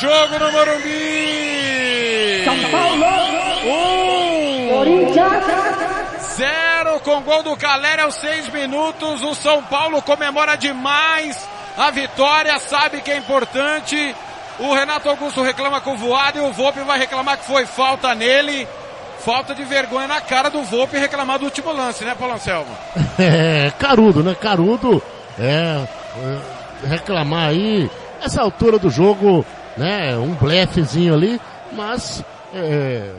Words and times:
jogo 0.00 0.38
no 0.38 0.52
Morumbi. 0.52 2.44
São 2.44 2.70
Paulo. 2.70 3.04
Um. 3.64 4.68
Corinthians. 4.70 5.44
Zero 6.36 7.00
com 7.00 7.20
gol 7.22 7.42
do 7.42 7.56
Calera 7.56 8.04
aos 8.04 8.14
seis 8.14 8.48
minutos. 8.48 9.22
O 9.22 9.34
São 9.34 9.62
Paulo 9.64 10.00
comemora 10.02 10.56
demais 10.56 11.48
a 11.76 11.90
vitória, 11.90 12.58
sabe 12.58 13.00
que 13.00 13.10
é 13.10 13.16
importante. 13.16 14.14
O 14.60 14.72
Renato 14.74 15.08
Augusto 15.08 15.42
reclama 15.42 15.80
com 15.80 15.94
o 15.94 15.96
voado 15.96 16.38
e 16.38 16.40
o 16.40 16.52
Volpe 16.52 16.80
vai 16.80 16.98
reclamar 16.98 17.38
que 17.38 17.44
foi 17.44 17.66
falta 17.66 18.14
nele. 18.14 18.66
Falta 19.20 19.54
de 19.54 19.64
vergonha 19.64 20.06
na 20.06 20.20
cara 20.20 20.48
do 20.48 20.62
Volpe 20.62 20.96
reclamar 20.96 21.38
do 21.38 21.44
último 21.44 21.72
lance, 21.72 22.04
né, 22.04 22.14
Paulo 22.16 22.34
Anselmo? 22.34 22.70
É, 23.18 23.72
carudo, 23.78 24.22
né? 24.22 24.36
Carudo, 24.40 25.02
é, 25.40 25.84
é, 26.22 26.86
reclamar 26.86 27.48
aí, 27.48 27.90
essa 28.22 28.40
altura 28.40 28.78
do 28.78 28.88
jogo, 28.88 29.44
né? 29.78 30.16
Um 30.16 30.34
blefezinho 30.34 31.14
ali, 31.14 31.40
mas, 31.72 32.24
é, 32.52 33.14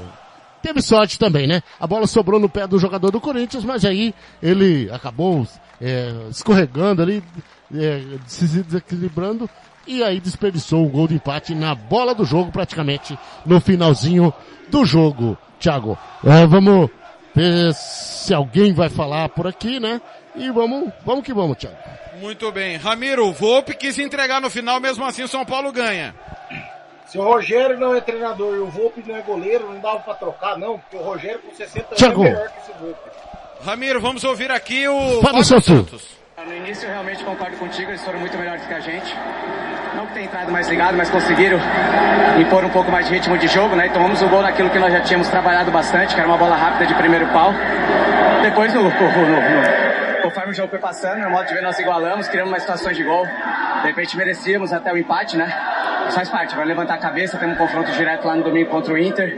teve 0.62 0.82
sorte 0.82 1.18
também, 1.18 1.48
né? 1.48 1.64
A 1.80 1.88
bola 1.88 2.06
sobrou 2.06 2.40
no 2.40 2.50
pé 2.50 2.68
do 2.68 2.78
jogador 2.78 3.12
do 3.12 3.22
Corinthians, 3.22 3.64
mas 3.64 3.86
aí 3.86 4.14
ele 4.42 4.90
acabou 4.92 5.48
é, 5.82 6.14
escorregando 6.30 7.02
ali, 7.02 7.24
é, 7.74 8.02
se 8.28 8.46
desequilibrando 8.48 9.50
e 9.88 10.04
aí 10.04 10.20
desperdiçou 10.20 10.86
o 10.86 10.90
gol 10.90 11.08
de 11.08 11.16
empate 11.16 11.56
na 11.56 11.74
bola 11.74 12.14
do 12.14 12.24
jogo 12.24 12.52
praticamente 12.52 13.18
no 13.46 13.60
finalzinho 13.60 14.34
do 14.70 14.86
jogo. 14.86 15.38
Thiago, 15.60 15.98
é, 16.24 16.46
vamos 16.46 16.90
ver 17.36 17.74
se 17.74 18.34
alguém 18.34 18.74
vai 18.74 18.90
falar 18.90 19.30
por 19.30 19.48
aqui, 19.48 19.80
né? 19.80 20.02
E 20.36 20.50
vamos, 20.52 20.92
vamos 21.06 21.24
que 21.24 21.34
vamos, 21.34 21.58
Thiago. 21.58 21.76
Muito 22.20 22.52
bem. 22.52 22.78
Ramiro, 22.78 23.28
o 23.28 23.34
Volpe 23.34 23.74
quis 23.74 23.98
entregar 23.98 24.42
no 24.42 24.50
final, 24.50 24.80
mesmo 24.80 25.06
assim 25.06 25.24
o 25.24 25.28
São 25.28 25.46
Paulo 25.46 25.72
ganha. 25.72 26.14
Se 27.06 27.18
o 27.18 27.24
Rogério 27.24 27.80
não 27.80 27.96
é 27.96 28.02
treinador 28.02 28.56
e 28.56 28.60
o 28.60 28.68
Volpe 28.68 29.04
não 29.08 29.16
é 29.16 29.22
goleiro, 29.22 29.66
não 29.72 29.80
dava 29.80 30.00
pra 30.00 30.14
trocar, 30.14 30.58
não, 30.58 30.78
porque 30.78 30.98
o 30.98 31.02
Rogério 31.02 31.40
com 31.40 31.54
60 31.54 31.96
Thiago. 31.96 32.22
anos 32.22 32.28
é 32.28 32.36
melhor 32.36 32.50
que 32.52 32.60
esse 32.60 32.80
Volpe. 32.80 33.10
Ramiro, 33.66 34.00
vamos 34.00 34.24
ouvir 34.24 34.52
aqui 34.52 34.88
o 34.88 35.22
Fábio 35.22 35.44
Santos. 35.44 36.20
No 36.46 36.56
início 36.56 36.86
eu 36.88 36.92
realmente 36.92 37.24
concordo 37.24 37.58
contigo, 37.58 37.92
eles 37.92 38.04
foram 38.04 38.20
muito 38.20 38.38
melhores 38.38 38.66
que 38.66 38.74
a 38.74 38.80
gente. 38.80 39.14
Não 39.96 40.06
que 40.08 40.14
tenha 40.14 40.26
entrado 40.26 40.52
mais 40.52 40.70
ligado, 40.70 40.96
mas 40.96 41.10
conseguiram 41.10 41.60
impor 42.40 42.64
um 42.64 42.70
pouco 42.70 42.90
mais 42.92 43.08
de 43.08 43.14
ritmo 43.14 43.38
de 43.38 43.48
jogo, 43.48 43.76
né? 43.76 43.88
E 43.88 43.90
tomamos 43.90 44.22
o 44.22 44.30
gol 44.30 44.42
naquilo 44.42 44.70
que 44.70 44.80
nós 44.80 44.94
já 44.94 45.02
tínhamos 45.02 45.28
trabalhado 45.28 45.72
bastante, 45.72 46.14
que 46.14 46.20
era 46.22 46.30
uma 46.30 46.38
bola 46.38 46.56
rápida 46.56 46.86
de 46.86 46.94
primeiro 46.94 47.28
pau. 47.34 47.52
Depois 48.42 48.74
no, 48.74 48.84
no, 48.88 48.90
no, 48.90 49.89
conforme 50.30 50.52
o 50.52 50.56
jogo 50.56 50.70
foi 50.70 50.80
passando, 50.80 51.24
no 51.24 51.32
modo 51.32 51.48
de 51.48 51.54
ver 51.56 51.64
nós 51.64 51.80
igualamos, 51.80 52.28
criamos 52.28 52.52
mais 52.52 52.62
situações 52.62 52.96
de 52.96 53.04
gol. 53.04 53.26
De 53.26 53.88
repente 53.88 54.16
merecíamos 54.16 54.72
até 54.72 54.94
o 54.94 54.98
empate, 54.98 55.36
né? 55.36 55.52
Mas 56.06 56.14
faz 56.14 56.30
parte, 56.30 56.56
vai 56.56 56.66
levantar 56.66 56.96
a 56.96 56.98
cabeça, 57.00 57.38
temos 57.38 57.56
um 57.56 57.58
confronto 57.58 57.92
direto 57.94 58.28
lá 58.28 58.36
no 58.36 58.44
domingo 58.44 58.70
contra 58.70 58.94
o 58.94 58.98
Inter. 58.98 59.36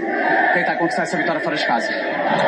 Tentar 0.53 0.75
conquistar 0.75 1.03
essa 1.03 1.17
vitória 1.17 1.39
fora 1.39 1.55
de 1.55 1.65
casa. 1.65 1.89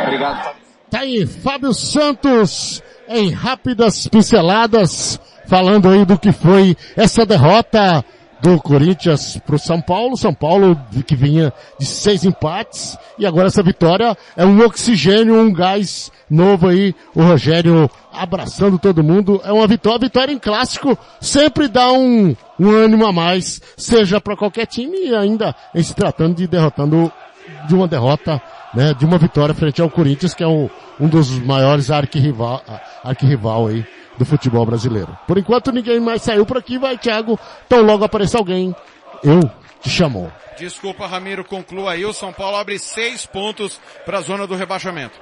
Obrigado. 0.03 0.55
Tá 0.89 0.99
aí, 0.99 1.25
Fábio 1.25 1.73
Santos, 1.73 2.83
em 3.07 3.31
rápidas 3.31 4.07
pinceladas, 4.07 5.19
falando 5.47 5.89
aí 5.89 6.03
do 6.03 6.19
que 6.19 6.33
foi 6.33 6.75
essa 6.97 7.25
derrota 7.25 8.03
do 8.43 8.61
Corinthians 8.61 9.39
pro 9.45 9.57
São 9.57 9.79
Paulo. 9.79 10.17
São 10.17 10.33
Paulo 10.33 10.79
que 11.07 11.15
vinha 11.15 11.53
de 11.79 11.85
seis 11.85 12.25
empates 12.25 12.97
e 13.17 13.25
agora 13.25 13.47
essa 13.47 13.63
vitória 13.63 14.15
é 14.35 14.45
um 14.45 14.59
oxigênio, 14.59 15.39
um 15.39 15.51
gás 15.51 16.11
novo 16.29 16.67
aí. 16.67 16.93
O 17.15 17.23
Rogério 17.23 17.89
abraçando 18.11 18.77
todo 18.77 19.03
mundo. 19.03 19.41
É 19.45 19.51
uma 19.51 19.65
vitória, 19.65 19.97
vitória 19.99 20.33
em 20.33 20.37
clássico 20.37 20.97
sempre 21.21 21.69
dá 21.69 21.91
um, 21.93 22.35
um 22.59 22.69
ânimo 22.69 23.07
a 23.07 23.13
mais, 23.13 23.61
seja 23.77 24.19
para 24.19 24.35
qualquer 24.35 24.67
time 24.67 25.07
e 25.07 25.15
ainda 25.15 25.55
em 25.73 25.81
se 25.81 25.95
tratando 25.95 26.35
de 26.35 26.45
derrotando 26.45 27.11
de 27.67 27.73
uma 27.73 27.87
derrota, 27.87 28.41
né, 28.73 28.93
de 28.93 29.05
uma 29.05 29.17
vitória 29.17 29.55
frente 29.55 29.81
ao 29.81 29.89
Corinthians, 29.89 30.33
que 30.33 30.43
é 30.43 30.47
um, 30.47 30.69
um 30.99 31.07
dos 31.07 31.29
maiores 31.39 31.89
arquirrival, 31.89 32.61
arquirrival 33.03 33.67
aí 33.67 33.85
do 34.17 34.25
futebol 34.25 34.65
brasileiro. 34.65 35.17
Por 35.27 35.37
enquanto 35.37 35.71
ninguém 35.71 35.99
mais 35.99 36.21
saiu 36.21 36.45
por 36.45 36.57
aqui, 36.57 36.77
vai 36.77 36.97
Thiago, 36.97 37.39
tão 37.67 37.81
logo 37.81 38.03
aparecer 38.03 38.37
alguém, 38.37 38.75
eu 39.23 39.39
te 39.81 39.89
chamo. 39.89 40.31
Desculpa, 40.57 41.07
Ramiro, 41.07 41.43
conclua 41.43 41.93
aí. 41.93 42.05
O 42.05 42.13
São 42.13 42.31
Paulo 42.31 42.57
abre 42.57 42.77
seis 42.77 43.25
pontos 43.25 43.79
para 44.05 44.19
a 44.19 44.21
zona 44.21 44.45
do 44.45 44.55
rebaixamento. 44.55 45.19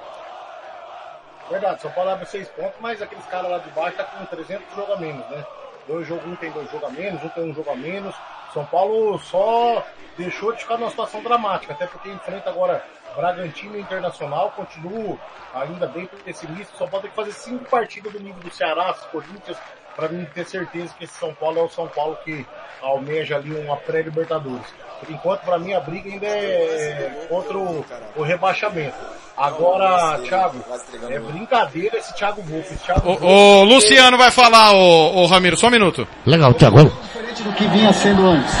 Verdade, 1.50 1.82
São 1.82 1.90
Paulo 1.90 2.10
abre 2.10 2.26
seis 2.26 2.48
pontos, 2.48 2.74
mas 2.80 3.00
aqueles 3.02 3.24
caras 3.26 3.50
lá 3.50 3.58
de 3.58 3.70
baixo 3.70 3.96
tá 3.96 4.04
com 4.04 4.24
300 4.24 4.74
jogos 4.74 4.94
a 4.94 5.00
menos, 5.00 5.28
né? 5.30 5.44
Dois 5.92 6.08
jogos, 6.08 6.24
um 6.24 6.34
tem 6.36 6.50
dois 6.52 6.70
jogos 6.70 6.88
a 6.88 6.90
menos, 6.90 7.22
um 7.22 7.28
tem 7.28 7.50
um 7.50 7.54
jogo 7.54 7.70
a 7.70 7.76
menos. 7.76 8.14
São 8.54 8.64
Paulo 8.64 9.18
só 9.18 9.86
deixou 10.16 10.50
de 10.54 10.60
ficar 10.62 10.78
numa 10.78 10.88
situação 10.88 11.22
dramática, 11.22 11.74
até 11.74 11.86
porque 11.86 12.08
enfrenta 12.08 12.48
agora 12.48 12.82
Bragantino 13.14 13.78
Internacional, 13.78 14.52
continuo 14.52 15.20
ainda 15.52 15.86
bem 15.86 16.06
pessimista, 16.24 16.74
só 16.78 16.86
pode 16.86 17.02
ter 17.02 17.08
que 17.10 17.14
fazer 17.14 17.32
cinco 17.32 17.66
partidas 17.66 18.10
do 18.10 18.18
nível 18.18 18.40
do 18.40 18.50
Ceará, 18.50 18.94
Corinthians, 19.12 19.58
para 19.94 20.08
mim 20.08 20.24
ter 20.32 20.46
certeza 20.46 20.94
que 20.96 21.04
esse 21.04 21.12
São 21.18 21.34
Paulo 21.34 21.58
é 21.58 21.62
o 21.62 21.68
São 21.68 21.86
Paulo 21.88 22.16
que 22.24 22.46
almeja 22.80 23.36
ali 23.36 23.54
uma 23.54 23.76
pré-libertadores. 23.76 24.74
Por 24.98 25.10
enquanto, 25.10 25.42
para 25.42 25.58
mim, 25.58 25.74
a 25.74 25.80
briga 25.80 26.08
ainda 26.08 26.26
é 26.26 27.26
contra 27.28 27.58
o, 27.58 27.84
o 28.16 28.22
rebaixamento. 28.22 28.96
Agora, 29.36 30.18
Thiago, 30.18 30.62
é 31.08 31.18
brincadeira 31.18 31.96
esse 31.96 32.14
Thiago 32.14 32.42
Thiago 32.84 33.18
O, 33.20 33.26
o 33.26 33.64
Luciano 33.64 34.18
vai 34.18 34.30
falar, 34.30 34.72
o, 34.72 35.22
o 35.22 35.26
Ramiro, 35.26 35.56
só 35.56 35.68
um 35.68 35.70
minuto. 35.70 36.06
Legal, 36.26 36.52
Thiago. 36.54 36.84
Diferente 36.84 37.42
do 37.42 37.52
que 37.52 37.64
vinha 37.68 37.92
sendo 37.92 38.26
antes. 38.26 38.54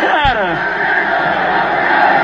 Cara, 0.00 0.56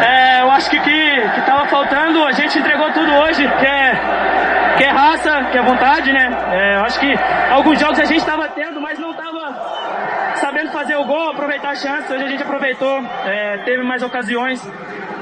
é, 0.04 0.42
eu 0.42 0.50
acho 0.50 0.70
que 0.70 0.80
que, 0.80 1.28
que 1.34 1.40
tava 1.42 1.68
faltando, 1.68 2.24
a 2.24 2.32
gente 2.32 2.58
entregou 2.58 2.90
tudo 2.92 3.12
hoje, 3.12 3.46
que 3.46 3.66
é, 3.66 4.74
que 4.78 4.84
é 4.84 4.90
raça, 4.90 5.44
que 5.52 5.58
é 5.58 5.62
vontade, 5.62 6.12
né? 6.12 6.28
É, 6.52 6.76
eu 6.76 6.80
acho 6.84 6.98
que 6.98 7.14
alguns 7.50 7.78
jogos 7.78 7.98
a 8.00 8.04
gente 8.04 8.24
tava 8.24 8.48
tendo, 8.48 8.80
mas 8.80 8.98
não 8.98 9.12
tava 9.12 10.34
sabendo 10.36 10.72
fazer 10.72 10.96
o 10.96 11.04
gol, 11.04 11.30
aproveitar 11.30 11.70
a 11.70 11.74
chance. 11.76 12.12
Hoje 12.12 12.24
a 12.24 12.28
gente 12.28 12.42
aproveitou, 12.42 13.02
é, 13.24 13.58
teve 13.58 13.82
mais 13.82 14.02
ocasiões, 14.02 14.60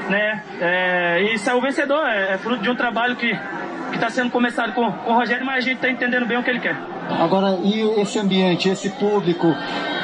né? 0.09 0.43
É, 0.59 1.21
e 1.21 1.37
saiu 1.39 1.61
vencedor, 1.61 2.05
é, 2.07 2.33
é 2.33 2.37
fruto 2.37 2.61
de 2.61 2.69
um 2.69 2.75
trabalho 2.75 3.15
que 3.15 3.31
está 3.93 4.09
sendo 4.09 4.31
começado 4.31 4.73
com, 4.73 4.91
com 4.91 5.11
o 5.11 5.15
Rogério, 5.15 5.45
mas 5.45 5.57
a 5.57 5.61
gente 5.61 5.75
está 5.75 5.89
entendendo 5.89 6.25
bem 6.25 6.37
o 6.37 6.43
que 6.43 6.49
ele 6.49 6.59
quer. 6.59 6.75
Agora, 7.19 7.59
e 7.63 7.81
esse 8.01 8.17
ambiente, 8.17 8.69
esse 8.69 8.89
público, 8.89 9.55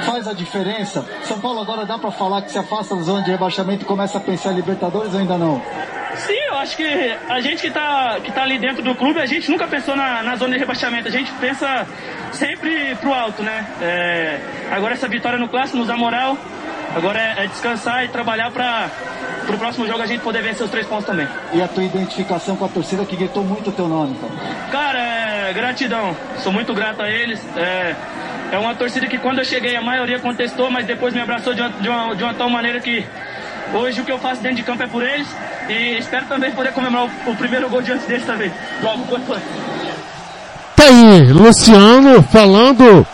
faz 0.06 0.28
a 0.28 0.34
diferença? 0.34 1.06
São 1.24 1.40
Paulo 1.40 1.60
agora 1.60 1.86
dá 1.86 1.98
pra 1.98 2.12
falar 2.12 2.42
que 2.42 2.52
se 2.52 2.58
afasta 2.58 2.96
da 2.96 3.02
zona 3.02 3.24
de 3.24 3.32
rebaixamento 3.32 3.84
e 3.84 3.86
começa 3.86 4.18
a 4.18 4.22
pensar 4.22 4.52
em 4.52 4.56
Libertadores 4.56 5.14
ou 5.14 5.20
ainda 5.20 5.38
não? 5.38 5.62
Sim, 6.16 6.38
eu 6.50 6.58
acho 6.58 6.76
que 6.76 7.18
a 7.30 7.40
gente 7.40 7.62
que 7.62 7.72
tá, 7.72 8.18
que 8.22 8.32
tá 8.32 8.44
ali 8.44 8.58
dentro 8.58 8.84
do 8.84 8.94
clube, 8.96 9.20
a 9.20 9.26
gente 9.26 9.50
nunca 9.50 9.68
pensou 9.68 9.96
na, 9.96 10.22
na 10.24 10.36
zona 10.36 10.54
de 10.54 10.60
rebaixamento, 10.60 11.08
a 11.08 11.12
gente 11.12 11.32
pensa 11.34 11.88
sempre 12.34 12.96
pro 12.96 13.14
alto, 13.14 13.42
né? 13.42 13.66
É, 13.82 14.40
agora 14.72 14.94
essa 14.94 15.08
vitória 15.08 15.40
no 15.40 15.48
clássico 15.48 15.78
nos 15.78 15.88
dá 15.88 15.96
moral, 15.96 16.38
agora 16.96 17.20
é, 17.20 17.44
é 17.44 17.48
descansar 17.48 18.04
e 18.04 18.08
trabalhar 18.08 18.52
para 18.52 18.90
pro 19.46 19.58
próximo 19.58 19.88
jogo 19.88 20.02
a 20.02 20.06
gente 20.06 20.22
poder 20.22 20.44
vencer 20.44 20.64
os 20.64 20.72
três 20.72 20.86
pontos 20.86 21.06
também. 21.06 21.28
E 21.54 21.62
a 21.62 21.68
tua 21.68 21.84
identificação 21.84 22.56
com 22.56 22.66
a 22.66 22.68
torcida 22.68 23.04
que 23.04 23.16
gritou 23.16 23.44
muito 23.44 23.70
o 23.70 23.74
teu 23.74 23.88
nome, 23.88 24.16
cara. 24.16 24.34
Cara, 24.72 25.00
é, 25.00 25.54
gratidão, 25.54 26.16
sou 26.44 26.52
muito 26.52 26.74
grato 26.74 27.02
a 27.02 27.10
eles. 27.10 27.40
É, 27.58 27.96
é 28.52 28.58
uma 28.58 28.76
torcida 28.76 29.08
que 29.08 29.18
quando 29.18 29.40
eu 29.40 29.46
cheguei 29.46 29.76
a 29.76 29.82
maioria 29.82 30.20
contestou, 30.20 30.70
mas 30.70 30.86
depois 30.86 31.14
me 31.14 31.22
abraçou 31.22 31.54
de 31.54 31.62
uma, 31.62 31.70
de 31.70 31.90
uma, 31.90 32.16
de 32.16 32.24
uma 32.24 32.34
tal 32.34 32.50
maneira 32.50 32.80
que 32.80 33.06
hoje 33.74 34.02
o 34.02 34.06
que 34.06 34.12
eu 34.12 34.20
faço 34.20 34.42
dentro 34.42 34.58
de 34.58 34.64
campo 34.64 34.84
é 34.84 34.88
por 34.88 35.04
eles. 35.04 35.28
E 35.68 35.98
espero 35.98 36.26
também 36.26 36.52
poder 36.52 36.72
comemorar 36.72 37.08
o, 37.08 37.32
o 37.32 37.36
primeiro 37.36 37.70
gol 37.70 37.82
diante 37.82 38.06
deles 38.08 38.26
também. 38.26 38.52
Logo, 38.82 39.04
quanto. 39.06 39.40
Tá 40.76 40.84
aí, 40.84 41.32
Luciano 41.32 42.24
falando 42.24 43.06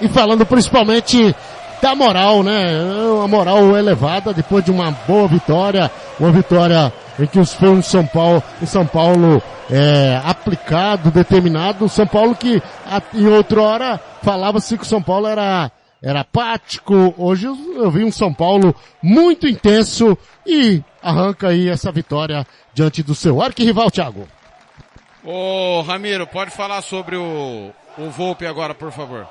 e 0.00 0.08
falando 0.08 0.46
principalmente 0.46 1.34
da 1.80 1.94
moral, 1.94 2.42
né? 2.42 2.82
Uma 3.14 3.28
moral 3.28 3.76
elevada 3.76 4.32
depois 4.32 4.64
de 4.64 4.70
uma 4.70 4.90
boa 4.90 5.26
vitória, 5.26 5.90
uma 6.18 6.30
vitória 6.30 6.92
em 7.18 7.26
que 7.26 7.38
os 7.38 7.52
fãs 7.52 7.84
de 7.84 7.86
São 7.86 8.06
Paulo, 8.06 8.42
em 8.62 8.66
São 8.66 8.86
Paulo, 8.86 9.42
é, 9.70 10.20
aplicado, 10.24 11.10
determinado, 11.10 11.88
São 11.88 12.06
Paulo 12.06 12.34
que 12.34 12.62
em 13.14 13.26
outra 13.28 13.62
hora 13.62 14.00
falava-se 14.22 14.76
que 14.76 14.84
o 14.84 14.86
São 14.86 15.02
Paulo 15.02 15.26
era 15.26 15.70
era 16.02 16.20
apático, 16.20 17.14
hoje 17.18 17.46
eu 17.46 17.90
vi 17.90 18.04
um 18.04 18.10
São 18.10 18.32
Paulo 18.32 18.74
muito 19.02 19.46
intenso 19.46 20.16
e 20.46 20.82
arranca 21.02 21.48
aí 21.48 21.68
essa 21.68 21.92
vitória 21.92 22.46
diante 22.72 23.02
do 23.02 23.14
seu 23.14 23.42
arquirrival, 23.42 23.90
Thiago. 23.90 24.26
Ô, 25.22 25.82
Ramiro, 25.82 26.26
pode 26.26 26.52
falar 26.52 26.80
sobre 26.80 27.16
o, 27.16 27.70
o 27.98 28.10
Volpe 28.10 28.46
agora, 28.46 28.74
por 28.74 28.90
favor. 28.90 29.28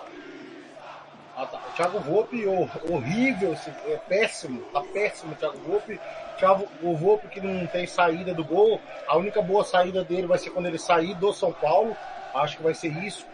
O 1.80 1.82
Thiago 1.82 2.00
Volpe, 2.00 2.46
hor- 2.46 2.70
horrível, 2.92 3.54
esse- 3.54 3.70
é 3.88 3.96
péssimo, 4.06 4.60
tá 4.74 4.82
péssimo 4.82 5.32
o 5.32 5.36
Thiago 5.38 5.58
Volpe. 5.66 5.98
Thiago, 6.38 6.68
o 6.84 6.94
Volpe 6.94 7.30
que 7.30 7.40
não 7.40 7.66
tem 7.68 7.88
saída 7.88 8.34
do 8.34 8.44
gol, 8.44 8.82
a 9.08 9.16
única 9.16 9.42
boa 9.42 9.64
saída 9.64 10.04
dele 10.04 10.28
vai 10.28 10.38
ser 10.38 10.50
quando 10.50 10.66
ele 10.66 10.78
sair 10.78 11.14
do 11.16 11.32
São 11.32 11.54
Paulo, 11.54 11.96
acho 12.36 12.58
que 12.58 12.64
vai 12.64 12.74
ser 12.74 12.90
isso. 12.90 13.26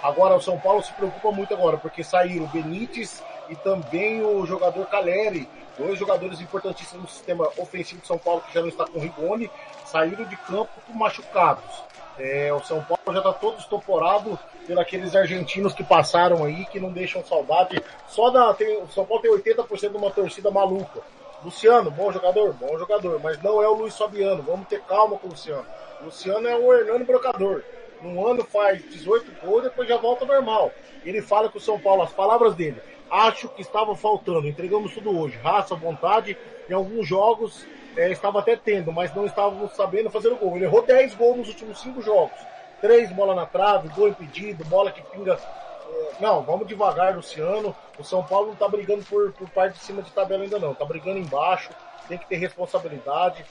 Agora 0.00 0.36
o 0.36 0.40
São 0.40 0.56
Paulo 0.60 0.80
se 0.84 0.92
preocupa 0.92 1.32
muito 1.32 1.52
agora, 1.52 1.76
porque 1.78 2.04
saíram 2.04 2.46
Benítez 2.46 3.20
e 3.48 3.56
também 3.56 4.24
o 4.24 4.44
jogador 4.46 4.86
Caleri, 4.86 5.48
dois 5.78 5.98
jogadores 5.98 6.40
importantíssimos 6.40 7.02
no 7.02 7.08
sistema 7.08 7.48
ofensivo 7.56 8.00
de 8.00 8.06
São 8.06 8.18
Paulo 8.18 8.42
que 8.42 8.54
já 8.54 8.60
não 8.60 8.68
está 8.68 8.86
com 8.86 8.98
o 8.98 9.02
Rigoni, 9.02 9.50
saíram 9.84 10.24
de 10.24 10.36
campo 10.36 10.70
machucados. 10.94 11.82
É, 12.18 12.52
o 12.52 12.60
São 12.60 12.82
Paulo 12.82 13.00
já 13.12 13.18
está 13.18 13.32
todo 13.32 13.58
estoporado 13.58 14.38
por 14.66 14.78
aqueles 14.78 15.14
argentinos 15.14 15.72
que 15.72 15.84
passaram 15.84 16.44
aí, 16.44 16.66
que 16.66 16.80
não 16.80 16.90
deixam 16.90 17.24
saudade. 17.24 17.82
Só 18.08 18.30
da, 18.30 18.52
tem, 18.54 18.82
o 18.82 18.88
São 18.88 19.06
Paulo 19.06 19.22
tem 19.22 19.32
80% 19.32 19.90
de 19.90 19.96
uma 19.96 20.10
torcida 20.10 20.50
maluca. 20.50 21.00
Luciano, 21.44 21.88
bom 21.90 22.10
jogador, 22.10 22.52
bom 22.54 22.76
jogador, 22.76 23.20
mas 23.22 23.40
não 23.40 23.62
é 23.62 23.68
o 23.68 23.74
Luiz 23.74 23.96
Fabiano. 23.96 24.42
Vamos 24.42 24.66
ter 24.66 24.80
calma 24.82 25.16
com 25.16 25.28
o 25.28 25.30
Luciano. 25.30 25.64
O 26.00 26.06
Luciano 26.06 26.48
é 26.48 26.56
o 26.56 26.74
Hernando 26.74 27.04
Brocador. 27.04 27.62
Num 28.02 28.26
ano 28.26 28.44
faz 28.44 28.82
18 28.90 29.46
gols, 29.46 29.62
depois 29.62 29.88
já 29.88 29.96
volta 29.96 30.24
normal. 30.24 30.72
Ele 31.04 31.22
fala 31.22 31.48
que 31.48 31.56
o 31.56 31.60
São 31.60 31.78
Paulo, 31.78 32.02
as 32.02 32.12
palavras 32.12 32.54
dele, 32.54 32.80
acho 33.10 33.48
que 33.48 33.62
estava 33.62 33.94
faltando. 33.96 34.46
Entregamos 34.46 34.92
tudo 34.94 35.18
hoje. 35.18 35.36
Raça, 35.38 35.74
vontade. 35.74 36.36
Em 36.68 36.72
alguns 36.72 37.06
jogos 37.06 37.66
é, 37.96 38.10
estava 38.10 38.38
até 38.40 38.56
tendo, 38.56 38.92
mas 38.92 39.14
não 39.14 39.26
estávamos 39.26 39.72
sabendo 39.72 40.10
fazer 40.10 40.28
o 40.28 40.36
gol. 40.36 40.56
Ele 40.56 40.64
errou 40.64 40.82
10 40.82 41.14
gols 41.14 41.38
nos 41.38 41.48
últimos 41.48 41.80
5 41.80 42.02
jogos. 42.02 42.38
Três 42.80 43.10
bola 43.12 43.34
na 43.34 43.46
trave, 43.46 43.88
gol 43.88 44.08
impedido, 44.08 44.64
bola 44.64 44.92
que 44.92 45.02
pinga. 45.02 45.34
É, 45.34 46.12
não, 46.20 46.42
vamos 46.42 46.66
devagar, 46.66 47.16
Luciano. 47.16 47.74
O 47.98 48.04
São 48.04 48.22
Paulo 48.22 48.46
não 48.48 48.52
está 48.54 48.68
brigando 48.68 49.04
por, 49.04 49.32
por 49.32 49.48
parte 49.50 49.74
de 49.74 49.84
cima 49.84 50.02
de 50.02 50.12
tabela 50.12 50.44
ainda 50.44 50.58
não. 50.58 50.72
Está 50.72 50.84
brigando 50.84 51.18
embaixo, 51.18 51.70
tem 52.06 52.18
que 52.18 52.26
ter 52.26 52.36
responsabilidade 52.36 53.44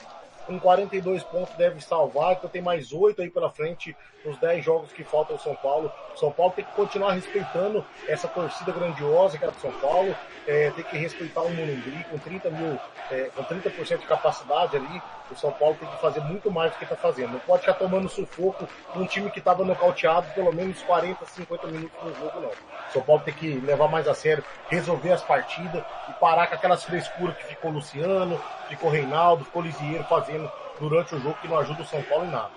com 0.48 0.58
42 0.58 1.22
pontos 1.24 1.54
deve 1.56 1.82
salvar, 1.82 2.34
então 2.34 2.50
tem 2.50 2.62
mais 2.62 2.94
8 2.94 3.22
aí 3.22 3.30
pela 3.30 3.52
frente 3.52 3.96
nos 4.26 4.38
10 4.38 4.64
jogos 4.64 4.92
que 4.94 5.04
faltam 5.04 5.36
ao 5.36 5.42
São 5.42 5.54
Paulo. 5.56 5.92
São 6.16 6.32
Paulo 6.32 6.54
tem 6.56 6.64
que 6.64 6.72
continuar 6.72 7.12
respeitando 7.12 7.86
essa 8.08 8.28
torcida 8.30 8.72
grandiosa 8.72 9.38
que 9.38 9.44
é 9.44 9.52
do 9.52 9.60
São 9.60 9.72
Paulo, 9.74 10.16
é, 10.48 10.72
tem 10.72 10.86
que 10.86 10.98
respeitar 10.98 11.42
o 11.42 11.50
Morumbi 11.50 12.06
com 12.10 12.18
30 12.18 12.50
mil, 12.50 12.80
é, 13.12 13.30
com 13.36 13.44
30% 13.44 14.00
de 14.00 14.06
capacidade 14.08 14.78
ali. 14.78 15.02
O 15.32 15.36
São 15.36 15.52
Paulo 15.52 15.76
tem 15.80 15.90
que 15.90 16.02
fazer 16.02 16.20
muito 16.22 16.50
mais 16.50 16.72
do 16.72 16.78
que 16.78 16.84
está 16.84 16.96
fazendo. 16.96 17.34
Não 17.34 17.40
pode 17.40 17.62
ficar 17.62 17.74
tomando 17.74 18.08
sufoco 18.08 18.68
num 18.96 19.06
time 19.06 19.30
que 19.30 19.40
estava 19.40 19.64
nocauteado 19.64 20.28
pelo 20.34 20.54
menos 20.54 20.82
40, 20.84 21.26
50 21.26 21.68
minutos 21.68 21.98
no 22.04 22.16
jogo, 22.16 22.40
não. 22.40 22.50
O 22.50 22.94
São 22.94 23.02
Paulo 23.02 23.22
tem 23.24 23.34
que 23.34 23.56
levar 23.60 23.88
mais 23.88 24.08
a 24.08 24.14
sério, 24.14 24.44
resolver 24.70 25.12
as 25.12 25.24
partidas 25.24 25.84
e 26.10 26.14
parar 26.14 26.48
com 26.48 26.56
aquelas 26.56 26.84
frescuras 26.84 27.36
que 27.38 27.46
ficou 27.46 27.72
Luciano, 27.72 28.42
ficou 28.70 28.90
Reinaldo, 28.90 29.46
ficou 29.46 29.62
Lisieiro 29.62 30.04
fazendo 30.06 30.50
durante 30.80 31.16
o 31.16 31.20
jogo 31.20 31.38
que 31.42 31.48
não 31.48 31.58
ajuda 31.58 31.82
o 31.82 31.86
São 31.86 32.02
Paulo 32.04 32.26
em 32.26 32.32
nada. 32.32 32.52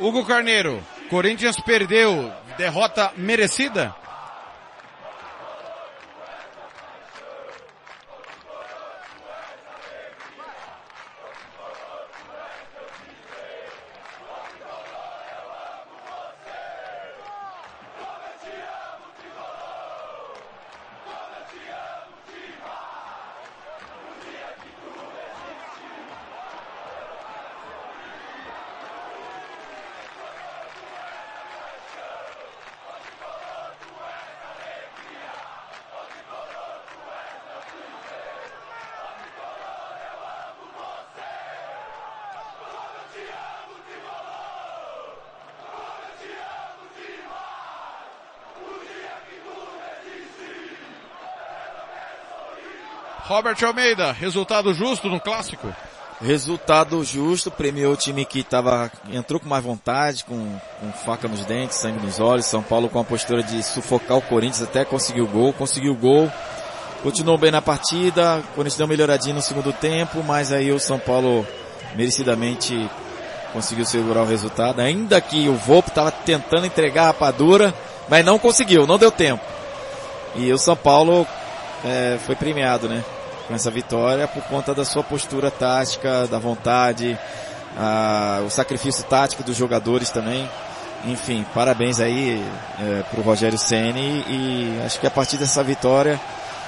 Hugo 0.00 0.24
Carneiro, 0.24 0.80
Corinthians 1.10 1.60
perdeu, 1.60 2.32
derrota 2.56 3.12
merecida? 3.16 3.94
Robert 53.28 53.62
Almeida, 53.62 54.10
resultado 54.10 54.72
justo 54.72 55.06
no 55.06 55.20
clássico? 55.20 55.68
Resultado 56.18 57.04
justo, 57.04 57.50
premiou 57.50 57.92
o 57.92 57.96
time 57.96 58.24
que 58.24 58.42
tava, 58.42 58.90
entrou 59.12 59.38
com 59.38 59.46
mais 59.46 59.62
vontade, 59.62 60.24
com, 60.24 60.58
com 60.80 60.92
faca 61.04 61.28
nos 61.28 61.44
dentes, 61.44 61.76
sangue 61.76 62.02
nos 62.04 62.18
olhos. 62.20 62.46
São 62.46 62.62
Paulo 62.62 62.88
com 62.88 62.98
a 62.98 63.04
postura 63.04 63.42
de 63.42 63.62
sufocar 63.62 64.16
o 64.16 64.22
Corinthians 64.22 64.62
até 64.62 64.82
conseguiu 64.82 65.24
o 65.24 65.28
gol, 65.28 65.52
conseguiu 65.52 65.92
o 65.92 65.94
gol. 65.94 66.32
Continuou 67.02 67.36
bem 67.36 67.50
na 67.50 67.60
partida, 67.60 68.38
o 68.38 68.54
Corinthians 68.54 68.78
deu 68.78 68.86
uma 68.86 68.90
melhoradinha 68.92 69.34
no 69.34 69.42
segundo 69.42 69.74
tempo, 69.74 70.24
mas 70.24 70.50
aí 70.50 70.72
o 70.72 70.80
São 70.80 70.98
Paulo 70.98 71.46
merecidamente 71.94 72.90
conseguiu 73.52 73.84
segurar 73.84 74.22
o 74.22 74.26
resultado. 74.26 74.80
Ainda 74.80 75.20
que 75.20 75.50
o 75.50 75.54
Volpe 75.54 75.90
estava 75.90 76.10
tentando 76.10 76.64
entregar 76.64 77.02
a 77.02 77.06
rapadura, 77.08 77.74
mas 78.08 78.24
não 78.24 78.38
conseguiu, 78.38 78.86
não 78.86 78.96
deu 78.96 79.12
tempo. 79.12 79.44
E 80.34 80.50
o 80.50 80.56
São 80.56 80.74
Paulo 80.74 81.26
é, 81.84 82.18
foi 82.24 82.34
premiado, 82.34 82.88
né? 82.88 83.04
Com 83.48 83.54
essa 83.54 83.70
vitória 83.70 84.28
por 84.28 84.42
conta 84.44 84.74
da 84.74 84.84
sua 84.84 85.02
postura 85.02 85.50
tática, 85.50 86.26
da 86.26 86.38
vontade, 86.38 87.18
a, 87.76 88.42
o 88.46 88.50
sacrifício 88.50 89.02
tático 89.04 89.42
dos 89.42 89.56
jogadores 89.56 90.10
também. 90.10 90.48
Enfim, 91.06 91.46
parabéns 91.54 91.98
aí 91.98 92.44
é, 92.78 93.02
para 93.04 93.20
o 93.20 93.22
Rogério 93.22 93.58
Ceni 93.58 94.24
e 94.28 94.82
acho 94.84 95.00
que 95.00 95.06
a 95.06 95.10
partir 95.10 95.38
dessa 95.38 95.64
vitória, 95.64 96.20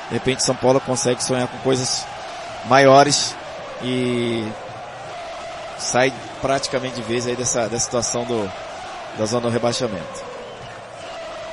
de 0.08 0.14
repente 0.14 0.42
São 0.42 0.54
Paulo 0.54 0.80
consegue 0.80 1.22
sonhar 1.22 1.46
com 1.48 1.58
coisas 1.58 2.06
maiores 2.66 3.36
e 3.82 4.46
sai 5.78 6.12
praticamente 6.40 6.96
de 6.96 7.02
vez 7.02 7.26
aí 7.26 7.36
dessa, 7.36 7.68
dessa 7.68 7.84
situação 7.84 8.24
do, 8.24 8.50
da 9.18 9.26
zona 9.26 9.42
do 9.42 9.52
rebaixamento. 9.52 10.30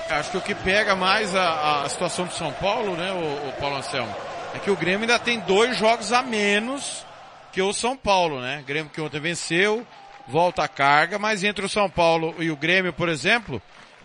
Acho 0.10 0.32
que 0.32 0.38
o 0.38 0.42
que 0.42 0.56
pega 0.56 0.96
mais 0.96 1.36
a, 1.36 1.84
a 1.84 1.90
situação 1.90 2.26
do 2.26 2.34
São 2.34 2.52
Paulo, 2.54 2.96
né, 2.96 3.12
o, 3.12 3.50
o 3.50 3.54
Paulo 3.60 3.76
Anselmo, 3.78 4.14
é 4.58 4.60
que 4.60 4.72
o 4.72 4.76
Grêmio 4.76 5.02
ainda 5.02 5.20
tem 5.20 5.40
dois 5.42 5.78
jogos 5.78 6.12
a 6.12 6.24
menos 6.24 7.06
que 7.52 7.62
o 7.62 7.72
São 7.72 7.96
Paulo, 7.96 8.42
né? 8.42 8.60
O 8.62 8.66
Grêmio 8.66 8.92
que 8.92 9.00
ontem 9.00 9.20
venceu, 9.20 9.86
volta 10.28 10.64
a 10.64 10.68
carga, 10.68 11.20
mas 11.20 11.44
entre 11.44 11.64
o 11.64 11.70
São 11.70 11.88
Paulo 11.88 12.34
e 12.40 12.50
o 12.50 12.58
Grêmio, 12.58 12.92
por 12.92 13.08
exemplo, 13.08 13.62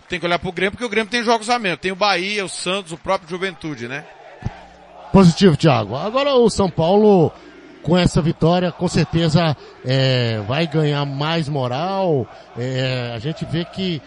tem 0.09 0.21
que 0.21 0.27
olhar 0.27 0.39
pro 0.39 0.53
Grêmio 0.53 0.73
porque 0.73 0.85
o 0.85 0.91
Grêmio 0.91 1.11
tem 1.11 1.25
jogos 1.25 1.49
a 1.49 1.59
menos. 1.59 1.81
Tem 1.81 1.91
o 1.91 1.97
Bahia, 1.97 2.45
o 2.45 2.51
Santos, 2.51 2.93
o 2.93 2.99
próprio 2.99 3.31
Juventude, 3.31 3.89
né? 3.89 4.05
Positivo, 5.11 5.57
Thiago. 5.57 5.97
Agora 5.97 6.35
o 6.35 6.51
São 6.51 6.69
Paulo, 6.69 7.33
com 7.83 7.97
essa 7.97 8.21
vitória, 8.21 8.71
com 8.71 8.89
certeza 8.89 9.57
é, 9.85 10.39
vai 10.47 10.67
ganhar 10.67 11.07
mais 11.07 11.49
moral. 11.49 12.27
É, 12.59 13.13
a 13.15 13.19
gente 13.19 13.45
vê 13.47 13.65
que 13.65 14.03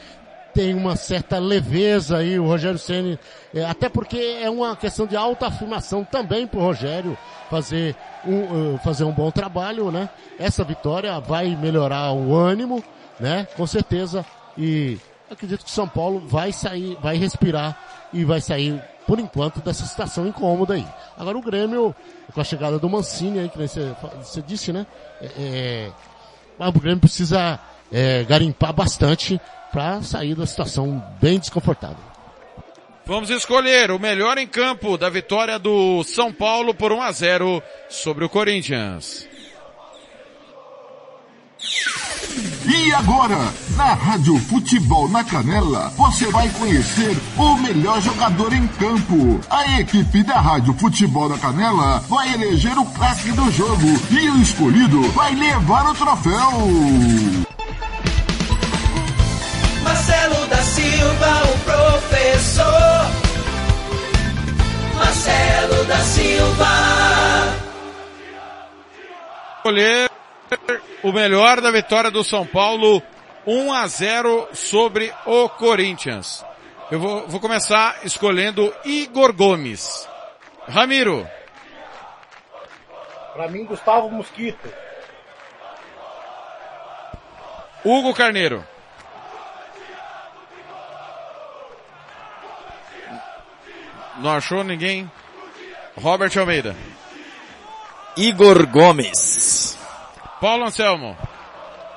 tem 0.55 0.73
uma 0.73 0.95
certa 0.95 1.37
leveza 1.37 2.17
aí, 2.17 2.39
o 2.39 2.47
Rogério 2.47 2.79
Ceni, 2.79 3.19
é, 3.53 3.65
até 3.65 3.89
porque 3.89 4.39
é 4.41 4.49
uma 4.49 4.73
questão 4.73 5.05
de 5.05 5.13
autoafirmação 5.17 6.05
também 6.05 6.47
para 6.47 6.57
o 6.57 6.63
Rogério 6.63 7.17
fazer 7.49 7.93
um, 8.25 8.77
fazer 8.77 9.03
um 9.03 9.11
bom 9.11 9.29
trabalho, 9.29 9.91
né? 9.91 10.09
Essa 10.39 10.63
vitória 10.63 11.19
vai 11.19 11.57
melhorar 11.57 12.13
o 12.13 12.33
ânimo, 12.33 12.81
né? 13.19 13.45
Com 13.57 13.67
certeza. 13.67 14.25
E 14.57 14.97
acredito 15.29 15.65
que 15.65 15.69
São 15.69 15.89
Paulo 15.89 16.23
vai 16.25 16.53
sair, 16.53 16.97
vai 17.01 17.17
respirar 17.17 17.77
e 18.13 18.23
vai 18.23 18.39
sair, 18.39 18.81
por 19.05 19.19
enquanto, 19.19 19.59
dessa 19.59 19.85
situação 19.85 20.25
incômoda 20.25 20.75
aí. 20.75 20.87
Agora 21.17 21.37
o 21.37 21.41
Grêmio, 21.41 21.93
com 22.33 22.39
a 22.39 22.45
chegada 22.45 22.79
do 22.79 22.89
Mancini 22.89 23.39
aí, 23.39 23.49
que 23.49 23.57
você, 23.57 23.93
você 24.23 24.41
disse, 24.41 24.71
né? 24.71 24.87
É, 25.21 25.91
é, 26.59 26.67
o 26.67 26.71
Grêmio 26.71 27.01
precisa 27.01 27.59
é, 27.91 28.23
garimpar 28.23 28.71
bastante 28.71 29.39
para 29.75 30.01
sair 30.01 30.35
da 30.35 30.45
situação 30.45 31.03
bem 31.21 31.37
desconfortável. 31.37 31.97
Vamos 33.05 33.29
escolher 33.29 33.91
o 33.91 33.99
melhor 33.99 34.37
em 34.37 34.47
campo 34.47 34.97
da 34.97 35.09
vitória 35.09 35.59
do 35.59 36.01
São 36.05 36.31
Paulo 36.31 36.73
por 36.73 36.93
1 36.93 37.01
a 37.01 37.11
0 37.11 37.61
sobre 37.89 38.23
o 38.23 38.29
Corinthians. 38.29 39.27
E 42.65 42.93
agora, 42.93 43.37
na 43.75 43.93
Rádio 43.93 44.37
Futebol 44.39 45.09
na 45.09 45.25
Canela, 45.25 45.89
você 45.97 46.25
vai 46.31 46.47
conhecer 46.51 47.15
o 47.37 47.57
melhor 47.57 48.01
jogador 48.01 48.53
em 48.53 48.65
campo. 48.67 49.41
A 49.49 49.81
equipe 49.81 50.23
da 50.23 50.39
Rádio 50.39 50.73
Futebol 50.75 51.27
na 51.27 51.37
Canela 51.37 51.99
vai 52.07 52.33
eleger 52.33 52.77
o 52.77 52.85
craque 52.85 53.29
do 53.33 53.51
jogo 53.51 53.87
e 54.09 54.29
o 54.29 54.41
escolhido 54.41 55.01
vai 55.11 55.35
levar 55.35 55.91
o 55.91 55.93
troféu. 55.93 57.54
Marcelo 59.95 60.47
da 60.47 60.57
Silva, 60.57 61.27
o 61.45 61.59
professor. 61.63 62.65
Marcelo 64.93 65.85
da 65.85 65.97
Silva. 65.99 66.65
Escolher 69.55 70.11
o 71.01 71.13
melhor 71.13 71.61
da 71.61 71.71
vitória 71.71 72.11
do 72.11 72.25
São 72.25 72.45
Paulo 72.45 73.01
1 73.47 73.71
a 73.71 73.87
0 73.87 74.49
sobre 74.51 75.13
o 75.25 75.47
Corinthians. 75.47 76.45
Eu 76.91 76.99
vou, 76.99 77.25
vou 77.29 77.39
começar 77.39 77.99
escolhendo 78.03 78.75
Igor 78.83 79.31
Gomes. 79.31 80.09
Ramiro. 80.67 81.25
Pra 83.31 83.47
mim, 83.47 83.63
Gustavo 83.63 84.11
Mosquito. 84.11 84.69
Hugo 87.85 88.13
Carneiro. 88.13 88.74
Não 94.17 94.31
achou 94.31 94.63
ninguém? 94.63 95.09
Robert 95.97 96.31
Almeida. 96.37 96.75
Igor 98.17 98.65
Gomes. 98.67 99.77
Paulo 100.39 100.65
Anselmo. 100.65 101.17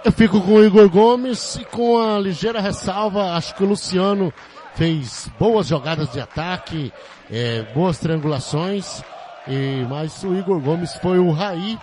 Eu 0.05 0.13
fico 0.13 0.41
com 0.41 0.55
o 0.55 0.65
Igor 0.65 0.89
Gomes 0.89 1.57
e 1.57 1.65
com 1.65 1.99
a 1.99 2.19
ligeira 2.19 2.61
ressalva, 2.61 3.35
acho 3.35 3.55
que 3.55 3.63
o 3.63 3.67
Luciano 3.67 4.33
fez 4.75 5.29
boas 5.39 5.67
jogadas 5.67 6.11
de 6.13 6.21
ataque, 6.21 6.93
é, 7.31 7.63
boas 7.75 7.99
triangulações, 7.99 9.03
e, 9.47 9.85
mas 9.89 10.23
o 10.23 10.35
Igor 10.37 10.61
Gomes 10.61 10.95
foi 10.95 11.19
o 11.19 11.33
raí 11.33 11.79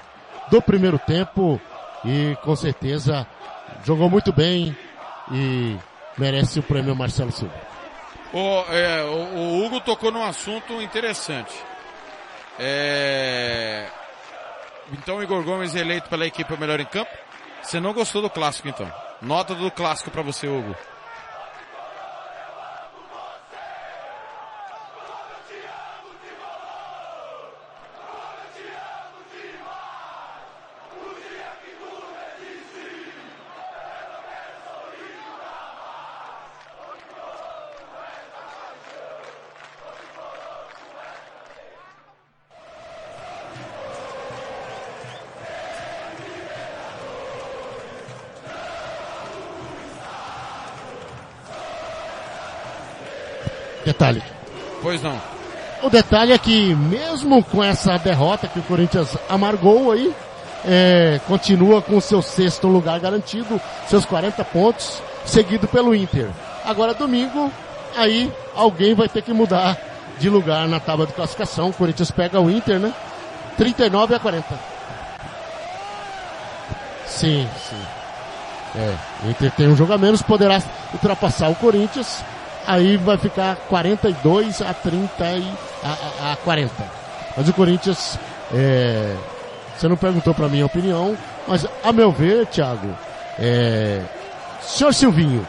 do 0.50 0.62
primeiro 0.62 0.98
tempo 0.98 1.60
e 2.06 2.38
com 2.42 2.56
certeza 2.56 3.28
jogou 3.84 4.10
muito 4.10 4.32
bem 4.32 4.76
e 5.32 5.76
merece 6.18 6.60
o 6.60 6.64
prêmio 6.64 6.96
Marcelo 6.96 7.32
Silva. 7.32 7.75
O, 8.36 8.66
é, 8.70 9.02
o, 9.06 9.38
o 9.38 9.66
Hugo 9.66 9.80
tocou 9.80 10.12
num 10.12 10.22
assunto 10.22 10.82
interessante. 10.82 11.54
É... 12.60 13.88
Então 14.92 15.24
Igor 15.24 15.42
Gomes 15.42 15.74
eleito 15.74 16.10
pela 16.10 16.26
equipe 16.28 16.58
melhor 16.58 16.82
em 16.82 16.86
campo. 16.86 17.12
Você 17.64 17.80
não 17.80 17.94
gostou 17.94 18.22
do 18.22 18.30
clássico 18.30 18.68
então? 18.68 18.92
Nota 19.22 19.56
do 19.56 19.72
clássico 19.72 20.12
para 20.12 20.22
você, 20.22 20.50
Hugo. 20.50 20.76
Detalhe. 53.86 54.24
Pois 54.82 55.02
não. 55.02 55.20
O 55.84 55.90
detalhe 55.90 56.34
é 56.34 56.38
que 56.38 56.74
mesmo 56.74 57.44
com 57.44 57.64
essa 57.64 57.98
derrota 57.98 58.48
que 58.48 58.60
o 58.60 58.64
Corinthians 58.64 59.16
amargou 59.30 59.92
aí, 59.92 60.14
é, 60.66 61.20
continua 61.28 61.82
com 61.82 62.02
seu 62.02 62.22
sexto 62.22 62.68
lugar 62.68 63.00
garantido, 63.00 63.62
seus 63.88 64.04
40 64.06 64.44
pontos, 64.46 65.02
seguido 65.26 65.68
pelo 65.68 65.94
Inter. 65.94 66.28
Agora 66.66 66.94
domingo, 66.94 67.52
aí 67.96 68.32
alguém 68.56 68.96
vai 68.96 69.08
ter 69.08 69.22
que 69.22 69.32
mudar 69.32 69.78
de 70.18 70.28
lugar 70.28 70.68
na 70.68 70.80
tábua 70.80 71.06
de 71.06 71.14
classificação. 71.14 71.70
O 71.70 71.74
Corinthians 71.74 72.10
pega 72.10 72.42
o 72.42 72.50
Inter, 72.50 72.80
né? 72.80 72.92
39 73.58 74.16
a 74.16 74.20
40. 74.20 74.60
Sim, 77.06 77.48
sim. 77.70 77.82
É, 78.76 78.96
o 79.24 79.30
Inter 79.30 79.52
tem 79.52 79.68
um 79.68 79.76
jogo 79.76 79.94
a 79.94 79.98
menos, 79.98 80.22
poderá 80.24 80.62
ultrapassar 80.94 81.50
o 81.50 81.56
Corinthians 81.56 82.24
aí 82.68 82.98
vai 82.98 83.18
ficar 83.18 83.56
42 83.68 84.62
a 84.62 84.74
30 84.74 85.24
e 85.38 85.54
a, 85.84 86.28
a, 86.30 86.34
a 86.34 86.36
40. 86.38 86.74
Mas 87.38 87.50
o 87.50 87.54
Corinthians, 87.54 88.20
é, 88.54 89.16
você 89.76 89.88
não 89.88 89.98
perguntou 89.98 90.34
para 90.34 90.48
minha 90.48 90.66
opinião, 90.66 91.18
mas 91.48 91.66
a 91.84 91.92
meu 91.92 92.12
ver, 92.12 92.46
Thiago, 92.48 92.96
é, 93.38 94.02
senhor 94.62 94.94
Silvinho, 94.94 95.48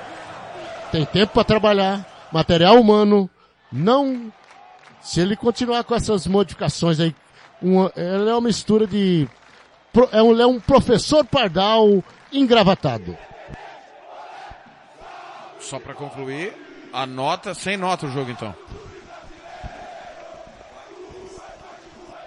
tem 0.91 1.05
tempo 1.05 1.33
para 1.33 1.45
trabalhar, 1.45 2.05
material 2.33 2.81
humano, 2.81 3.31
não, 3.73 4.33
se 5.01 5.21
ele 5.21 5.37
continuar 5.37 5.85
com 5.85 5.95
essas 5.95 6.27
modificações 6.27 6.99
aí, 6.99 7.15
uma, 7.63 7.93
ela 7.97 8.31
é 8.31 8.35
uma 8.35 8.41
mistura 8.43 8.87
de, 8.87 9.29
é 10.13 10.23
um, 10.23 10.41
é 10.41 10.47
um 10.47 10.61
professor 10.61 11.25
pardal 11.25 12.03
engravatado. 12.33 13.17
Só 15.61 15.79
para 15.79 15.95
concluir, 15.95 16.66
a 16.97 17.05
nota, 17.05 17.53
sem 17.53 17.77
nota 17.77 18.07
o 18.07 18.11
jogo 18.11 18.31
então. 18.31 18.55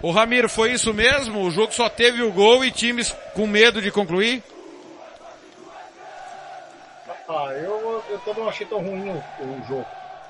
O 0.00 0.12
Ramiro, 0.12 0.48
foi 0.48 0.72
isso 0.72 0.94
mesmo? 0.94 1.42
O 1.42 1.50
jogo 1.50 1.72
só 1.72 1.88
teve 1.88 2.22
o 2.22 2.32
gol 2.32 2.64
e 2.64 2.70
times 2.70 3.12
com 3.34 3.48
medo 3.48 3.82
de 3.82 3.90
concluir? 3.90 4.40
Ah, 7.28 7.52
eu, 7.52 8.02
eu 8.08 8.18
também 8.20 8.44
não 8.44 8.48
achei 8.48 8.64
tão 8.64 8.78
ruim 8.78 9.10
o, 9.10 9.44
o 9.44 9.62
jogo. 9.68 9.86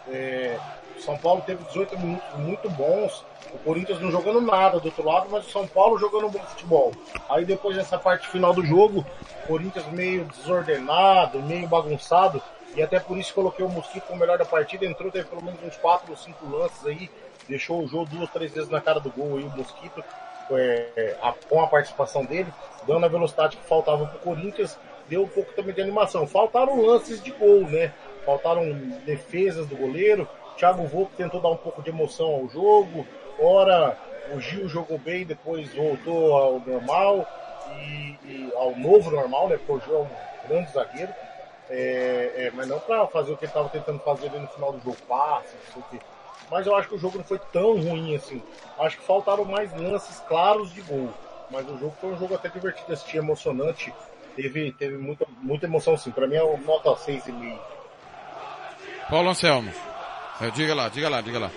É, 0.09 0.59
São 0.99 1.19
Paulo 1.19 1.43
teve 1.43 1.63
18 1.65 1.99
minutos 1.99 2.39
muito 2.39 2.71
bons. 2.71 3.23
O 3.53 3.59
Corinthians 3.59 4.01
não 4.01 4.11
jogando 4.11 4.41
nada 4.41 4.81
do 4.81 4.87
outro 4.87 5.05
lado, 5.05 5.29
mas 5.31 5.47
o 5.47 5.51
São 5.51 5.67
Paulo 5.67 5.99
jogando 5.99 6.31
bom 6.31 6.41
futebol. 6.41 6.93
Aí 7.29 7.45
depois 7.45 7.77
dessa 7.77 7.99
parte 7.99 8.27
final 8.29 8.55
do 8.55 8.65
jogo, 8.65 9.05
o 9.45 9.47
Corinthians 9.47 9.87
meio 9.89 10.25
desordenado, 10.25 11.43
meio 11.43 11.69
bagunçado. 11.69 12.43
E 12.75 12.83
até 12.83 13.01
por 13.01 13.19
isso 13.19 13.35
coloquei 13.35 13.65
o 13.65 13.69
Mosquito 13.69 14.05
como 14.05 14.21
melhor 14.21 14.39
da 14.39 14.45
partida. 14.45 14.87
Entrou, 14.87 15.11
teve 15.11 15.29
pelo 15.29 15.43
menos 15.43 15.61
uns 15.63 15.77
4 15.77 16.11
ou 16.11 16.17
5 16.17 16.47
lances 16.49 16.87
aí. 16.87 17.11
Deixou 17.49 17.83
o 17.83 17.89
jogo 17.89 18.07
duas, 18.07 18.31
três 18.31 18.53
vezes 18.53 18.71
na 18.71 18.81
cara 18.81 19.01
do 19.01 19.11
gol 19.11 19.37
aí 19.37 19.45
o 19.45 19.51
Mosquito. 19.51 20.03
É, 20.53 21.17
a, 21.23 21.33
com 21.49 21.63
a 21.63 21.67
participação 21.67 22.25
dele, 22.25 22.53
dando 22.85 23.07
a 23.07 23.09
velocidade 23.09 23.57
que 23.57 23.65
faltava 23.65 24.05
pro 24.07 24.19
Corinthians, 24.19 24.77
deu 25.09 25.23
um 25.23 25.29
pouco 25.29 25.53
também 25.53 25.73
de 25.75 25.81
animação. 25.81 26.27
Faltaram 26.27 26.81
lances 26.85 27.23
de 27.23 27.31
gol, 27.31 27.63
né? 27.63 27.93
Faltaram 28.25 28.73
defesas 29.05 29.67
do 29.67 29.77
goleiro. 29.77 30.29
Thiago 30.57 30.87
Volpe 30.87 31.17
tentou 31.17 31.41
dar 31.41 31.51
um 31.51 31.57
pouco 31.57 31.83
de 31.83 31.91
emoção 31.91 32.27
ao 32.27 32.49
jogo. 32.49 33.07
Ora, 33.39 33.97
o 34.33 34.41
Gil 34.41 34.69
jogou 34.69 34.99
bem, 34.99 35.25
depois 35.25 35.73
voltou 35.75 36.35
ao 36.35 36.61
normal 36.61 37.27
e, 37.79 38.19
e 38.25 38.53
ao 38.55 38.77
novo 38.77 39.11
normal, 39.11 39.49
né? 39.49 39.57
Porque 39.57 39.73
o 39.73 39.81
Gil 39.81 39.97
é 39.97 40.03
um 40.03 40.49
grande 40.49 40.73
zagueiro. 40.73 41.13
É, 41.73 42.33
é, 42.35 42.51
mas 42.53 42.67
não 42.67 42.81
para 42.81 43.07
fazer 43.07 43.33
o 43.33 43.37
que 43.37 43.45
ele 43.45 43.51
estava 43.51 43.69
tentando 43.69 44.01
fazer 44.01 44.27
ali 44.27 44.41
no 44.41 44.49
final 44.49 44.73
do 44.73 44.81
jogo, 44.81 44.97
passe, 45.09 45.55
não 45.55 45.73
sei 45.73 45.83
o 45.83 45.85
quê. 45.91 46.01
Mas 46.51 46.67
eu 46.67 46.75
acho 46.75 46.89
que 46.89 46.97
o 46.97 46.99
jogo 46.99 47.19
não 47.19 47.25
foi 47.25 47.39
tão 47.53 47.81
ruim 47.81 48.17
assim. 48.17 48.43
Acho 48.79 48.99
que 48.99 49.05
faltaram 49.05 49.45
mais 49.45 49.73
lances 49.81 50.19
claros 50.27 50.75
de 50.75 50.83
gol. 50.83 51.11
Mas 51.49 51.65
o 51.69 51.79
jogo 51.79 51.95
foi 52.01 52.11
um 52.11 52.19
jogo 52.19 52.35
até 52.35 52.49
divertido, 52.49 52.93
assistir, 52.93 53.19
emocionante. 53.19 53.95
Teve, 54.35 54.73
teve 54.73 54.97
muita, 54.97 55.27
muita 55.41 55.67
emoção 55.67 55.97
sim. 55.97 56.11
Para 56.11 56.27
mim 56.27 56.35
é 56.35 56.43
uma 56.43 56.59
nota 56.59 56.91
6,5. 56.91 57.57
Paulo 59.09 59.31
Anselmo. 59.31 59.73
Diga 60.55 60.75
lá, 60.75 60.89
diga 60.89 61.09
lá, 61.09 61.21
diga 61.21 61.39
lá. 61.39 61.51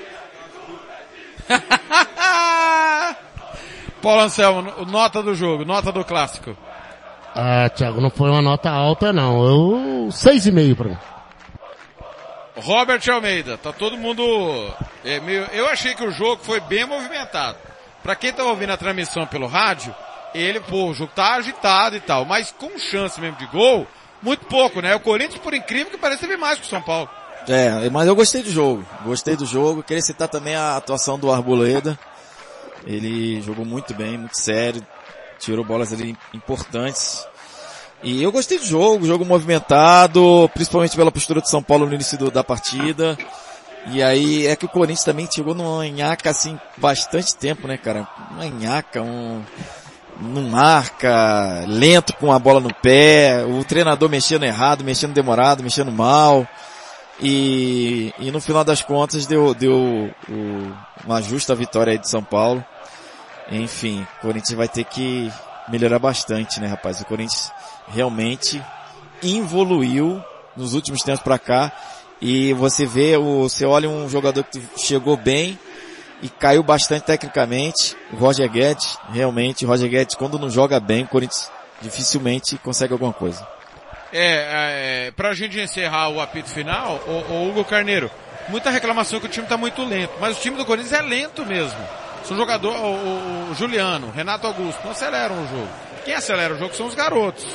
Paulo 4.02 4.22
Anselmo, 4.22 4.86
nota 4.86 5.24
do 5.24 5.34
jogo, 5.34 5.66
nota 5.66 5.92
do 5.92 6.04
clássico. 6.06 6.56
Ah, 7.36 7.68
Thiago, 7.70 8.00
não 8.00 8.12
foi 8.12 8.30
uma 8.30 8.42
nota 8.42 8.70
alta 8.70 9.12
não. 9.12 9.44
Eu, 9.44 9.93
seis 10.12 10.46
e 10.46 10.52
meio 10.52 10.76
para 10.76 10.90
mim. 10.90 10.98
Robert 12.56 13.02
Almeida, 13.12 13.58
tá 13.58 13.74
todo 13.74 13.98
mundo, 13.98 14.24
é, 15.04 15.20
meio, 15.20 15.44
eu 15.54 15.68
achei 15.68 15.96
que 15.96 16.04
o 16.04 16.12
jogo 16.12 16.44
foi 16.44 16.60
bem 16.60 16.86
movimentado. 16.86 17.58
Para 18.04 18.16
quem 18.16 18.32
tá 18.32 18.44
ouvindo 18.44 18.72
a 18.72 18.78
transmissão 18.78 19.26
pelo 19.26 19.48
rádio, 19.48 19.94
ele, 20.36 20.60
pô, 20.60 20.90
o 20.90 20.94
jogo 20.94 21.12
tá 21.16 21.36
agitado 21.36 21.96
e 21.96 22.00
tal, 22.00 22.26
mas 22.26 22.52
com 22.52 22.78
chance 22.78 23.20
mesmo 23.20 23.38
de 23.38 23.46
gol, 23.48 23.88
muito 24.22 24.46
pouco, 24.46 24.82
né? 24.82 24.96
O 24.96 25.00
Corinthians, 25.00 25.42
por 25.42 25.54
incrível 25.54 25.92
que 25.92 25.98
pareça, 25.98 26.22
teve 26.22 26.38
mais 26.38 26.60
que 26.60 26.66
o 26.66 26.70
São 26.70 26.82
Paulo. 26.82 27.10
É, 27.48 27.90
mas 27.90 28.08
eu 28.08 28.16
gostei 28.16 28.42
do 28.42 28.50
jogo. 28.50 28.86
Gostei 29.04 29.36
do 29.36 29.46
jogo. 29.46 29.84
Queria 29.84 30.02
citar 30.02 30.28
também 30.28 30.56
a 30.56 30.78
atuação 30.78 31.20
do 31.20 31.32
Arboleda. 31.32 32.00
Ele 32.86 33.42
jogou 33.42 33.66
muito 33.66 33.94
bem, 33.94 34.18
muito 34.18 34.40
sério. 34.40 34.86
Tirou 35.40 35.66
bolas 35.66 35.92
ali 35.92 36.16
importantes. 36.34 37.28
E 38.04 38.22
eu 38.22 38.32
gostei 38.34 38.60
do 38.60 38.66
jogo, 38.66 39.06
jogo 39.06 39.24
movimentado, 39.24 40.50
principalmente 40.54 40.96
pela 40.96 41.12
postura 41.12 41.40
do 41.40 41.48
São 41.48 41.64
Paulo 41.64 41.86
no 41.86 41.94
início 41.94 42.18
do, 42.18 42.30
da 42.30 42.44
partida. 42.44 43.18
E 43.88 44.04
aí 44.04 44.46
é 44.46 44.56
que 44.58 44.66
o 44.66 44.70
Corinthians 44.70 45.06
também 45.06 45.28
chegou 45.30 45.56
numa 45.56 45.88
nhaca 45.88 46.30
assim 46.30 46.60
bastante 46.78 47.36
tempo, 47.36 47.68
né, 47.68 47.78
cara? 47.78 48.08
Uma 48.32 48.46
nhaca, 48.46 49.02
um, 49.02 49.42
não 50.20 50.44
marca, 50.44 51.64
lento 51.66 52.14
com 52.14 52.32
a 52.32 52.40
bola 52.40 52.60
no 52.60 52.74
pé, 52.74 53.46
o 53.46 53.64
treinador 53.64 54.10
mexendo 54.10 54.44
errado, 54.44 54.84
mexendo 54.84 55.14
demorado, 55.14 55.64
mexendo 55.64 55.92
mal. 55.92 56.46
E, 57.22 58.14
e 58.20 58.32
no 58.32 58.42
final 58.42 58.66
das 58.66 58.82
contas 58.82 59.26
deu, 59.26 59.54
deu 59.54 60.14
o, 60.30 60.74
uma 61.06 61.22
justa 61.22 61.56
vitória 61.56 61.92
aí 61.92 61.98
de 61.98 62.10
São 62.10 62.24
Paulo. 62.24 62.64
Enfim, 63.50 64.06
o 64.18 64.22
Corinthians 64.22 64.58
vai 64.58 64.68
ter 64.68 64.84
que 64.84 65.32
melhorar 65.70 66.00
bastante, 66.00 66.60
né, 66.60 66.68
rapaz? 66.68 67.00
O 67.02 67.06
Corinthians 67.06 67.52
realmente 67.88 68.62
evoluiu 69.22 70.22
nos 70.56 70.74
últimos 70.74 71.02
tempos 71.02 71.24
para 71.24 71.40
cá 71.40 71.72
E 72.22 72.54
você 72.54 72.86
vê, 72.86 73.18
o, 73.18 73.50
você 73.50 73.66
olha 73.66 73.90
um 73.90 74.08
jogador 74.08 74.46
que 74.46 74.62
chegou 74.78 75.18
bem 75.18 75.60
e 76.22 76.30
caiu 76.30 76.64
bastante 76.64 77.04
tecnicamente. 77.04 77.98
O 78.14 78.16
Roger 78.16 78.50
Guedes, 78.50 78.98
realmente, 79.12 79.66
o 79.66 79.68
Roger 79.68 79.90
Guedes 79.90 80.16
quando 80.16 80.40
não 80.40 80.50
joga 80.50 80.80
bem, 80.80 81.04
o 81.04 81.08
Corinthians 81.08 81.52
dificilmente 81.82 82.58
consegue 82.60 82.94
alguma 82.94 83.12
coisa. 83.12 83.46
É, 84.14 85.08
é 85.08 85.12
pra 85.12 85.34
gente 85.34 85.60
encerrar 85.60 86.08
o 86.08 86.22
apito 86.22 86.50
final, 86.50 86.96
o, 87.06 87.34
o 87.34 87.50
Hugo 87.50 87.66
Carneiro, 87.66 88.10
muita 88.48 88.70
reclamação 88.70 89.20
que 89.20 89.26
o 89.26 89.30
time 89.30 89.46
tá 89.48 89.58
muito 89.58 89.84
lento, 89.84 90.14
mas 90.22 90.38
o 90.38 90.40
time 90.40 90.56
do 90.56 90.66
Corinthians 90.66 90.94
é 90.94 91.02
lento 91.02 91.46
mesmo. 91.46 91.80
São 92.24 92.38
jogador, 92.38 92.74
o, 92.74 92.94
o, 92.94 93.52
o 93.52 93.56
Juliano, 93.56 94.12
Renato 94.12 94.48
Augusto, 94.48 94.80
não 94.86 94.92
aceleram 94.92 95.44
o 95.44 95.48
jogo. 95.48 95.70
Quem 96.06 96.14
acelera 96.14 96.54
o 96.54 96.58
jogo 96.58 96.74
são 96.74 96.86
os 96.86 96.96
garotos, 96.96 97.46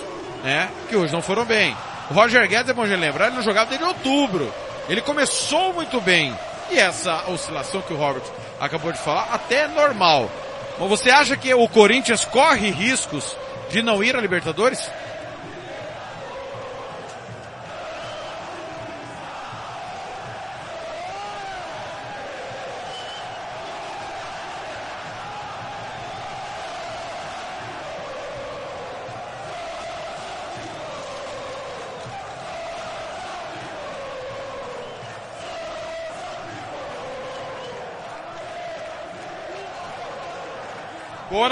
né? 0.42 0.70
Que 0.88 0.96
hoje 0.96 1.12
não 1.12 1.22
foram 1.22 1.44
bem. 1.44 1.76
O 2.10 2.14
Roger 2.14 2.46
Guedes, 2.48 2.70
é 2.70 2.72
bom 2.72 2.86
de 2.86 2.96
lembrar, 2.96 3.26
ele 3.26 3.36
não 3.36 3.42
jogava 3.42 3.68
desde 3.68 3.84
outubro. 3.84 4.52
Ele 4.88 5.00
começou 5.00 5.72
muito 5.74 6.00
bem. 6.00 6.36
E 6.70 6.78
essa 6.78 7.24
oscilação 7.28 7.82
que 7.82 7.92
o 7.92 7.96
Robert 7.96 8.22
acabou 8.60 8.92
de 8.92 8.98
falar, 8.98 9.28
até 9.32 9.62
é 9.62 9.68
normal. 9.68 10.30
Mas 10.78 10.88
você 10.88 11.10
acha 11.10 11.36
que 11.36 11.52
o 11.52 11.68
Corinthians 11.68 12.24
corre 12.24 12.70
riscos 12.70 13.36
de 13.70 13.82
não 13.82 14.02
ir 14.02 14.16
à 14.16 14.20
Libertadores? 14.20 14.90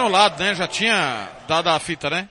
Gol 0.07 0.15
anulado, 0.15 0.39
né? 0.39 0.55
Já 0.55 0.69
tinha 0.69 1.29
dado 1.49 1.69
a 1.69 1.81
fita, 1.81 2.09
né? 2.09 2.29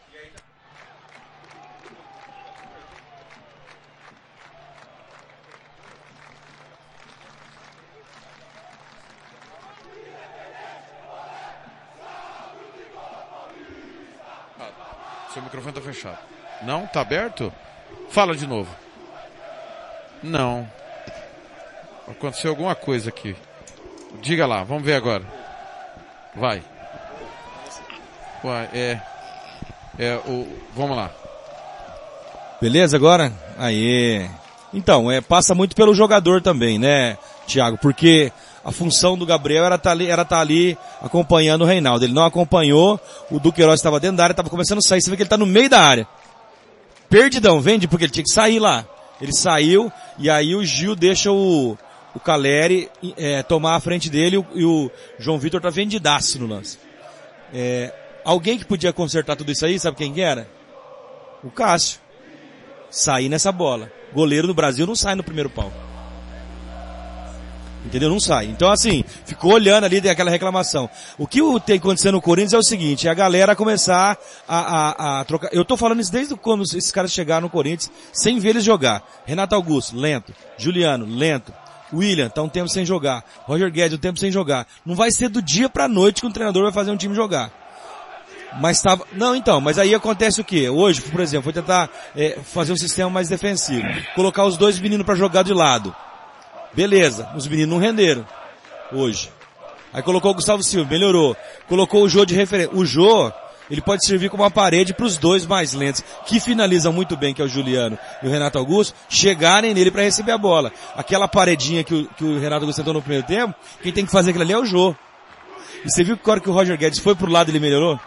Seu 15.34 15.42
microfone 15.44 15.74
tá 15.74 15.82
fechado. 15.82 16.18
Não? 16.62 16.88
Tá 16.88 17.02
aberto? 17.02 17.54
Fala 18.10 18.36
de 18.38 18.48
novo. 18.48 18.74
Não. 20.24 20.66
Aconteceu 22.08 22.52
alguma 22.52 22.74
coisa 22.74 23.10
aqui. 23.10 23.36
Diga 24.22 24.48
lá, 24.48 24.64
vamos 24.64 24.84
ver 24.84 24.94
agora. 24.94 25.26
Vai. 26.34 26.64
É. 28.52 29.02
É, 29.98 30.16
o. 30.28 30.48
Vamos 30.76 30.98
lá. 30.98 31.12
Beleza 32.62 32.98
agora? 32.98 33.32
Aí. 33.58 34.30
Então, 34.74 35.10
é, 35.10 35.22
passa 35.22 35.56
muito 35.56 35.76
pelo 35.76 35.94
jogador 35.94 36.42
também, 36.42 36.78
né, 36.78 37.18
Thiago? 37.48 37.78
Porque 37.78 38.32
a 38.64 38.72
função 38.72 39.18
do 39.18 39.26
Gabriel 39.26 39.64
era 39.64 39.76
estar 39.76 39.90
tá 39.90 39.92
ali, 39.92 40.08
era 40.08 40.26
tá 40.26 40.40
ali 40.40 40.78
acompanhando 41.02 41.62
o 41.62 41.66
Reinaldo. 41.66 42.04
Ele 42.04 42.14
não 42.14 42.26
acompanhou, 42.26 43.00
o 43.32 43.40
Duqueiroz 43.40 43.80
estava 43.80 44.00
dentro 44.00 44.18
da 44.18 44.24
área, 44.24 44.34
estava 44.34 44.50
começando 44.50 44.80
a 44.80 44.82
sair, 44.82 45.02
você 45.02 45.10
vê 45.10 45.16
que 45.16 45.22
ele 45.22 45.28
está 45.28 45.38
no 45.38 45.46
meio 45.46 45.70
da 45.70 45.80
área. 45.80 46.08
Perdidão, 47.10 47.62
vende, 47.62 47.88
porque 47.88 48.06
ele 48.06 48.12
tinha 48.12 48.24
que 48.24 48.34
sair 48.34 48.60
lá. 48.60 48.86
Ele 49.22 49.34
saiu, 49.34 49.92
e 50.18 50.30
aí 50.30 50.56
o 50.56 50.66
Gil 50.66 50.96
deixa 50.96 51.32
o, 51.32 51.78
o 52.14 52.20
Caleri 52.20 52.90
é, 53.16 53.44
tomar 53.44 53.76
a 53.76 53.80
frente 53.80 54.10
dele, 54.10 54.44
e 54.54 54.66
o, 54.66 54.92
João 55.18 55.38
Vitor 55.38 55.62
tá 55.62 55.70
vendidaço 55.70 56.40
no 56.40 56.48
lance. 56.48 56.78
É, 57.54 57.94
Alguém 58.26 58.58
que 58.58 58.66
podia 58.66 58.92
consertar 58.92 59.36
tudo 59.36 59.52
isso 59.52 59.64
aí, 59.64 59.80
sabe 59.80 59.98
quem 59.98 60.20
era? 60.20 60.50
O 61.44 61.52
Cássio. 61.52 62.00
Sair 62.90 63.30
nessa 63.30 63.52
bola. 63.52 63.92
Goleiro 64.14 64.48
do 64.48 64.54
Brasil 64.54 64.88
não 64.88 64.96
sai 64.96 65.14
no 65.14 65.24
primeiro 65.24 65.50
pau. 65.50 65.72
Entendeu? 67.86 68.10
Não 68.10 68.20
sai. 68.20 68.48
Então 68.48 68.72
assim, 68.72 69.04
ficou 69.26 69.54
olhando 69.54 69.84
ali 69.84 69.98
aquela 70.10 70.32
reclamação. 70.32 70.90
O 71.20 71.28
que 71.28 71.40
tem 71.68 71.78
acontecendo 71.78 72.14
no 72.14 72.22
Corinthians 72.22 72.54
é 72.54 72.58
o 72.58 72.64
seguinte, 72.64 73.08
é 73.08 73.12
a 73.12 73.14
galera 73.14 73.56
começar 73.56 74.18
a, 74.48 74.60
a, 74.60 75.20
a 75.20 75.26
trocar. 75.26 75.54
Eu 75.54 75.64
tô 75.64 75.78
falando 75.78 76.02
isso 76.02 76.12
desde 76.12 76.36
quando 76.36 76.64
esses 76.64 76.92
caras 76.92 77.12
chegaram 77.12 77.44
no 77.44 77.50
Corinthians, 77.50 77.92
sem 78.12 78.40
ver 78.40 78.50
eles 78.50 78.64
jogar. 78.64 79.04
Renato 79.24 79.54
Augusto, 79.54 79.96
lento. 79.96 80.34
Juliano, 80.58 81.06
lento. 81.06 81.54
William, 81.94 82.28
tá 82.28 82.42
um 82.42 82.50
tempo 82.50 82.70
sem 82.70 82.84
jogar. 82.84 83.24
Roger 83.44 83.72
Guedes, 83.72 83.98
um 83.98 84.02
tempo 84.02 84.20
sem 84.20 84.32
jogar. 84.32 84.66
Não 84.84 84.96
vai 84.96 85.12
ser 85.12 85.30
do 85.30 85.40
dia 85.40 85.70
pra 85.70 85.88
noite 85.88 86.22
que 86.22 86.28
um 86.28 86.32
treinador 86.32 86.64
vai 86.64 86.72
fazer 86.72 86.90
um 86.90 86.98
time 86.98 87.14
jogar. 87.14 87.65
Mas 88.60 88.78
estava. 88.78 89.06
Não, 89.14 89.36
então, 89.36 89.60
mas 89.60 89.78
aí 89.78 89.94
acontece 89.94 90.40
o 90.40 90.44
quê? 90.44 90.70
Hoje, 90.70 91.02
por 91.02 91.20
exemplo, 91.20 91.44
foi 91.44 91.54
tentar 91.54 91.90
é, 92.16 92.38
fazer 92.44 92.72
um 92.72 92.78
sistema 92.78 93.10
mais 93.10 93.28
defensivo. 93.28 93.86
Colocar 94.14 94.46
os 94.46 94.58
dois 94.58 94.80
meninos 94.80 95.06
para 95.06 95.16
jogar 95.16 95.44
de 95.44 95.54
lado. 95.54 95.96
Beleza, 96.74 97.30
os 97.36 97.48
meninos 97.48 97.72
não 97.72 97.80
renderam. 97.80 98.26
Hoje. 98.92 99.32
Aí 99.94 100.04
colocou 100.04 100.32
o 100.32 100.36
Gustavo 100.36 100.62
Silva, 100.62 100.90
melhorou. 100.90 101.36
Colocou 101.68 102.04
o 102.04 102.10
Jô 102.10 102.26
de 102.26 102.36
referência. 102.36 102.76
O 102.76 102.86
Jô, 102.86 103.32
ele 103.70 103.82
pode 103.82 104.06
servir 104.06 104.30
como 104.30 104.44
uma 104.44 104.52
parede 104.52 104.94
para 104.94 105.06
os 105.06 105.18
dois 105.18 105.46
mais 105.46 105.74
lentos, 105.74 106.04
que 106.26 106.40
finalizam 106.40 106.92
muito 106.92 107.16
bem, 107.16 107.34
que 107.34 107.42
é 107.42 107.46
o 107.46 107.48
Juliano 107.48 107.98
e 108.22 108.28
o 108.28 108.30
Renato 108.30 108.58
Augusto, 108.58 108.94
chegarem 109.10 109.74
nele 109.74 109.92
para 109.92 110.04
receber 110.04 110.34
a 110.34 110.38
bola. 110.38 110.72
Aquela 110.96 111.28
paredinha 111.28 111.84
que 111.84 111.94
o, 111.94 112.06
que 112.08 112.24
o 112.24 112.40
Renato 112.40 112.64
Augusto 112.64 112.80
tentou 112.80 112.94
no 112.94 113.02
primeiro 113.02 113.26
tempo, 113.26 113.56
quem 113.82 113.92
tem 113.92 114.06
que 114.06 114.12
fazer 114.12 114.32
aquilo 114.32 114.44
ali 114.44 114.54
é 114.54 114.58
o 114.58 114.66
Jô. 114.66 114.96
E 115.84 115.90
você 115.90 116.04
viu 116.04 116.18
que 116.18 116.30
hora 116.30 116.40
que 116.40 116.50
o 116.50 116.54
Roger 116.54 116.78
Guedes 116.78 117.00
foi 117.00 117.16
pro 117.16 117.32
lado 117.32 117.50
ele 117.50 117.60
melhorou? 117.60 118.00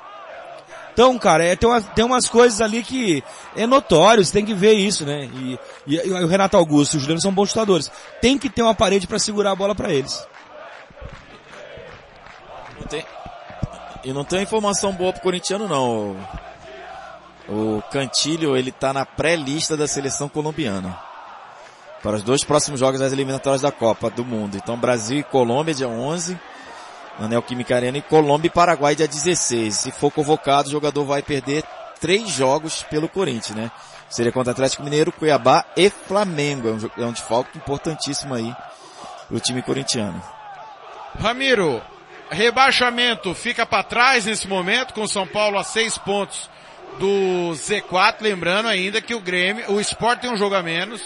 Então, 0.98 1.16
cara, 1.16 1.44
é, 1.44 1.54
tem, 1.54 1.68
uma, 1.68 1.80
tem 1.80 2.04
umas 2.04 2.28
coisas 2.28 2.60
ali 2.60 2.82
que 2.82 3.22
é 3.54 3.68
notório, 3.68 4.24
você 4.24 4.32
tem 4.32 4.44
que 4.44 4.52
ver 4.52 4.72
isso, 4.72 5.06
né? 5.06 5.30
E, 5.32 5.58
e, 5.86 5.94
e 5.94 6.10
o 6.10 6.26
Renato 6.26 6.56
Augusto 6.56 6.94
e 6.94 6.96
o 6.96 7.00
Juliano 7.00 7.20
são 7.20 7.32
bons 7.32 7.50
chutadores. 7.50 7.88
Tem 8.20 8.36
que 8.36 8.50
ter 8.50 8.62
uma 8.62 8.74
parede 8.74 9.06
para 9.06 9.20
segurar 9.20 9.52
a 9.52 9.54
bola 9.54 9.76
para 9.76 9.94
eles. 9.94 10.26
Não 12.80 12.86
tem, 12.88 13.06
e 14.02 14.12
não 14.12 14.24
tem 14.24 14.42
informação 14.42 14.92
boa 14.92 15.12
pro 15.12 15.22
corintiano 15.22 15.68
não. 15.68 16.16
O 17.48 17.80
Cantilho, 17.92 18.56
ele 18.56 18.72
tá 18.72 18.92
na 18.92 19.06
pré-lista 19.06 19.76
da 19.76 19.86
seleção 19.86 20.28
colombiana. 20.28 20.98
Para 22.02 22.16
os 22.16 22.24
dois 22.24 22.42
próximos 22.42 22.80
jogos 22.80 22.98
das 22.98 23.12
eliminatórias 23.12 23.62
da 23.62 23.70
Copa 23.70 24.10
do 24.10 24.24
Mundo. 24.24 24.56
Então 24.56 24.76
Brasil 24.76 25.20
e 25.20 25.22
Colômbia 25.22 25.74
dia 25.74 25.88
11 25.88 26.36
na 27.18 27.28
Neoquímica 27.28 27.74
Arena 27.74 27.98
e 27.98 28.02
Colômbia 28.02 28.48
e 28.48 28.50
Paraguai 28.50 28.94
dia 28.94 29.08
16. 29.08 29.74
Se 29.74 29.92
for 29.92 30.10
convocado, 30.10 30.68
o 30.68 30.72
jogador 30.72 31.04
vai 31.04 31.22
perder 31.22 31.64
três 32.00 32.28
jogos 32.28 32.82
pelo 32.84 33.08
Corinthians, 33.08 33.56
né? 33.56 33.70
Seria 34.08 34.32
contra 34.32 34.52
Atlético 34.52 34.82
Mineiro, 34.82 35.12
Cuiabá 35.12 35.64
e 35.76 35.90
Flamengo. 35.90 36.68
É 36.68 36.72
um, 36.72 37.04
é 37.04 37.06
um 37.06 37.12
desfalque 37.12 37.58
importantíssimo 37.58 38.34
aí 38.34 38.54
pro 39.28 39.40
time 39.40 39.60
corintiano. 39.62 40.22
Ramiro, 41.18 41.82
rebaixamento 42.30 43.34
fica 43.34 43.66
para 43.66 43.82
trás 43.82 44.24
nesse 44.24 44.48
momento, 44.48 44.94
com 44.94 45.06
São 45.06 45.26
Paulo 45.26 45.58
a 45.58 45.64
seis 45.64 45.98
pontos 45.98 46.48
do 46.98 47.52
Z4, 47.52 48.16
lembrando 48.20 48.68
ainda 48.68 49.00
que 49.00 49.14
o 49.14 49.20
Grêmio, 49.20 49.70
o 49.72 49.80
Sport 49.80 50.20
tem 50.20 50.30
um 50.30 50.36
jogo 50.36 50.54
a 50.54 50.62
menos. 50.62 51.02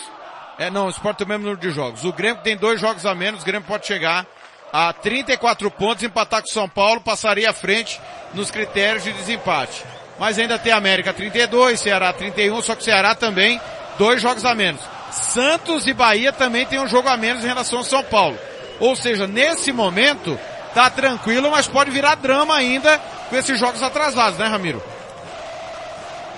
É, 0.58 0.70
não, 0.70 0.86
o 0.86 0.90
Sport 0.90 1.16
tem 1.16 1.24
o 1.24 1.28
mesmo 1.28 1.44
número 1.44 1.60
de 1.60 1.70
jogos. 1.70 2.04
O 2.04 2.12
Grêmio 2.12 2.42
tem 2.42 2.56
dois 2.56 2.80
jogos 2.80 3.04
a 3.04 3.14
menos, 3.14 3.42
o 3.42 3.44
Grêmio 3.44 3.66
pode 3.66 3.86
chegar 3.86 4.26
a 4.72 4.90
34 4.92 5.70
pontos, 5.70 6.02
empatar 6.02 6.40
com 6.40 6.48
São 6.48 6.66
Paulo, 6.66 7.00
passaria 7.02 7.50
à 7.50 7.52
frente 7.52 8.00
nos 8.32 8.50
critérios 8.50 9.04
de 9.04 9.12
desempate. 9.12 9.84
Mas 10.18 10.38
ainda 10.38 10.58
tem 10.58 10.72
América 10.72 11.12
32, 11.12 11.78
Ceará 11.78 12.12
31, 12.12 12.62
só 12.62 12.74
que 12.74 12.80
o 12.80 12.84
Ceará 12.84 13.14
também 13.14 13.60
dois 13.98 14.22
jogos 14.22 14.44
a 14.44 14.54
menos. 14.54 14.80
Santos 15.10 15.86
e 15.86 15.92
Bahia 15.92 16.32
também 16.32 16.64
tem 16.64 16.80
um 16.80 16.86
jogo 16.86 17.08
a 17.08 17.16
menos 17.18 17.44
em 17.44 17.48
relação 17.48 17.80
ao 17.80 17.84
São 17.84 18.02
Paulo. 18.02 18.38
Ou 18.80 18.96
seja, 18.96 19.26
nesse 19.26 19.72
momento, 19.72 20.38
tá 20.74 20.88
tranquilo, 20.88 21.50
mas 21.50 21.68
pode 21.68 21.90
virar 21.90 22.14
drama 22.14 22.54
ainda 22.54 22.98
com 23.28 23.36
esses 23.36 23.58
jogos 23.58 23.82
atrasados, 23.82 24.38
né, 24.38 24.46
Ramiro? 24.46 24.82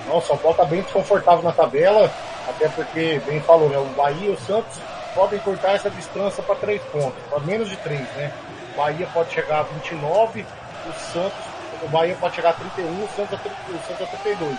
Não, 0.09 0.19
o 0.19 0.23
São 0.23 0.37
Paulo 0.37 0.57
tá 0.57 0.65
bem 0.65 0.83
desconfortável 0.83 1.45
na 1.45 1.53
tabela, 1.53 2.13
até 2.49 2.69
porque, 2.69 3.21
bem 3.27 3.41
falou, 3.41 3.69
né, 3.69 3.79
o 3.79 3.85
Bahia 3.97 4.31
e 4.31 4.33
o 4.33 4.41
Santos 4.41 4.79
podem 5.15 5.39
cortar 5.41 5.75
essa 5.75 5.89
distância 5.91 6.43
para 6.43 6.57
três 6.57 6.83
pontos, 6.85 7.23
para 7.31 7.41
menos 7.41 7.69
de 7.71 7.77
três, 7.77 8.07
né? 8.17 8.33
O 8.73 8.77
Bahia 8.77 9.09
pode 9.13 9.33
chegar 9.33 9.61
a 9.61 9.63
29, 9.63 10.45
o 10.87 10.93
Santos, 11.13 11.45
o 11.83 11.89
Bahia 11.89 12.17
pode 12.21 12.35
chegar 12.35 12.51
a 12.51 12.55
31, 12.55 13.05
o 13.05 13.09
Santos 13.17 13.39
a, 13.39 13.73
o 13.73 13.87
Santos 13.87 14.03
a 14.03 14.17
32. 14.19 14.59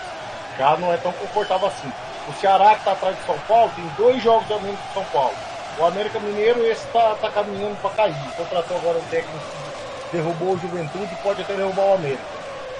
Já 0.58 0.76
não 0.78 0.92
é 0.92 0.96
tão 0.96 1.12
confortável 1.12 1.68
assim. 1.68 1.92
O 2.28 2.32
Ceará 2.40 2.70
que 2.70 2.78
está 2.78 2.92
atrás 2.92 3.16
de 3.16 3.24
São 3.24 3.38
Paulo 3.46 3.70
tem 3.76 3.86
dois 3.98 4.22
jogos 4.22 4.50
a 4.50 4.58
menos 4.58 4.80
que 4.80 4.94
São 4.94 5.04
Paulo. 5.04 5.34
O 5.78 5.84
América 5.84 6.18
Mineiro 6.18 6.64
esse 6.64 6.86
está 6.86 7.14
tá 7.16 7.30
caminhando 7.30 7.76
para 7.82 7.90
cair. 7.90 8.16
Contratou 8.36 8.78
agora 8.78 8.98
um 8.98 9.04
técnico 9.04 9.38
que 10.10 10.16
derrubou 10.16 10.54
o 10.54 10.58
Juventude 10.58 11.12
e 11.12 11.22
pode 11.22 11.42
até 11.42 11.54
derrubar 11.54 11.84
o 11.84 11.94
América. 11.94 12.22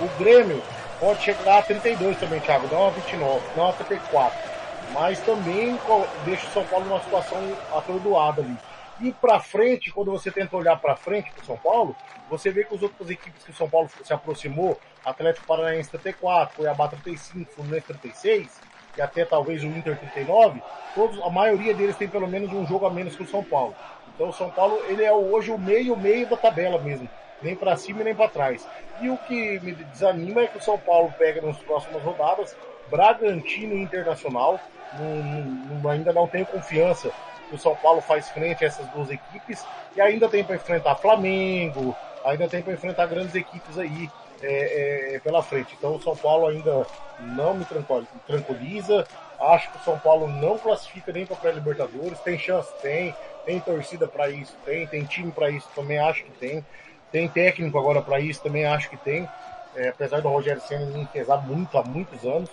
O 0.00 0.08
Grêmio 0.18 0.62
pode 0.98 1.22
chegar 1.22 1.58
a 1.58 1.62
32 1.62 2.18
também, 2.18 2.40
Thiago, 2.40 2.68
não 2.72 2.88
a 2.88 2.90
29, 2.90 3.42
não 3.56 3.68
a 3.68 3.72
34. 3.74 4.56
Mas 4.92 5.18
também 5.20 5.79
deixa 6.25 6.46
o 6.46 6.51
São 6.51 6.64
Paulo 6.64 6.87
numa 6.87 7.01
situação 7.01 7.38
atordoada 7.75 8.42
ali. 8.42 8.57
E 9.01 9.12
pra 9.12 9.40
frente, 9.40 9.92
quando 9.92 10.11
você 10.11 10.31
tenta 10.31 10.57
olhar 10.57 10.77
pra 10.79 10.96
frente 10.96 11.31
pro 11.33 11.44
São 11.44 11.57
Paulo, 11.57 11.94
você 12.31 12.51
vê 12.51 12.64
que 12.64 12.75
as 12.75 12.83
outras 12.83 13.11
equipes 13.11 13.44
que 13.44 13.51
o 13.51 13.55
São 13.55 13.68
Paulo 13.68 13.90
se 14.03 14.12
aproximou, 14.12 14.81
Atlético 15.05 15.46
Paranaense 15.46 15.90
34, 15.90 16.57
Cuiabá 16.57 16.88
35, 16.88 17.53
Fluminense 17.53 17.87
36 17.87 18.61
e 18.96 19.03
até 19.03 19.25
talvez 19.25 19.62
o 19.62 19.66
Inter 19.66 19.99
39, 19.99 20.62
todos, 20.94 21.20
a 21.22 21.29
maioria 21.29 21.75
deles 21.75 21.96
tem 21.96 22.09
pelo 22.09 22.27
menos 22.27 22.51
um 22.53 22.66
jogo 22.66 22.87
a 22.87 22.90
menos 22.90 23.14
que 23.14 23.22
o 23.22 23.29
São 23.29 23.44
Paulo. 23.44 23.75
Então 24.14 24.31
o 24.31 24.33
São 24.33 24.51
Paulo 24.51 24.81
ele 24.88 25.05
é 25.05 25.12
hoje 25.12 25.51
o 25.51 25.59
meio 25.59 25.94
meio 25.94 26.27
da 26.27 26.37
tabela 26.37 26.81
mesmo, 26.81 27.07
nem 27.42 27.55
pra 27.55 27.77
cima 27.77 28.03
nem 28.03 28.14
pra 28.14 28.29
trás. 28.29 28.66
E 29.01 29.11
o 29.11 29.18
que 29.18 29.61
me 29.61 29.72
desanima 29.72 30.40
é 30.40 30.46
que 30.46 30.57
o 30.57 30.62
São 30.62 30.79
Paulo 30.79 31.12
pega 31.18 31.42
nas 31.42 31.59
próximas 31.59 32.03
rodadas 32.03 32.57
Bragantino 32.90 33.77
Internacional. 33.77 34.59
Não- 34.92 35.22
não- 35.22 35.81
não- 35.81 35.90
ainda 35.90 36.12
não 36.12 36.27
tenho 36.29 36.46
confiança 36.46 37.11
que 37.49 37.55
o 37.55 37.59
São 37.59 37.77
Paulo 37.77 38.01
faz 38.01 38.29
frente 38.29 38.64
a 38.64 38.66
essas 38.66 38.87
duas 38.88 39.11
equipes 39.11 39.64
e 39.94 40.01
ainda 40.01 40.29
tem 40.29 40.44
para 40.44 40.57
enfrentar 40.57 40.96
Flamengo, 40.96 41.96
ainda 42.25 42.49
tem 42.49 42.62
para 42.62 42.72
enfrentar 42.72 43.07
grandes 43.07 43.35
equipes 43.35 43.79
aí 43.79 44.09
é, 44.42 45.14
é, 45.14 45.20
pela 45.20 45.42
frente. 45.42 45.75
Então 45.79 45.94
o 45.96 46.01
São 46.01 46.16
Paulo 46.16 46.46
ainda 46.46 46.87
não 47.18 47.55
me 47.55 47.64
tranquil- 47.64 48.07
tranquiliza. 48.27 49.07
Acho 49.40 49.70
que 49.70 49.77
o 49.79 49.85
São 49.85 49.99
Paulo 49.99 50.29
não 50.29 50.59
classifica 50.59 51.12
nem 51.12 51.27
para 51.27 51.37
pré-libertadores. 51.37 52.20
Tem 52.20 52.38
chance, 52.38 52.70
tem. 52.81 53.14
Tem 53.44 53.61
torcida 53.61 54.09
para 54.09 54.29
isso, 54.31 54.57
tem. 54.64 54.87
Tem 54.87 55.05
time 55.05 55.31
para 55.33 55.51
isso, 55.51 55.68
também 55.75 55.99
acho 55.99 56.25
que 56.25 56.33
tem. 56.33 56.64
Tem 57.12 57.29
técnico 57.29 57.79
agora 57.79 58.03
para 58.03 58.20
isso, 58.20 58.42
também 58.42 58.64
acho 58.66 58.90
que 58.90 58.96
tem. 58.96 59.29
É, 59.75 59.88
apesar 59.88 60.20
do 60.20 60.29
Rogério 60.29 60.61
Senna 60.61 60.87
me 60.87 61.07
pesar 61.07 61.38
muito 61.46 61.77
há 61.79 61.83
muitos 61.85 62.25
anos. 62.25 62.51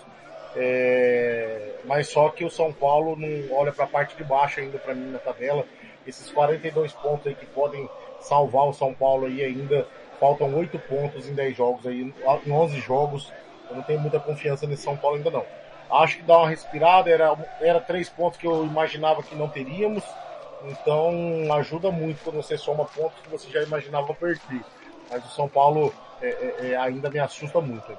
É, 0.56 1.76
mas 1.86 2.10
só 2.10 2.30
que 2.30 2.46
o 2.46 2.50
São 2.50 2.72
Paulo 2.72 3.16
não 3.16 3.56
olha 3.56 3.72
para 3.72 3.86
a 3.86 3.88
parte 3.88 4.16
de 4.16 4.24
baixo 4.24 4.60
ainda 4.60 4.78
para 4.78 4.94
mim 4.94 5.12
na 5.12 5.20
tabela. 5.20 5.66
Esses 6.06 6.30
42 6.32 6.94
pontos 6.94 7.28
aí 7.28 7.36
que 7.36 7.46
podem 7.46 7.90
salvar 8.20 8.68
o 8.68 8.74
São 8.74 8.94
Paulo 8.94 9.26
aí 9.26 9.44
ainda. 9.44 9.88
Faltam 10.20 10.56
8 10.56 10.78
pontos 10.80 11.28
em 11.28 11.34
10 11.34 11.58
jogos 11.58 11.88
aí, 11.88 12.14
em 12.46 12.52
11 12.52 12.80
jogos. 12.80 13.34
Eu 13.70 13.78
não 13.78 13.84
tenho 13.84 14.00
muita 14.00 14.20
confiança 14.20 14.68
nesse 14.68 14.84
São 14.84 14.96
Paulo 14.96 15.18
ainda 15.18 15.32
não. 15.32 15.46
Acho 15.92 16.18
que 16.18 16.24
dá 16.24 16.38
uma 16.38 16.50
respirada, 16.50 17.10
era, 17.10 17.36
era 17.60 17.80
3 17.80 18.10
pontos 18.10 18.38
que 18.40 18.48
eu 18.48 18.66
imaginava 18.66 19.24
que 19.24 19.36
não 19.36 19.50
teríamos. 19.50 20.04
Então 20.66 21.52
ajuda 21.56 21.92
muito 21.92 22.24
quando 22.24 22.38
você 22.38 22.58
soma 22.58 22.86
pontos 22.86 23.20
que 23.22 23.30
você 23.30 23.50
já 23.50 23.62
imaginava 23.62 24.14
perder. 24.14 24.62
Mas 25.10 25.26
o 25.26 25.30
São 25.30 25.48
Paulo 25.50 25.94
é, 26.22 26.28
é, 26.28 26.70
é, 26.72 26.76
ainda 26.78 27.10
me 27.10 27.20
assusta 27.20 27.60
muito. 27.60 27.98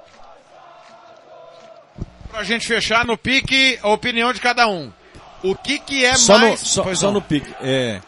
Pra 2.35 2.43
gente 2.43 2.67
fechar 2.67 3.05
no 3.05 3.17
pique, 3.17 3.79
a 3.81 3.87
opinião 3.87 4.33
de 4.33 4.41
cada 4.41 4.67
um. 4.67 4.91
O 5.41 5.55
que 5.55 5.79
que 5.79 6.03
é 6.03 6.15
só 6.15 6.37
mais... 6.37 6.59
no, 6.59 6.67
só, 6.67 6.83
Pois 6.83 6.99
só 6.99 7.09
no 7.09 7.21
pique. 7.21 7.49
É, 7.61 8.01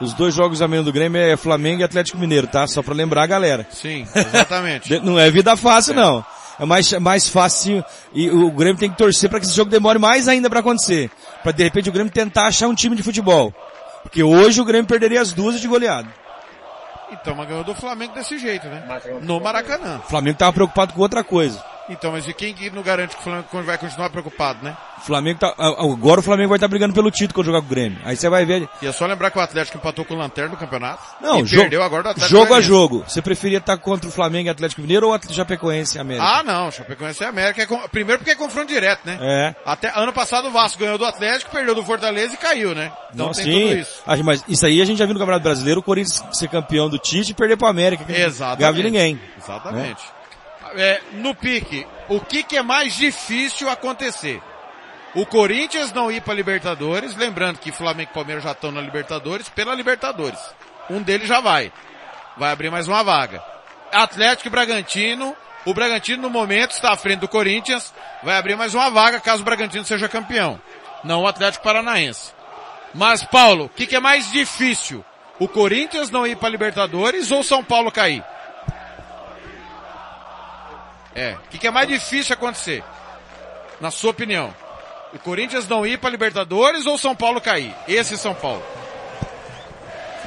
os 0.00 0.14
dois 0.14 0.32
jogos 0.32 0.62
a 0.62 0.68
menos 0.68 0.86
do 0.86 0.92
Grêmio 0.92 1.20
é 1.20 1.36
Flamengo 1.36 1.80
e 1.80 1.84
Atlético 1.84 2.16
Mineiro, 2.16 2.46
tá? 2.46 2.64
Só 2.68 2.80
pra 2.80 2.94
lembrar 2.94 3.24
a 3.24 3.26
galera. 3.26 3.66
Sim, 3.72 4.06
exatamente. 4.14 5.00
Não 5.00 5.18
é 5.18 5.28
vida 5.32 5.56
fácil, 5.56 5.94
não. 5.94 6.24
É 6.60 6.64
mais, 6.64 6.92
mais 6.92 7.28
fácil 7.28 7.84
e 8.14 8.30
o 8.30 8.52
Grêmio 8.52 8.78
tem 8.78 8.88
que 8.88 8.96
torcer 8.96 9.28
para 9.28 9.40
que 9.40 9.46
esse 9.46 9.56
jogo 9.56 9.68
demore 9.68 9.98
mais 9.98 10.28
ainda 10.28 10.48
para 10.48 10.60
acontecer. 10.60 11.10
Para 11.42 11.50
de 11.50 11.64
repente 11.64 11.88
o 11.88 11.92
Grêmio 11.92 12.12
tentar 12.12 12.46
achar 12.46 12.68
um 12.68 12.74
time 12.76 12.94
de 12.94 13.02
futebol. 13.02 13.52
Porque 14.04 14.22
hoje 14.22 14.60
o 14.60 14.64
Grêmio 14.64 14.86
perderia 14.86 15.20
as 15.20 15.32
duas 15.32 15.60
de 15.60 15.66
goleado. 15.66 16.08
Então, 17.10 17.34
mas 17.34 17.48
ganhou 17.48 17.64
do 17.64 17.74
Flamengo 17.74 18.14
desse 18.14 18.38
jeito, 18.38 18.68
né? 18.68 18.84
No 19.22 19.40
Maracanã. 19.40 20.00
O 20.04 20.08
Flamengo 20.08 20.38
tava 20.38 20.52
preocupado 20.52 20.94
com 20.94 21.00
outra 21.00 21.24
coisa. 21.24 21.62
Então, 21.88 22.12
mas 22.12 22.26
e 22.28 22.32
quem 22.32 22.54
que 22.54 22.70
não 22.70 22.82
garante 22.82 23.14
que 23.16 23.20
o 23.20 23.24
Flamengo 23.24 23.62
vai 23.64 23.76
continuar 23.76 24.08
preocupado, 24.10 24.60
né? 24.64 24.76
O 24.98 25.00
Flamengo 25.00 25.40
tá, 25.40 25.52
agora 25.58 26.20
o 26.20 26.22
Flamengo 26.22 26.50
vai 26.50 26.56
estar 26.56 26.68
brigando 26.68 26.94
pelo 26.94 27.10
título 27.10 27.34
quando 27.34 27.46
jogar 27.46 27.60
com 27.60 27.66
o 27.66 27.70
Grêmio. 27.70 27.98
Aí 28.04 28.14
você 28.16 28.28
vai 28.28 28.44
ver. 28.44 28.68
E 28.80 28.86
é 28.86 28.92
só 28.92 29.04
lembrar 29.04 29.30
que 29.32 29.38
o 29.38 29.40
Atlético 29.40 29.78
empatou 29.78 30.04
com 30.04 30.14
o 30.14 30.16
Lanterna 30.16 30.50
no 30.52 30.56
campeonato. 30.56 31.02
Não, 31.20 31.40
e 31.40 31.44
jogo, 31.44 31.62
perdeu 31.62 31.82
agora 31.82 32.04
do 32.04 32.08
Atlético 32.10 32.30
jogo 32.30 32.44
a 32.44 32.48
Goianiense. 32.48 32.68
jogo. 32.68 33.04
Você 33.08 33.20
preferia 33.20 33.58
estar 33.58 33.76
contra 33.78 34.08
o 34.08 34.12
Flamengo 34.12 34.46
e 34.46 34.50
Atlético 34.50 34.80
Mineiro 34.80 35.08
ou 35.08 35.12
Atlético 35.12 35.34
Chapecoense 35.36 35.96
e 35.96 36.00
América? 36.00 36.24
Ah, 36.24 36.42
não, 36.44 36.70
Chapecoense 36.70 37.24
é 37.24 37.26
América. 37.26 37.62
É 37.62 37.66
com- 37.66 37.88
Primeiro 37.88 38.20
porque 38.20 38.30
é 38.30 38.36
confronto 38.36 38.68
direto, 38.68 39.00
né? 39.04 39.18
É. 39.20 39.54
Até 39.66 39.90
ano 39.98 40.12
passado 40.12 40.48
o 40.48 40.50
Vasco 40.52 40.78
ganhou 40.78 40.96
do 40.96 41.04
Atlético, 41.04 41.50
perdeu 41.50 41.74
do 41.74 41.82
Fortaleza 41.84 42.34
e 42.34 42.36
caiu, 42.36 42.72
né? 42.74 42.92
Então 43.12 43.26
Não, 43.26 43.32
tem 43.34 43.44
sim. 43.44 43.60
tudo 43.68 43.78
isso. 43.80 44.02
Ah, 44.06 44.16
Mas 44.18 44.44
isso 44.46 44.64
aí 44.64 44.80
a 44.80 44.84
gente 44.84 44.98
já 44.98 45.04
viu 45.04 45.14
no 45.14 45.20
Campeonato 45.20 45.42
Brasileiro, 45.42 45.80
o 45.80 45.82
Corinthians 45.82 46.22
ser 46.32 46.48
campeão 46.48 46.88
do 46.88 46.96
Tite 46.98 47.32
e 47.32 47.34
perder 47.34 47.56
pro 47.56 47.66
América. 47.66 48.04
que 48.04 48.12
não 48.12 48.18
Exatamente. 48.20 48.58
Ganhava 48.60 48.76
de 48.76 48.82
ninguém. 48.84 49.20
Exatamente. 49.36 50.02
É, 50.76 51.00
no 51.12 51.34
pique, 51.34 51.86
o 52.08 52.20
que, 52.20 52.42
que 52.42 52.56
é 52.56 52.62
mais 52.62 52.94
difícil 52.94 53.68
acontecer? 53.68 54.40
O 55.14 55.26
Corinthians 55.26 55.92
não 55.92 56.10
ir 56.10 56.22
para 56.22 56.32
Libertadores, 56.34 57.14
lembrando 57.16 57.58
que 57.58 57.70
Flamengo 57.70 58.10
e 58.10 58.14
Palmeiras 58.14 58.44
já 58.44 58.52
estão 58.52 58.72
na 58.72 58.80
Libertadores, 58.80 59.48
pela 59.48 59.74
Libertadores. 59.74 60.40
Um 60.88 61.02
deles 61.02 61.28
já 61.28 61.40
vai. 61.40 61.70
Vai 62.36 62.50
abrir 62.50 62.70
mais 62.70 62.88
uma 62.88 63.02
vaga. 63.02 63.42
Atlético 63.92 64.48
e 64.48 64.50
Bragantino. 64.50 65.36
O 65.66 65.74
Bragantino 65.74 66.22
no 66.22 66.30
momento 66.30 66.72
está 66.72 66.92
à 66.92 66.96
frente 66.96 67.20
do 67.20 67.28
Corinthians, 67.28 67.94
vai 68.22 68.36
abrir 68.36 68.56
mais 68.56 68.74
uma 68.74 68.90
vaga 68.90 69.20
caso 69.20 69.42
o 69.42 69.44
Bragantino 69.44 69.84
seja 69.84 70.08
campeão. 70.08 70.60
Não 71.04 71.22
o 71.22 71.26
Atlético 71.26 71.62
Paranaense. 71.62 72.32
Mas 72.94 73.22
Paulo, 73.22 73.66
o 73.66 73.68
que, 73.68 73.86
que 73.86 73.94
é 73.94 74.00
mais 74.00 74.30
difícil? 74.32 75.04
O 75.38 75.46
Corinthians 75.46 76.10
não 76.10 76.26
ir 76.26 76.36
para 76.36 76.48
Libertadores 76.48 77.30
ou 77.30 77.42
São 77.44 77.62
Paulo 77.62 77.92
cair? 77.92 78.24
É. 81.14 81.36
O 81.46 81.48
que, 81.50 81.58
que 81.58 81.66
é 81.66 81.70
mais 81.70 81.88
difícil 81.88 82.34
acontecer? 82.34 82.82
Na 83.80 83.90
sua 83.90 84.10
opinião? 84.10 84.54
O 85.12 85.18
Corinthians 85.18 85.68
não 85.68 85.86
ir 85.86 85.98
para 85.98 86.10
Libertadores 86.10 86.86
ou 86.86 86.96
São 86.96 87.14
Paulo 87.14 87.40
cair? 87.40 87.74
Esse 87.86 88.16
São 88.16 88.34
Paulo. 88.34 88.62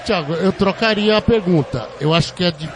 Tiago, 0.06 0.34
eu 0.34 0.52
trocaria 0.52 1.18
a 1.18 1.22
pergunta. 1.22 1.90
Eu 2.00 2.14
acho 2.14 2.34
que 2.34 2.44
é 2.44 2.52
de, 2.52 2.70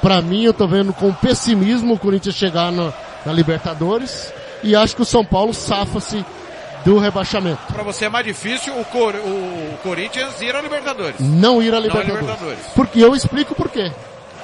pra 0.00 0.20
mim 0.20 0.44
eu 0.44 0.52
tô 0.52 0.66
vendo 0.66 0.92
com 0.92 1.12
pessimismo 1.12 1.94
o 1.94 1.98
Corinthians 1.98 2.34
chegar 2.34 2.72
na, 2.72 2.92
na 3.24 3.32
Libertadores 3.32 4.32
e 4.62 4.74
acho 4.74 4.96
que 4.96 5.02
o 5.02 5.04
São 5.06 5.24
Paulo 5.24 5.54
safa-se 5.54 6.24
do 6.84 6.98
rebaixamento. 6.98 7.72
Para 7.72 7.84
você 7.84 8.06
é 8.06 8.08
mais 8.08 8.26
difícil 8.26 8.76
o, 8.78 8.84
Cor 8.84 9.14
o 9.14 9.78
Corinthians 9.84 10.40
ir 10.40 10.56
à 10.56 10.60
Libertadores. 10.60 11.20
Não 11.20 11.62
ir 11.62 11.68
à 11.68 11.72
Não 11.72 11.78
à 11.78 11.80
Libertadores. 11.80 12.20
Libertadores. 12.20 12.66
Porque 12.74 12.98
eu 12.98 13.14
explico 13.14 13.54
por 13.54 13.68
quê. 13.68 13.92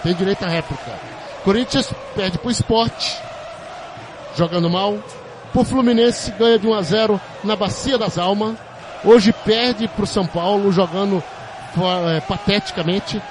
Tem 0.05 0.15
direito 0.15 0.45
à 0.45 0.49
réplica. 0.49 1.08
Corinthians 1.45 1.93
perde 2.15 2.39
pro 2.39 2.51
esporte, 2.51 3.17
jogando 4.37 4.69
mal. 4.69 4.99
Pro 5.53 5.65
Fluminense 5.65 6.31
ganha 6.33 6.59
de 6.59 6.67
1 6.67 6.75
a 6.75 6.83
0 6.83 7.21
na 7.43 7.57
Bacia 7.57 7.97
das 7.97 8.19
Almas. 8.19 8.57
Hoje 9.05 9.33
perde 9.33 9.89
pro 9.89 10.07
São 10.07 10.27
Paulo, 10.27 10.71
jogando 10.73 11.23
é, 12.15 12.21
pateticamente. 12.21 13.23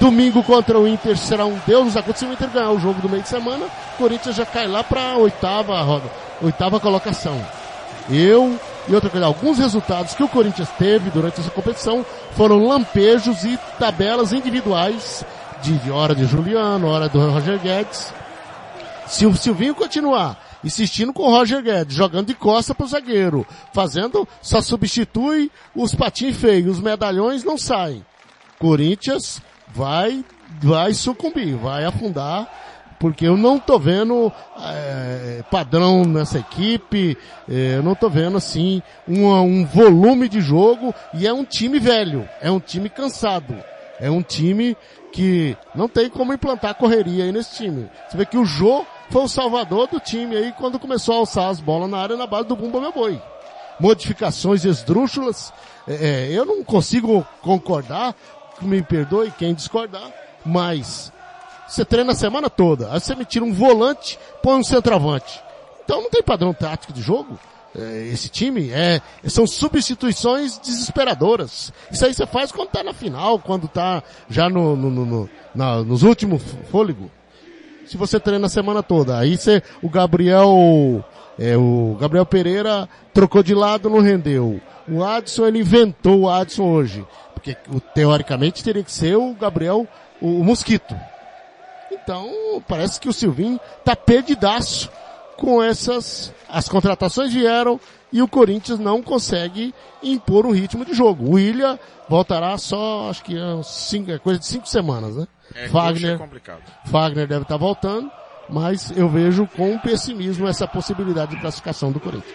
Domingo 0.00 0.42
contra 0.42 0.78
o 0.78 0.88
Inter 0.88 1.16
será 1.16 1.44
um 1.44 1.60
Deus 1.66 1.84
nos 1.84 1.96
acuda. 1.96 2.16
Se 2.16 2.24
o 2.24 2.32
Inter 2.32 2.48
ganhar 2.48 2.70
o 2.70 2.80
jogo 2.80 3.02
do 3.02 3.08
meio 3.08 3.22
de 3.22 3.28
semana, 3.28 3.66
o 3.66 3.98
Corinthians 3.98 4.34
já 4.34 4.46
cai 4.46 4.66
lá 4.66 4.82
para 4.82 5.16
oitava 5.16 5.80
roda, 5.82 6.10
oitava 6.40 6.80
colocação. 6.80 7.38
Eu 8.08 8.58
e 8.88 8.94
outra 8.94 9.10
coisa, 9.10 9.26
alguns 9.26 9.58
resultados 9.58 10.14
que 10.14 10.22
o 10.22 10.28
Corinthians 10.28 10.68
teve 10.78 11.10
durante 11.10 11.40
essa 11.40 11.50
competição 11.50 12.04
foram 12.32 12.66
lampejos 12.66 13.44
e 13.44 13.58
tabelas 13.78 14.32
individuais 14.32 15.24
de 15.62 15.90
hora 15.90 16.14
de 16.14 16.24
Juliano, 16.24 16.88
hora 16.88 17.08
do 17.08 17.18
Roger 17.30 17.58
Guedes. 17.58 18.12
Se 19.06 19.26
o 19.26 19.36
Silvinho 19.36 19.74
continuar 19.74 20.50
insistindo 20.62 21.12
com 21.12 21.24
o 21.24 21.30
Roger 21.30 21.62
Guedes, 21.62 21.96
jogando 21.96 22.28
de 22.28 22.34
costa 22.34 22.74
pro 22.74 22.86
zagueiro, 22.86 23.46
fazendo, 23.72 24.26
só 24.42 24.60
substitui 24.60 25.50
os 25.74 25.94
patins 25.94 26.36
feios, 26.36 26.76
os 26.76 26.80
medalhões 26.80 27.44
não 27.44 27.56
saem. 27.56 28.04
Corinthians 28.58 29.40
vai, 29.68 30.24
vai 30.62 30.92
sucumbir, 30.92 31.56
vai 31.56 31.84
afundar, 31.84 32.48
porque 32.98 33.26
eu 33.26 33.36
não 33.36 33.58
tô 33.58 33.78
vendo 33.78 34.30
é, 34.58 35.42
padrão 35.50 36.04
nessa 36.04 36.38
equipe, 36.38 37.16
é, 37.48 37.76
eu 37.76 37.82
não 37.82 37.94
tô 37.94 38.10
vendo 38.10 38.36
assim 38.36 38.82
um, 39.08 39.32
um 39.32 39.64
volume 39.64 40.28
de 40.28 40.40
jogo 40.40 40.94
e 41.14 41.26
é 41.26 41.32
um 41.32 41.44
time 41.44 41.78
velho, 41.78 42.28
é 42.42 42.50
um 42.50 42.60
time 42.60 42.90
cansado, 42.90 43.56
é 43.98 44.10
um 44.10 44.22
time 44.22 44.76
que 45.12 45.56
não 45.74 45.88
tem 45.88 46.08
como 46.08 46.32
implantar 46.32 46.74
correria 46.74 47.24
aí 47.24 47.32
nesse 47.32 47.56
time. 47.56 47.90
Você 48.08 48.16
vê 48.16 48.24
que 48.24 48.38
o 48.38 48.44
Jô 48.44 48.84
foi 49.10 49.22
o 49.22 49.28
salvador 49.28 49.88
do 49.88 49.98
time 49.98 50.36
aí 50.36 50.52
quando 50.52 50.78
começou 50.78 51.14
a 51.14 51.18
alçar 51.18 51.48
as 51.48 51.60
bolas 51.60 51.90
na 51.90 51.98
área 51.98 52.16
na 52.16 52.26
base 52.26 52.48
do 52.48 52.56
Bumba 52.56 52.80
Meu 52.80 52.92
Boi. 52.92 53.20
Modificações 53.78 54.64
esdrúxulas, 54.64 55.52
é, 55.88 55.94
é, 55.94 56.32
eu 56.32 56.44
não 56.44 56.62
consigo 56.62 57.26
concordar, 57.40 58.14
me 58.60 58.82
perdoe 58.82 59.32
quem 59.32 59.54
discordar, 59.54 60.12
mas 60.44 61.10
você 61.66 61.84
treina 61.84 62.12
a 62.12 62.14
semana 62.16 62.50
toda, 62.50 62.92
aí 62.92 63.00
você 63.00 63.14
me 63.14 63.24
tira 63.24 63.44
um 63.44 63.52
volante, 63.52 64.18
põe 64.42 64.58
um 64.58 64.64
centroavante. 64.64 65.42
Então 65.84 66.02
não 66.02 66.10
tem 66.10 66.22
padrão 66.22 66.52
tático 66.52 66.92
de 66.92 67.00
jogo. 67.00 67.38
É, 67.76 68.08
esse 68.12 68.28
time 68.28 68.70
é, 68.70 69.00
são 69.28 69.46
substituições 69.46 70.58
desesperadoras. 70.58 71.72
Isso 71.90 72.04
aí 72.04 72.12
você 72.12 72.26
faz 72.26 72.50
quando 72.50 72.70
tá 72.70 72.82
na 72.82 72.92
final, 72.92 73.38
quando 73.38 73.68
tá 73.68 74.02
já 74.28 74.48
no, 74.48 74.74
no, 74.74 74.90
no, 74.90 75.06
no 75.06 75.30
na, 75.54 75.82
nos 75.82 76.02
últimos 76.02 76.42
fôlego. 76.70 77.10
se 77.86 77.96
você 77.96 78.18
treina 78.18 78.46
a 78.46 78.50
semana 78.50 78.82
toda. 78.82 79.18
Aí 79.18 79.36
você, 79.36 79.62
o 79.82 79.88
Gabriel, 79.88 81.04
é, 81.38 81.56
o 81.56 81.96
Gabriel 82.00 82.26
Pereira 82.26 82.88
trocou 83.14 83.42
de 83.42 83.54
lado, 83.54 83.88
não 83.88 84.00
rendeu. 84.00 84.60
O 84.88 85.04
Adson, 85.04 85.46
ele 85.46 85.60
inventou 85.60 86.20
o 86.20 86.30
Adson 86.30 86.64
hoje. 86.64 87.06
Porque 87.34 87.56
teoricamente 87.94 88.64
teria 88.64 88.82
que 88.82 88.92
ser 88.92 89.16
o 89.16 89.32
Gabriel, 89.34 89.86
o, 90.20 90.40
o 90.40 90.44
Mosquito. 90.44 90.94
Então, 91.90 92.62
parece 92.66 93.00
que 93.00 93.08
o 93.08 93.12
Silvinho 93.12 93.60
tá 93.84 93.94
perdidaço 93.94 94.90
com 95.40 95.62
essas, 95.62 96.32
as 96.48 96.68
contratações 96.68 97.32
vieram 97.32 97.80
e 98.12 98.20
o 98.20 98.28
Corinthians 98.28 98.78
não 98.78 99.02
consegue 99.02 99.74
impor 100.02 100.44
um 100.44 100.50
ritmo 100.52 100.84
de 100.84 100.92
jogo. 100.92 101.24
O 101.24 101.30
William 101.32 101.78
voltará 102.08 102.56
só, 102.58 103.08
acho 103.08 103.24
que 103.24 103.36
é, 103.36 103.62
cinco, 103.62 104.10
é 104.12 104.18
coisa 104.18 104.38
de 104.38 104.46
cinco 104.46 104.68
semanas, 104.68 105.16
né? 105.16 105.26
É, 105.54 105.68
Fagner, 105.68 106.14
é 106.14 106.18
complicado. 106.18 106.60
Fagner 106.86 107.26
deve 107.26 107.42
estar 107.42 107.56
voltando, 107.56 108.10
mas 108.48 108.92
eu 108.96 109.08
vejo 109.08 109.46
com 109.56 109.78
pessimismo 109.78 110.46
essa 110.46 110.66
possibilidade 110.68 111.34
de 111.34 111.40
classificação 111.40 111.90
do 111.90 111.98
Corinthians. 111.98 112.34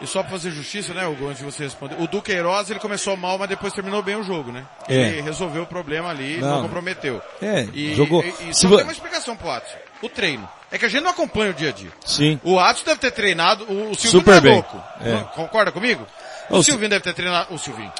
E 0.00 0.06
só 0.06 0.22
pra 0.22 0.32
fazer 0.32 0.50
justiça, 0.50 0.92
né, 0.94 1.06
Hugo, 1.06 1.26
antes 1.26 1.38
de 1.38 1.44
você 1.44 1.64
responder. 1.64 1.96
O 2.00 2.06
Duqueiroz, 2.06 2.70
ele 2.70 2.78
começou 2.80 3.16
mal, 3.16 3.38
mas 3.38 3.48
depois 3.48 3.72
terminou 3.72 4.02
bem 4.02 4.16
o 4.16 4.22
jogo, 4.22 4.50
né? 4.52 4.64
É. 4.88 5.08
Ele 5.08 5.22
resolveu 5.22 5.62
o 5.62 5.66
problema 5.66 6.08
ali, 6.08 6.38
não, 6.38 6.48
Não. 6.56 6.62
comprometeu. 6.62 7.20
É, 7.40 7.66
E, 7.72 7.94
jogou. 7.94 8.22
E, 8.24 8.50
e 8.50 8.54
Se 8.54 8.62
só 8.62 8.68
vo- 8.68 8.76
tem 8.76 8.84
uma 8.84 8.92
explicação 8.92 9.36
pro 9.36 9.50
Atos. 9.50 9.72
O 10.02 10.08
treino. 10.08 10.48
É 10.70 10.78
que 10.78 10.84
a 10.84 10.88
gente 10.88 11.02
não 11.02 11.10
acompanha 11.10 11.50
o 11.50 11.54
dia 11.54 11.68
a 11.68 11.72
dia. 11.72 11.90
Sim. 12.04 12.40
O 12.42 12.58
Atos 12.58 12.82
deve 12.82 12.98
ter 12.98 13.10
treinado, 13.10 13.64
o, 13.64 13.94
Silvinho 13.94 14.10
Super 14.10 14.30
não 14.32 14.38
é 14.38 14.40
bem. 14.40 14.52
louco. 14.54 14.82
É. 15.00 15.16
Concorda 15.34 15.70
comigo? 15.70 16.06
O, 16.50 16.58
O 16.58 16.62
Silvinho 16.62 16.88
deve 16.90 17.02
ter 17.04 17.12
treinado, 17.14 17.54
o 17.54 17.58
Silvinho. 17.58 17.92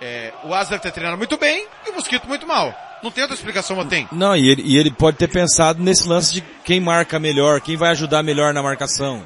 É, 0.00 0.32
o 0.44 0.52
Atos 0.54 0.68
deve 0.68 0.82
ter 0.82 0.92
treinado 0.92 1.16
muito 1.16 1.36
bem 1.38 1.66
e 1.86 1.90
o 1.90 1.94
Mosquito 1.94 2.28
muito 2.28 2.46
mal. 2.46 2.74
Não 3.02 3.10
tem 3.10 3.22
outra 3.22 3.36
explicação, 3.36 3.76
mas 3.76 3.88
tem. 3.88 4.08
Não, 4.12 4.36
e 4.36 4.48
ele, 4.48 4.62
e 4.64 4.76
ele 4.76 4.90
pode 4.90 5.16
ter 5.16 5.28
pensado 5.28 5.82
nesse 5.82 6.06
lance 6.08 6.34
de 6.34 6.44
quem 6.64 6.80
marca 6.80 7.18
melhor, 7.18 7.60
quem 7.60 7.76
vai 7.76 7.90
ajudar 7.90 8.22
melhor 8.22 8.52
na 8.54 8.62
marcação. 8.62 9.22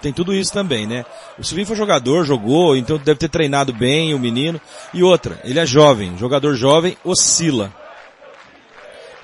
Tem 0.00 0.12
tudo 0.12 0.34
isso 0.34 0.52
também, 0.52 0.86
né? 0.86 1.04
O 1.38 1.44
Silvinho 1.44 1.66
foi 1.66 1.76
jogador, 1.76 2.24
jogou, 2.24 2.76
então 2.76 2.98
deve 2.98 3.18
ter 3.18 3.28
treinado 3.28 3.72
bem 3.72 4.12
o 4.14 4.18
menino. 4.18 4.60
E 4.92 5.02
outra, 5.02 5.40
ele 5.44 5.58
é 5.58 5.64
jovem, 5.66 6.16
jogador 6.18 6.54
jovem 6.54 6.96
oscila. 7.02 7.72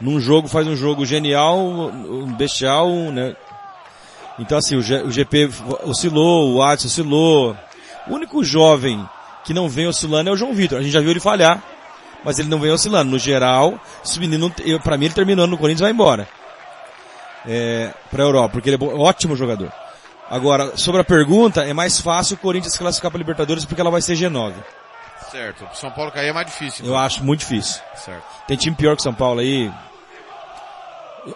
Num 0.00 0.18
jogo 0.20 0.48
faz 0.48 0.66
um 0.66 0.74
jogo 0.76 1.04
genial, 1.04 1.58
um 1.58 2.32
bestial, 2.32 2.88
né? 2.88 3.36
Então 4.38 4.56
assim, 4.56 4.76
o, 4.76 4.82
G- 4.82 5.02
o 5.02 5.10
GP 5.10 5.50
oscilou, 5.84 6.54
o 6.54 6.62
Adson 6.62 6.86
oscilou. 6.88 7.56
O 8.08 8.14
único 8.14 8.42
jovem 8.42 9.06
que 9.44 9.52
não 9.52 9.68
vem 9.68 9.86
oscilando 9.86 10.30
é 10.30 10.32
o 10.32 10.36
João 10.36 10.54
Vitor. 10.54 10.78
A 10.78 10.82
gente 10.82 10.92
já 10.92 11.00
viu 11.00 11.10
ele 11.10 11.20
falhar, 11.20 11.62
mas 12.24 12.38
ele 12.38 12.48
não 12.48 12.58
vem 12.58 12.70
oscilando. 12.70 13.10
No 13.10 13.18
geral, 13.18 13.78
esse 14.02 14.18
menino, 14.18 14.50
pra 14.82 14.96
mim 14.96 15.04
ele 15.06 15.14
terminando 15.14 15.50
no 15.50 15.58
Corinthians 15.58 15.82
vai 15.82 15.90
embora. 15.90 16.26
É, 17.46 17.92
pra 18.10 18.22
Europa, 18.22 18.50
porque 18.52 18.68
ele 18.68 18.74
é 18.76 18.78
bom- 18.78 18.98
ótimo 18.98 19.34
jogador. 19.36 19.72
Agora, 20.30 20.76
sobre 20.76 21.00
a 21.00 21.04
pergunta, 21.04 21.62
é 21.64 21.72
mais 21.72 22.00
fácil 22.00 22.36
o 22.36 22.38
Corinthians 22.38 22.76
classificar 22.76 23.10
para 23.10 23.18
Libertadores 23.18 23.64
porque 23.64 23.80
ela 23.80 23.90
vai 23.90 24.00
ser 24.00 24.14
G9. 24.14 24.52
Certo. 25.30 25.66
São 25.74 25.90
Paulo 25.90 26.10
cair 26.12 26.28
é 26.28 26.32
mais 26.32 26.46
difícil. 26.46 26.84
Eu 26.86 26.96
acho 26.96 27.22
muito 27.24 27.40
difícil. 27.40 27.80
Certo. 27.96 28.22
Tem 28.46 28.56
time 28.56 28.74
pior 28.76 28.96
que 28.96 29.02
São 29.02 29.14
Paulo 29.14 29.40
aí. 29.40 29.70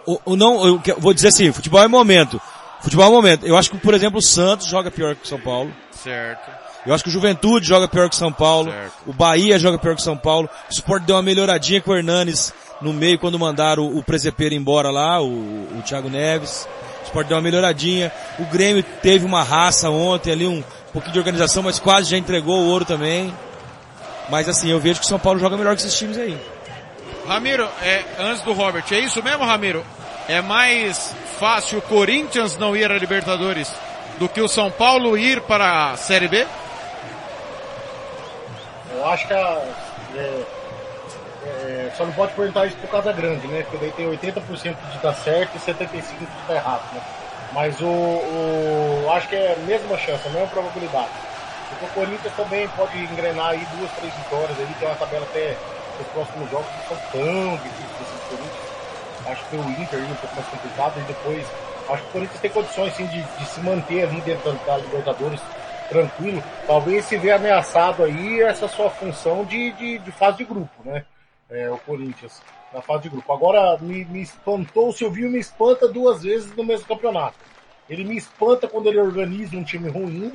O, 0.06 0.20
o 0.24 0.36
não, 0.36 0.66
eu 0.66 0.82
vou 0.98 1.14
dizer 1.14 1.28
assim, 1.28 1.52
futebol 1.52 1.82
é 1.82 1.88
momento. 1.88 2.40
Futebol 2.80 3.06
é 3.06 3.10
momento. 3.10 3.46
Eu 3.46 3.56
acho 3.56 3.70
que, 3.70 3.78
por 3.78 3.94
exemplo, 3.94 4.18
o 4.18 4.22
Santos 4.22 4.66
joga 4.66 4.90
pior 4.90 5.14
que 5.14 5.24
o 5.24 5.28
São 5.28 5.40
Paulo. 5.40 5.72
Certo. 5.90 6.50
Eu 6.86 6.92
acho 6.94 7.02
que 7.02 7.08
o 7.08 7.12
Juventude 7.12 7.66
joga 7.66 7.88
pior 7.88 8.10
que 8.10 8.14
o 8.14 8.18
São 8.18 8.32
Paulo. 8.32 8.70
Certo. 8.70 8.92
O 9.06 9.12
Bahia 9.12 9.58
joga 9.58 9.78
pior 9.78 9.94
que 9.94 10.02
o 10.02 10.04
São 10.04 10.16
Paulo. 10.16 10.48
O 10.70 10.72
Sport 10.72 11.02
deu 11.04 11.16
uma 11.16 11.22
melhoradinha 11.22 11.80
com 11.80 11.92
o 11.92 11.96
Hernanes 11.96 12.52
no 12.82 12.92
meio 12.92 13.18
quando 13.18 13.38
mandaram 13.38 13.84
o, 13.84 13.98
o 13.98 14.02
Presepeiro 14.02 14.54
embora 14.54 14.90
lá, 14.90 15.20
o, 15.22 15.28
o 15.28 15.82
Thiago 15.82 16.10
Neves. 16.10 16.68
O 17.02 17.04
Sport 17.04 17.26
deu 17.26 17.36
uma 17.36 17.42
melhoradinha. 17.42 18.12
O 18.38 18.44
Grêmio 18.44 18.82
teve 19.00 19.24
uma 19.24 19.42
raça 19.42 19.88
ontem 19.88 20.32
ali, 20.32 20.46
um 20.46 20.62
pouquinho 20.92 21.14
de 21.14 21.18
organização, 21.18 21.62
mas 21.62 21.78
quase 21.78 22.10
já 22.10 22.18
entregou 22.18 22.60
o 22.60 22.66
ouro 22.66 22.84
também. 22.84 23.34
Mas 24.28 24.46
assim, 24.46 24.70
eu 24.70 24.78
vejo 24.78 25.00
que 25.00 25.06
o 25.06 25.08
São 25.08 25.18
Paulo 25.18 25.38
joga 25.38 25.56
melhor 25.56 25.74
que 25.74 25.80
esses 25.80 25.96
times 25.96 26.18
aí. 26.18 26.38
Ramiro, 27.26 27.68
é, 27.82 28.04
antes 28.18 28.42
do 28.42 28.52
Robert, 28.52 28.84
é 28.90 28.98
isso 28.98 29.22
mesmo, 29.22 29.44
Ramiro? 29.44 29.84
É 30.28 30.40
mais 30.40 31.14
fácil 31.38 31.78
o 31.78 31.82
Corinthians 31.82 32.56
não 32.56 32.76
ir 32.76 32.90
à 32.90 32.98
Libertadores 32.98 33.74
do 34.18 34.28
que 34.28 34.40
o 34.40 34.48
São 34.48 34.70
Paulo 34.70 35.16
ir 35.16 35.40
para 35.42 35.92
a 35.92 35.96
Série 35.96 36.28
B? 36.28 36.46
Eu 38.94 39.08
acho 39.08 39.26
que 39.26 39.32
a, 39.32 39.62
é, 40.16 40.42
é, 41.44 41.92
só 41.96 42.04
não 42.04 42.12
pode 42.12 42.32
perguntar 42.32 42.66
isso 42.66 42.76
por 42.76 42.90
causa 42.90 43.12
grande, 43.12 43.46
né? 43.46 43.62
Porque 43.62 43.78
daí 43.78 43.92
tem 43.92 44.06
80% 44.06 44.76
de 44.92 44.98
dar 44.98 45.14
certo 45.14 45.56
e 45.56 45.58
75% 45.58 46.02
de 46.18 46.48
dar 46.48 46.54
errado, 46.54 46.82
né? 46.94 47.00
Mas 47.52 47.80
o, 47.80 47.86
o 47.86 49.06
acho 49.14 49.28
que 49.28 49.36
é 49.36 49.54
a 49.54 49.66
mesma 49.66 49.96
chance, 49.98 50.26
a 50.26 50.30
mesma 50.30 50.48
probabilidade. 50.48 51.10
Porque 51.68 51.84
o 51.84 51.88
Corinthians 51.88 52.34
também 52.36 52.68
pode 52.68 52.98
engrenar 52.98 53.50
aí 53.50 53.66
duas, 53.76 53.90
três 53.92 54.12
vitórias 54.14 54.58
ali, 54.58 54.74
tem 54.78 54.88
uma 54.88 54.96
tabela 54.96 55.24
até 55.24 55.56
os 56.00 56.06
próximos 56.08 56.50
jogos 56.50 56.66
são 56.88 56.96
tão 57.12 57.56
difíceis 57.56 58.08
do 58.10 58.28
Corinthians. 58.28 58.74
Acho 59.26 59.44
que 59.48 59.56
o 59.56 59.70
Inter 59.70 60.00
um 60.00 60.14
pouco 60.16 60.34
mais 60.36 60.48
complicado 60.48 61.00
e 61.00 61.02
depois 61.02 61.46
acho 61.88 62.02
que 62.02 62.08
o 62.08 62.12
Corinthians 62.12 62.40
tem 62.40 62.50
condições 62.50 62.92
sim 62.94 63.06
de, 63.06 63.22
de 63.22 63.46
se 63.46 63.60
manter 63.60 64.04
ali 64.04 64.20
dentro 64.20 64.52
da, 64.66 64.76
Libertadores 64.78 65.40
tranquilo. 65.88 66.42
Talvez 66.66 67.04
se 67.04 67.16
vê 67.16 67.32
ameaçado 67.32 68.04
aí 68.04 68.42
essa 68.42 68.68
sua 68.68 68.90
função 68.90 69.44
de, 69.44 69.72
de, 69.72 69.98
de 69.98 70.12
fase 70.12 70.38
de 70.38 70.44
grupo, 70.44 70.72
né? 70.84 71.04
É, 71.50 71.70
o 71.70 71.78
Corinthians 71.78 72.42
na 72.72 72.80
fase 72.82 73.04
de 73.04 73.08
grupo. 73.10 73.32
Agora 73.32 73.78
me, 73.80 74.04
me 74.06 74.22
espantou, 74.22 74.88
o 74.88 74.92
Silvinho 74.92 75.30
me 75.30 75.38
espanta 75.38 75.86
duas 75.86 76.22
vezes 76.22 76.54
no 76.56 76.64
mesmo 76.64 76.86
campeonato. 76.86 77.36
Ele 77.88 78.02
me 78.04 78.16
espanta 78.16 78.66
quando 78.66 78.88
ele 78.88 78.98
organiza 78.98 79.56
um 79.56 79.62
time 79.62 79.88
ruim, 79.88 80.32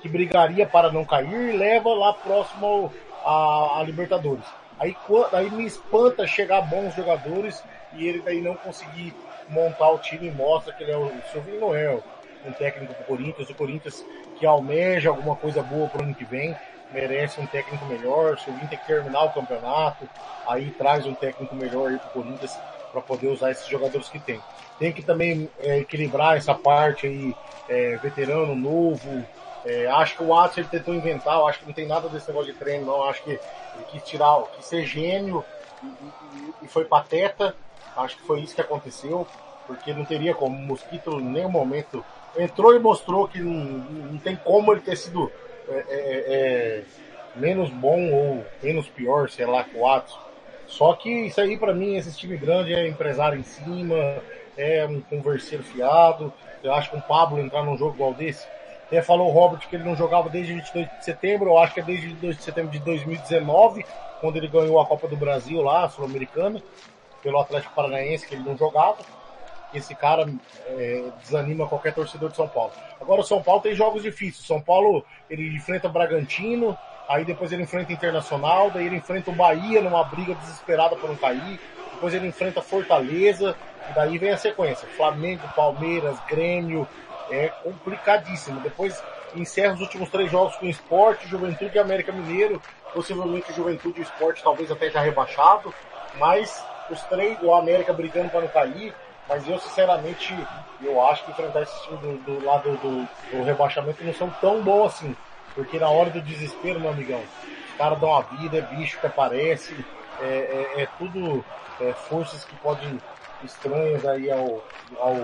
que 0.00 0.08
brigaria 0.08 0.66
para 0.66 0.92
não 0.92 1.04
cair, 1.04 1.54
e 1.54 1.56
leva 1.56 1.88
lá 1.94 2.12
próximo 2.12 2.92
ao- 3.24 3.74
a, 3.76 3.80
a 3.80 3.82
Libertadores. 3.82 4.44
Aí, 4.80 4.96
aí 5.32 5.50
me 5.50 5.66
espanta 5.66 6.26
chegar 6.26 6.62
bons 6.62 6.94
jogadores 6.94 7.62
e 7.92 8.08
ele 8.08 8.22
daí 8.22 8.40
não 8.40 8.54
conseguir 8.54 9.14
montar 9.48 9.90
o 9.90 9.98
time 9.98 10.28
e 10.28 10.30
mostra 10.30 10.72
que 10.72 10.82
ele 10.82 10.92
é 10.92 10.96
o, 10.96 11.04
o 11.04 11.22
Silvinho 11.30 11.60
não 11.60 11.74
é 11.74 11.98
um 12.46 12.52
técnico 12.52 12.94
do 12.94 13.04
Corinthians, 13.04 13.50
o 13.50 13.54
Corinthians 13.54 14.04
que 14.38 14.46
almeja 14.46 15.10
alguma 15.10 15.36
coisa 15.36 15.62
boa 15.62 15.86
para 15.88 16.00
o 16.00 16.04
ano 16.04 16.14
que 16.14 16.24
vem, 16.24 16.56
merece 16.92 17.38
um 17.40 17.46
técnico 17.46 17.84
melhor, 17.84 18.34
o 18.34 18.38
Silvinho 18.38 18.68
tem 18.68 18.78
que 18.78 18.86
terminar 18.86 19.24
o 19.24 19.32
campeonato, 19.32 20.08
aí 20.46 20.70
traz 20.70 21.04
um 21.04 21.14
técnico 21.14 21.54
melhor 21.54 21.98
para 21.98 22.08
o 22.08 22.12
Corinthians 22.22 22.58
para 22.90 23.02
poder 23.02 23.28
usar 23.28 23.50
esses 23.50 23.66
jogadores 23.66 24.08
que 24.08 24.18
tem. 24.18 24.40
Tem 24.78 24.92
que 24.92 25.02
também 25.02 25.48
é, 25.60 25.78
equilibrar 25.78 26.36
essa 26.36 26.54
parte 26.54 27.06
aí, 27.06 27.34
é, 27.68 27.96
veterano, 27.98 28.54
novo. 28.54 29.24
É, 29.62 29.86
acho 29.88 30.16
que 30.16 30.22
o 30.22 30.28
Watson 30.28 30.60
ele 30.60 30.68
tentou 30.70 30.94
inventar, 30.94 31.34
eu 31.36 31.46
acho 31.46 31.60
que 31.60 31.66
não 31.66 31.74
tem 31.74 31.86
nada 31.86 32.08
desse 32.08 32.28
negócio 32.28 32.52
de 32.52 32.58
treino, 32.58 32.86
não. 32.86 33.02
Acho 33.04 33.22
que 33.22 33.40
ele 33.74 33.84
quis 33.84 34.02
tirar, 34.02 34.42
quis 34.52 34.66
ser 34.66 34.84
gênio 34.86 35.46
e, 35.82 35.86
e- 36.20 36.54
e 36.62 36.68
foi 36.68 36.84
pateta. 36.86 37.56
Acho 37.94 38.16
que 38.16 38.22
foi 38.24 38.40
isso 38.42 38.54
que 38.54 38.60
aconteceu, 38.60 39.28
porque 39.66 39.92
não 39.92 40.04
teria 40.06 40.34
como. 40.34 40.56
O 40.56 40.60
Mosquito, 40.66 41.20
em 41.20 41.24
nenhum 41.30 41.50
momento, 41.50 42.06
entrou 42.34 42.74
e 42.74 42.78
mostrou 42.78 43.28
que 43.28 43.40
não, 43.42 43.52
não 43.52 44.18
tem 44.18 44.36
como 44.36 44.72
ele 44.72 44.80
ter 44.80 44.96
sido 44.96 45.32
é, 45.68 45.74
é, 45.88 46.80
é, 46.80 46.86
menos 47.34 47.70
bom 47.70 48.10
ou 48.12 48.50
menos 48.62 48.88
pior, 48.88 49.28
sei 49.30 49.46
lá, 49.46 49.64
que 49.64 49.76
o 49.76 49.80
Watson. 49.80 50.20
Só 50.66 50.94
que 50.94 51.08
isso 51.26 51.40
aí 51.40 51.58
pra 51.58 51.74
mim, 51.74 51.96
esse 51.96 52.16
time 52.16 52.36
grande 52.38 52.72
é 52.72 52.88
empresário 52.88 53.38
em 53.38 53.42
cima, 53.42 54.24
é 54.56 54.86
um 54.86 55.00
converseiro 55.02 55.64
fiado. 55.64 56.32
Eu 56.62 56.72
acho 56.74 56.90
que 56.90 56.96
um 56.96 57.00
Pablo 57.00 57.38
entrar 57.40 57.64
num 57.64 57.76
jogo 57.76 57.94
igual 57.94 58.14
desse. 58.14 58.48
Até 58.90 59.02
falou 59.02 59.28
o 59.28 59.30
Robert 59.30 59.60
que 59.68 59.76
ele 59.76 59.84
não 59.84 59.94
jogava 59.94 60.28
desde 60.28 60.52
22 60.52 60.88
de 60.98 61.04
setembro, 61.04 61.50
eu 61.50 61.58
acho 61.58 61.72
que 61.72 61.78
é 61.78 61.82
desde 61.84 62.08
22 62.08 62.38
de 62.38 62.42
setembro 62.42 62.72
de 62.72 62.80
2019, 62.80 63.86
quando 64.20 64.36
ele 64.36 64.48
ganhou 64.48 64.80
a 64.80 64.86
Copa 64.86 65.06
do 65.06 65.16
Brasil 65.16 65.62
lá, 65.62 65.88
Sul-Americana, 65.88 66.60
pelo 67.22 67.38
Atlético 67.38 67.72
Paranaense, 67.72 68.26
que 68.26 68.34
ele 68.34 68.42
não 68.42 68.56
jogava. 68.56 68.98
Esse 69.72 69.94
cara 69.94 70.28
é, 70.66 71.04
desanima 71.22 71.68
qualquer 71.68 71.94
torcedor 71.94 72.30
de 72.30 72.36
São 72.36 72.48
Paulo. 72.48 72.72
Agora 73.00 73.20
o 73.20 73.24
São 73.24 73.40
Paulo 73.40 73.62
tem 73.62 73.76
jogos 73.76 74.02
difíceis. 74.02 74.44
São 74.44 74.60
Paulo 74.60 75.04
ele 75.30 75.54
enfrenta 75.54 75.88
Bragantino, 75.88 76.76
aí 77.08 77.24
depois 77.24 77.52
ele 77.52 77.62
enfrenta 77.62 77.92
Internacional, 77.92 78.72
daí 78.72 78.86
ele 78.86 78.96
enfrenta 78.96 79.30
o 79.30 79.34
Bahia 79.34 79.80
numa 79.80 80.02
briga 80.02 80.34
desesperada 80.34 80.96
para 80.96 81.08
não 81.08 81.16
cair, 81.16 81.60
depois 81.94 82.12
ele 82.12 82.26
enfrenta 82.26 82.60
Fortaleza, 82.60 83.54
e 83.88 83.94
daí 83.94 84.18
vem 84.18 84.30
a 84.30 84.36
sequência. 84.36 84.88
Flamengo, 84.96 85.46
Palmeiras, 85.54 86.18
Grêmio, 86.28 86.88
é 87.30 87.48
complicadíssimo. 87.62 88.60
Depois 88.60 89.02
encerra 89.34 89.74
os 89.74 89.80
últimos 89.80 90.10
três 90.10 90.30
jogos 90.30 90.56
com 90.56 90.66
Esporte, 90.66 91.28
Juventude 91.28 91.76
e 91.76 91.78
América 91.78 92.12
Mineiro. 92.12 92.60
Possivelmente 92.92 93.52
Juventude 93.52 94.00
e 94.00 94.02
Esporte 94.02 94.42
talvez 94.42 94.70
até 94.70 94.90
já 94.90 95.00
rebaixado, 95.00 95.72
mas 96.16 96.64
os 96.90 97.00
três, 97.02 97.38
o 97.40 97.54
América 97.54 97.92
brigando 97.92 98.30
para 98.30 98.40
não 98.40 98.48
cair. 98.48 98.94
Mas 99.28 99.48
eu, 99.48 99.58
sinceramente, 99.60 100.34
eu 100.82 101.00
acho 101.06 101.24
que 101.24 101.30
enfrentar 101.30 101.62
esse 101.62 101.82
time 101.84 101.98
do, 101.98 102.16
do 102.18 102.44
lado 102.44 102.70
do, 102.78 103.08
do 103.30 103.44
rebaixamento 103.44 104.02
não 104.02 104.12
são 104.12 104.28
tão 104.40 104.60
bons 104.60 104.86
assim. 104.86 105.16
Porque 105.54 105.78
na 105.78 105.88
hora 105.88 106.10
do 106.10 106.20
desespero, 106.20 106.80
meu 106.80 106.90
amigão, 106.90 107.20
os 107.20 107.76
caras 107.76 107.98
dão 108.00 108.12
a 108.16 108.22
vida, 108.22 108.58
é 108.58 108.62
bicho 108.62 108.98
que 108.98 109.06
aparece. 109.06 109.84
é, 110.20 110.26
é, 110.76 110.82
é 110.82 110.88
tudo 110.98 111.44
é, 111.80 111.92
forças 111.92 112.44
que 112.44 112.54
podem 112.56 113.00
estranhas 113.44 114.04
aí 114.04 114.30
ao, 114.30 114.62
ao, 114.98 115.14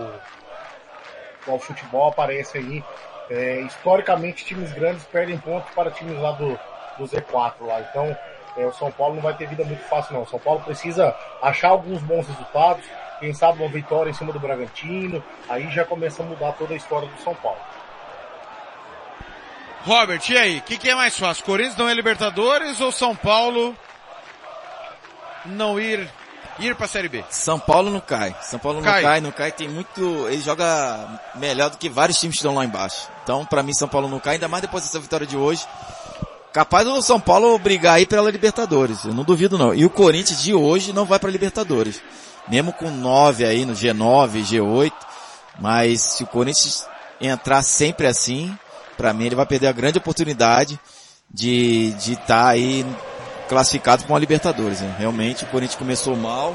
ao 1.47 1.59
futebol 1.59 2.09
aparecem 2.09 2.61
aí. 2.61 2.85
É, 3.29 3.61
historicamente, 3.63 4.45
times 4.45 4.73
grandes 4.73 5.05
perdem 5.05 5.37
pontos 5.39 5.69
para 5.75 5.91
times 5.91 6.19
lá 6.21 6.33
do, 6.33 6.59
do 6.97 7.05
Z4 7.05 7.55
lá. 7.61 7.81
Então, 7.81 8.17
é, 8.57 8.67
o 8.67 8.73
São 8.73 8.91
Paulo 8.91 9.17
não 9.17 9.23
vai 9.23 9.35
ter 9.35 9.49
vida 9.49 9.65
muito 9.65 9.83
fácil 9.85 10.15
não. 10.15 10.23
O 10.23 10.27
São 10.27 10.39
Paulo 10.39 10.61
precisa 10.61 11.15
achar 11.43 11.69
alguns 11.69 12.03
bons 12.03 12.27
resultados, 12.29 12.85
quem 13.21 13.33
sabe 13.35 13.63
uma 13.63 13.69
vitória 13.69 14.11
em 14.11 14.15
cima 14.15 14.33
do 14.33 14.39
Bragantino, 14.39 15.23
aí 15.49 15.71
já 15.71 15.85
começa 15.85 16.23
a 16.23 16.27
mudar 16.27 16.53
toda 16.53 16.75
a 16.75 16.77
história 16.77 17.09
do 17.09 17.21
São 17.23 17.35
Paulo. 17.35 17.59
Robert, 19.85 20.23
e 20.29 20.37
aí? 20.37 20.59
O 20.59 20.63
que, 20.63 20.79
que, 20.79 20.91
é 20.91 20.95
mais 20.95 21.17
fácil? 21.17 21.45
Corinthians 21.45 21.77
não 21.77 21.89
é 21.89 21.95
Libertadores 21.95 22.81
ou 22.81 22.91
São 22.91 23.15
Paulo 23.15 23.77
não 25.45 25.79
ir 25.79 26.09
ir 26.59 26.75
para 26.75 26.87
a 26.87 26.89
Série 26.89 27.09
B? 27.09 27.25
São 27.31 27.59
Paulo 27.59 27.91
não 27.91 28.01
cai. 28.01 28.35
São 28.43 28.59
Paulo 28.59 28.81
não 28.81 28.85
cai. 28.85 29.03
cai, 29.03 29.21
não 29.21 29.33
cai. 29.33 29.53
Tem 29.53 29.69
muito, 29.69 30.27
ele 30.29 30.41
joga 30.41 31.21
melhor 31.35 31.71
do 31.71 31.79
que 31.79 31.89
vários 31.89 32.19
times 32.19 32.37
que 32.37 32.39
estão 32.39 32.55
lá 32.55 32.65
embaixo. 32.65 33.09
Então, 33.23 33.45
para 33.45 33.63
mim, 33.63 33.73
São 33.75 33.89
Paulo 33.89 34.09
não 34.09 34.21
cai, 34.21 34.35
ainda 34.35 34.49
mais 34.49 34.63
depois 34.63 34.85
dessa 34.85 34.99
vitória 34.99 35.27
de 35.27 35.37
hoje. 35.37 35.67
Capaz 36.53 36.87
do 36.87 37.03
São 37.03 37.21
Paulo 37.21 37.59
brigar 37.59 37.97
aí 37.97 38.07
pela 38.07 38.31
Libertadores. 38.31 39.05
Eu 39.05 39.13
não 39.13 39.25
duvido 39.25 39.59
não. 39.59 39.75
E 39.75 39.85
o 39.85 39.91
Corinthians 39.91 40.43
de 40.43 40.55
hoje 40.55 40.93
não 40.93 41.05
vai 41.05 41.19
para 41.19 41.31
Libertadores. 41.31 42.01
Mesmo 42.49 42.73
com 42.73 42.91
9 42.91 43.45
aí 43.45 43.67
no 43.67 43.75
G9, 43.75 44.43
G8. 44.43 44.93
Mas 45.61 46.01
se 46.01 46.23
o 46.23 46.27
Corinthians 46.27 46.87
entrar 47.21 47.63
sempre 47.63 48.07
assim, 48.07 48.57
para 48.97 49.13
mim 49.13 49.27
ele 49.27 49.35
vai 49.35 49.47
perder 49.47 49.67
a 49.67 49.73
grande 49.73 49.99
oportunidade 49.99 50.79
de 51.31 51.93
de 51.93 52.13
estar 52.13 52.27
tá 52.27 52.49
aí 52.49 52.87
classificado 53.49 54.05
para 54.05 54.13
uma 54.13 54.19
Libertadores. 54.19 54.81
Realmente 54.99 55.45
o 55.45 55.47
Corinthians 55.49 55.79
começou 55.79 56.17
mal, 56.17 56.55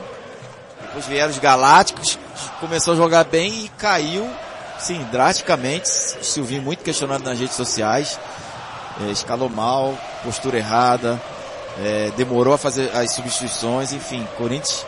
depois 0.82 1.08
vieram 1.08 1.30
os 1.30 1.40
Galácticos, 1.40 2.20
começou 2.60 2.94
a 2.94 2.98
jogar 2.98 3.24
bem 3.24 3.66
e 3.66 3.70
caiu, 3.70 4.30
sim, 4.80 5.06
drasticamente. 5.12 5.90
O 6.20 6.24
Silvinho 6.24 6.62
muito 6.62 6.84
questionado 6.84 7.24
nas 7.24 7.40
redes 7.40 7.56
sociais, 7.56 8.20
é, 9.02 9.12
escalou 9.12 9.50
mal, 9.50 9.98
postura 10.24 10.58
errada, 10.58 11.22
é, 11.84 12.12
demorou 12.18 12.54
a 12.54 12.58
fazer 12.58 12.92
as 12.96 13.12
substituições, 13.12 13.94
enfim, 13.94 14.28
Corinthians 14.38 14.86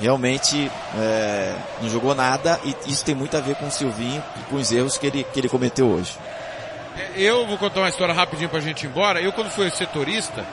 realmente 0.00 0.70
é, 0.98 1.54
não 1.80 1.88
jogou 1.88 2.14
nada 2.14 2.60
e 2.64 2.76
isso 2.90 3.04
tem 3.04 3.14
muito 3.14 3.36
a 3.36 3.40
ver 3.40 3.56
com 3.56 3.66
o 3.66 3.70
Silvinho 3.70 4.22
e 4.40 4.50
com 4.50 4.56
os 4.56 4.70
erros 4.70 4.98
que 4.98 5.06
ele, 5.06 5.24
que 5.24 5.40
ele 5.40 5.48
cometeu 5.48 5.86
hoje. 5.88 6.16
É, 6.96 7.20
eu 7.20 7.46
vou 7.46 7.58
contar 7.58 7.80
uma 7.80 7.88
história 7.88 8.14
rapidinho 8.14 8.48
pra 8.48 8.60
gente 8.60 8.84
ir 8.84 8.88
embora. 8.88 9.20
Eu 9.20 9.32
quando 9.32 9.50
fui 9.50 9.70
setorista, 9.70 10.44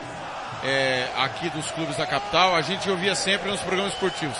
é, 0.63 1.07
aqui 1.17 1.49
dos 1.49 1.69
clubes 1.71 1.97
da 1.97 2.05
capital, 2.05 2.55
a 2.55 2.61
gente 2.61 2.89
ouvia 2.89 3.15
sempre 3.15 3.49
nos 3.49 3.61
programas 3.61 3.93
esportivos. 3.93 4.37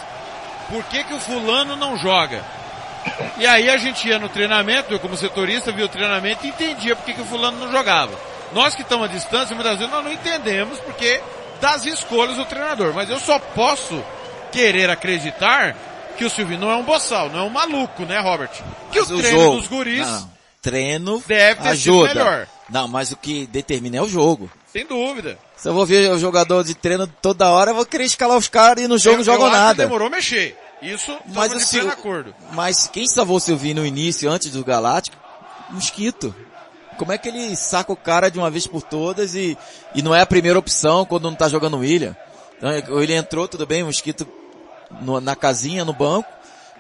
Por 0.70 0.84
que 0.86 1.04
que 1.04 1.14
o 1.14 1.20
fulano 1.20 1.76
não 1.76 1.98
joga? 1.98 2.44
E 3.38 3.46
aí 3.46 3.70
a 3.70 3.78
gente 3.78 4.08
ia 4.08 4.18
no 4.18 4.30
treinamento, 4.30 4.94
eu 4.94 5.00
como 5.00 5.18
setorista 5.18 5.72
via 5.72 5.86
o 5.86 5.90
treinamento 5.90 6.46
e 6.46 6.50
entendia 6.50 6.96
por 6.96 7.06
que, 7.06 7.14
que 7.14 7.22
o 7.22 7.26
fulano 7.26 7.60
não 7.60 7.72
jogava. 7.72 8.18
Nós 8.54 8.76
que 8.76 8.82
estamos 8.82 9.10
à 9.10 9.14
distância, 9.14 9.56
muitas 9.56 9.78
vezes 9.78 9.92
nós 9.92 10.04
não 10.04 10.12
entendemos 10.12 10.80
porque 10.80 11.22
das 11.60 11.86
escolhas 11.86 12.38
do 12.38 12.46
treinador. 12.46 12.94
Mas 12.94 13.10
eu 13.10 13.20
só 13.20 13.40
posso 13.40 14.04
querer 14.52 14.90
acreditar 14.90 15.76
que 16.18 16.24
o 16.24 16.30
Silvio 16.30 16.58
não 16.58 16.70
é 16.70 16.76
um 16.76 16.84
boçal, 16.84 17.30
não 17.30 17.40
é 17.40 17.44
um 17.44 17.50
maluco, 17.50 18.04
né, 18.04 18.20
Robert? 18.20 18.52
Que 18.92 19.00
mas 19.00 19.12
o, 19.12 19.18
treino 19.18 19.42
jogo, 19.42 19.58
dos 19.58 19.68
guris 19.68 20.08
não, 20.08 20.32
treino 20.62 21.24
deve 21.26 21.62
ter 21.62 21.70
ajuda. 21.70 22.10
sido 22.10 22.20
melhor. 22.20 22.48
Não, 22.70 22.88
mas 22.88 23.12
o 23.12 23.18
que 23.18 23.48
determina 23.48 23.98
é 23.98 24.02
o 24.02 24.08
jogo. 24.08 24.50
Sem 24.72 24.86
dúvida. 24.86 25.38
Se 25.64 25.70
eu 25.70 25.74
vou 25.74 25.86
ver 25.86 26.12
o 26.12 26.20
jogador 26.20 26.62
de 26.62 26.76
treino 26.76 27.08
toda 27.08 27.50
hora, 27.50 27.72
eu 27.72 27.76
vou 27.76 27.86
querer 27.86 28.04
escalar 28.04 28.38
os 28.38 28.50
caras 28.50 28.84
e 28.84 28.88
no 28.90 28.98
jogo 28.98 29.14
eu, 29.14 29.18
não 29.20 29.24
jogam 29.24 29.50
nada. 29.50 29.86
demorou 29.86 30.10
mexer. 30.10 30.58
Isso 30.82 31.18
mas 31.28 31.54
de 31.54 31.62
Sil... 31.64 31.88
acordo. 31.88 32.36
Mas 32.52 32.86
quem 32.88 33.08
salvou 33.08 33.38
o 33.38 33.40
Silvinho 33.40 33.76
no 33.76 33.86
início, 33.86 34.30
antes 34.30 34.52
do 34.52 34.62
Galáctico? 34.62 35.16
Mosquito. 35.70 36.36
Como 36.98 37.14
é 37.14 37.18
que 37.18 37.30
ele 37.30 37.56
saca 37.56 37.94
o 37.94 37.96
cara 37.96 38.30
de 38.30 38.38
uma 38.38 38.52
vez 38.52 38.68
por 38.68 38.82
todas 38.82 39.36
e, 39.36 39.58
e 39.96 40.02
não 40.02 40.14
é 40.14 40.20
a 40.20 40.26
primeira 40.26 40.60
opção 40.60 41.06
quando 41.06 41.30
não 41.30 41.34
tá 41.34 41.48
jogando 41.48 41.78
o 41.78 41.80
William? 41.80 42.14
Então, 42.58 43.02
ele 43.02 43.14
entrou, 43.14 43.48
tudo 43.48 43.66
bem, 43.66 43.86
Mosquito 43.86 44.28
no, 45.00 45.22
na 45.22 45.34
casinha, 45.34 45.86
no 45.86 45.94
banco. 45.94 46.28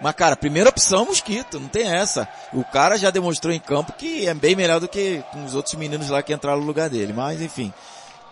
Mas, 0.02 0.13
cara, 0.13 0.36
primeira 0.36 0.69
opção, 0.69 1.06
Mosquito, 1.06 1.58
não 1.58 1.69
tem 1.69 1.88
essa. 1.88 2.28
O 2.52 2.65
cara 2.65 2.98
já 2.98 3.10
demonstrou 3.10 3.54
em 3.54 3.60
campo 3.62 3.93
que 3.93 4.28
é 4.28 4.34
bem 4.34 4.58
melhor 4.58 4.82
do 4.82 4.89
que 4.89 5.24
os 5.46 5.56
outros 5.56 5.76
meninos 5.76 6.10
lá 6.10 6.22
que 6.22 6.34
entraram 6.34 6.60
no 6.60 6.67
lugar 6.67 6.89
dele. 6.89 7.13
Mas, 7.13 7.41
enfim, 7.41 7.74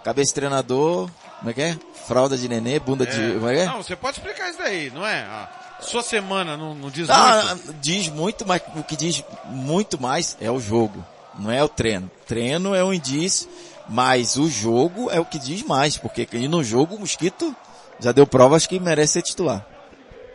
cabeça 0.04 0.34
treinador, 0.34 1.10
como 1.40 1.50
é 1.50 1.54
que 1.54 1.62
é? 1.62 1.78
Fralda 2.08 2.38
de 2.38 2.48
nenê, 2.48 2.80
bunda 2.80 3.04
é. 3.04 3.08
de... 3.08 3.34
Como 3.34 3.50
é 3.50 3.56
que 3.56 3.60
é? 3.62 3.66
Não, 3.66 3.78
você 3.84 3.96
pode 3.96 4.18
explicar 4.18 4.50
isso 4.50 4.60
daí, 4.60 4.92
não 4.92 5.06
é? 5.06 5.22
A 5.22 5.50
sua 5.82 6.04
semana 6.04 6.56
não, 6.56 6.76
não 6.76 6.90
diz 6.90 7.08
não, 7.08 7.48
muito? 7.48 7.74
Diz 7.82 8.10
muito, 8.10 8.48
mas 8.48 8.62
o 8.76 8.84
que 8.84 8.96
diz 8.96 9.24
muito 9.46 10.02
mais 10.02 10.38
é 10.40 10.52
o 10.52 10.60
jogo, 10.60 11.04
não 11.38 11.52
é 11.52 11.64
o 11.64 11.70
treino. 11.70 12.10
Treino 12.28 12.76
é 12.76 12.84
um 12.84 12.94
indício, 12.94 13.50
mas 13.90 14.38
o 14.38 14.50
jogo 14.50 15.10
é 15.10 15.20
o 15.20 15.26
que 15.26 15.40
diz 15.40 15.64
mais, 15.64 15.98
porque 15.98 16.28
no 16.48 16.64
jogo 16.64 16.96
o 16.96 17.00
Mosquito 17.00 17.56
já 18.00 18.12
deu 18.12 18.28
provas 18.28 18.66
que 18.66 18.80
merece 18.80 19.14
ser 19.14 19.22
titular. 19.22 19.66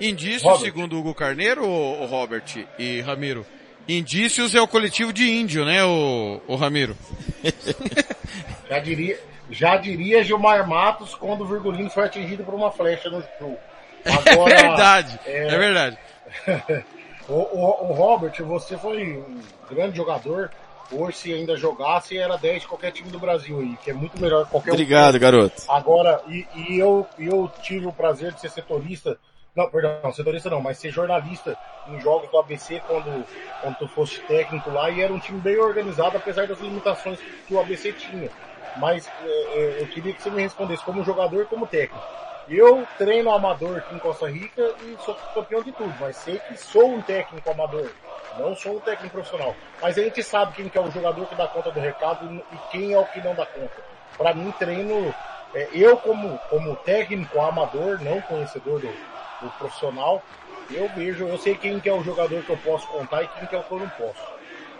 Indícios, 0.01 0.43
Robert. 0.43 0.61
segundo 0.61 0.97
o 0.97 0.99
Hugo 1.01 1.15
Carneiro, 1.15 1.67
o 1.67 2.07
Robert 2.07 2.67
e 2.79 3.01
Ramiro. 3.01 3.47
Indícios 3.89 4.55
é 4.55 4.61
o 4.61 4.67
coletivo 4.67 5.13
de 5.13 5.31
índio, 5.31 5.65
né, 5.65 5.85
o, 5.85 6.41
o 6.49 6.57
Ramiro? 6.57 6.97
já 8.69 8.79
diria, 8.81 9.21
já 9.49 9.77
diria 9.77 10.25
Gilmar 10.25 10.69
Matos 10.69 11.15
quando 11.15 11.43
o 11.43 11.47
Virgulino 11.47 11.89
foi 11.89 12.05
atingido 12.05 12.43
por 12.43 12.55
uma 12.55 12.73
flecha 12.73 13.09
no 13.09 13.23
jogo. 13.39 13.59
Agora, 14.05 14.55
é 14.55 14.63
verdade, 14.63 15.21
é, 15.25 15.47
é 15.47 15.59
verdade. 15.59 15.99
o, 17.29 17.35
o, 17.35 17.91
o, 17.91 17.93
Robert, 17.93 18.35
você 18.45 18.77
foi 18.77 19.19
um 19.19 19.41
grande 19.71 19.97
jogador. 19.97 20.51
Hoje, 20.91 21.17
se 21.17 21.33
ainda 21.33 21.57
jogasse, 21.57 22.17
era 22.17 22.37
10 22.37 22.63
de 22.63 22.69
qualquer 22.69 22.93
time 22.93 23.11
do 23.11 23.19
Brasil 23.19 23.59
aí, 23.59 23.77
que 23.83 23.91
é 23.91 23.95
muito 23.95 24.21
melhor 24.21 24.45
que 24.45 24.53
qualquer 24.53 24.73
Obrigado, 24.73 25.17
um. 25.17 25.19
garoto. 25.19 25.63
Agora, 25.69 26.23
e, 26.29 26.47
e 26.55 26.79
eu, 26.79 27.05
eu 27.19 27.51
tive 27.63 27.87
o 27.87 27.93
prazer 27.93 28.33
de 28.33 28.41
ser 28.41 28.51
setorista 28.51 29.19
não, 29.57 29.71
perdão, 29.71 30.13
setorista 30.13 30.51
não, 30.51 30.61
mas 30.61 30.77
ser 30.77 30.91
jornalista 30.91 31.57
em 31.89 31.99
jogos 31.99 32.31
do 32.31 32.39
ABC 32.39 32.83
quando, 32.87 33.27
quando 33.63 33.77
tu 33.79 33.89
fosse 33.89 34.21
técnico 34.21 34.71
lá 34.71 34.91
e 34.91 35.01
era 35.01 35.13
um 35.13 35.19
time 35.19 35.41
bem 35.41 35.57
organizado, 35.57 36.19
apesar 36.19 36.47
das 36.47 36.61
limitações 36.61 37.19
que 37.47 37.55
o 37.55 37.59
ABC 37.59 37.93
tinha. 37.95 38.29
Mas 38.77 39.11
é, 39.25 39.29
é, 39.29 39.77
eu 39.81 39.87
queria 39.87 40.13
que 40.13 40.23
você 40.23 40.31
me 40.31 40.43
respondesse 40.43 40.85
como 40.85 41.03
jogador 41.03 41.43
e 41.43 41.47
como 41.47 41.67
técnico. 41.67 42.05
Eu 42.47 42.87
treino 42.99 43.31
amador 43.31 43.79
aqui 43.79 43.95
em 43.95 43.99
Costa 43.99 44.29
Rica 44.29 44.75
e 44.83 44.97
sou 45.03 45.17
campeão 45.35 45.63
de 45.63 45.73
tudo, 45.73 45.93
mas 45.99 46.17
sei 46.17 46.39
que 46.39 46.57
sou 46.59 46.95
um 46.95 47.01
técnico 47.01 47.51
amador, 47.51 47.91
não 48.39 48.55
sou 48.55 48.77
um 48.77 48.81
técnico 48.81 49.15
profissional. 49.15 49.57
Mas 49.81 49.97
a 49.97 50.03
gente 50.03 50.23
sabe 50.23 50.53
quem 50.53 50.69
que 50.69 50.77
é 50.77 50.81
o 50.81 50.91
jogador 50.91 51.27
que 51.27 51.35
dá 51.35 51.49
conta 51.49 51.71
do 51.71 51.81
recado 51.81 52.31
e 52.31 52.57
quem 52.71 52.93
é 52.93 52.99
o 52.99 53.07
que 53.07 53.21
não 53.23 53.35
dá 53.35 53.47
conta. 53.47 53.83
Para 54.19 54.35
mim, 54.35 54.53
treino, 54.59 55.15
é, 55.55 55.69
eu 55.73 55.97
como, 55.97 56.39
como 56.51 56.77
técnico 56.77 57.41
amador, 57.41 58.01
não 58.03 58.21
conhecedor 58.21 58.81
do, 58.81 59.16
do 59.41 59.51
profissional, 59.51 60.23
eu 60.71 60.89
vejo, 60.95 61.27
eu 61.27 61.39
sei 61.39 61.55
quem 61.55 61.79
que 61.79 61.89
é 61.89 61.93
o 61.93 62.03
jogador 62.03 62.43
que 62.43 62.51
eu 62.51 62.57
posso 62.59 62.87
contar 62.89 63.23
e 63.23 63.29
quem 63.29 63.47
que 63.47 63.55
é 63.55 63.59
o 63.59 63.63
que 63.63 63.73
eu 63.73 63.79
não 63.79 63.89
posso. 63.91 64.23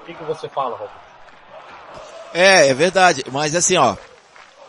O 0.03 0.07
que, 0.07 0.15
que 0.15 0.25
você 0.25 0.49
fala, 0.49 0.77
Robert? 0.77 1.07
É, 2.33 2.69
é 2.69 2.75
verdade. 2.75 3.25
Mas 3.33 3.55
assim, 3.55 3.77
ó, 3.77 3.97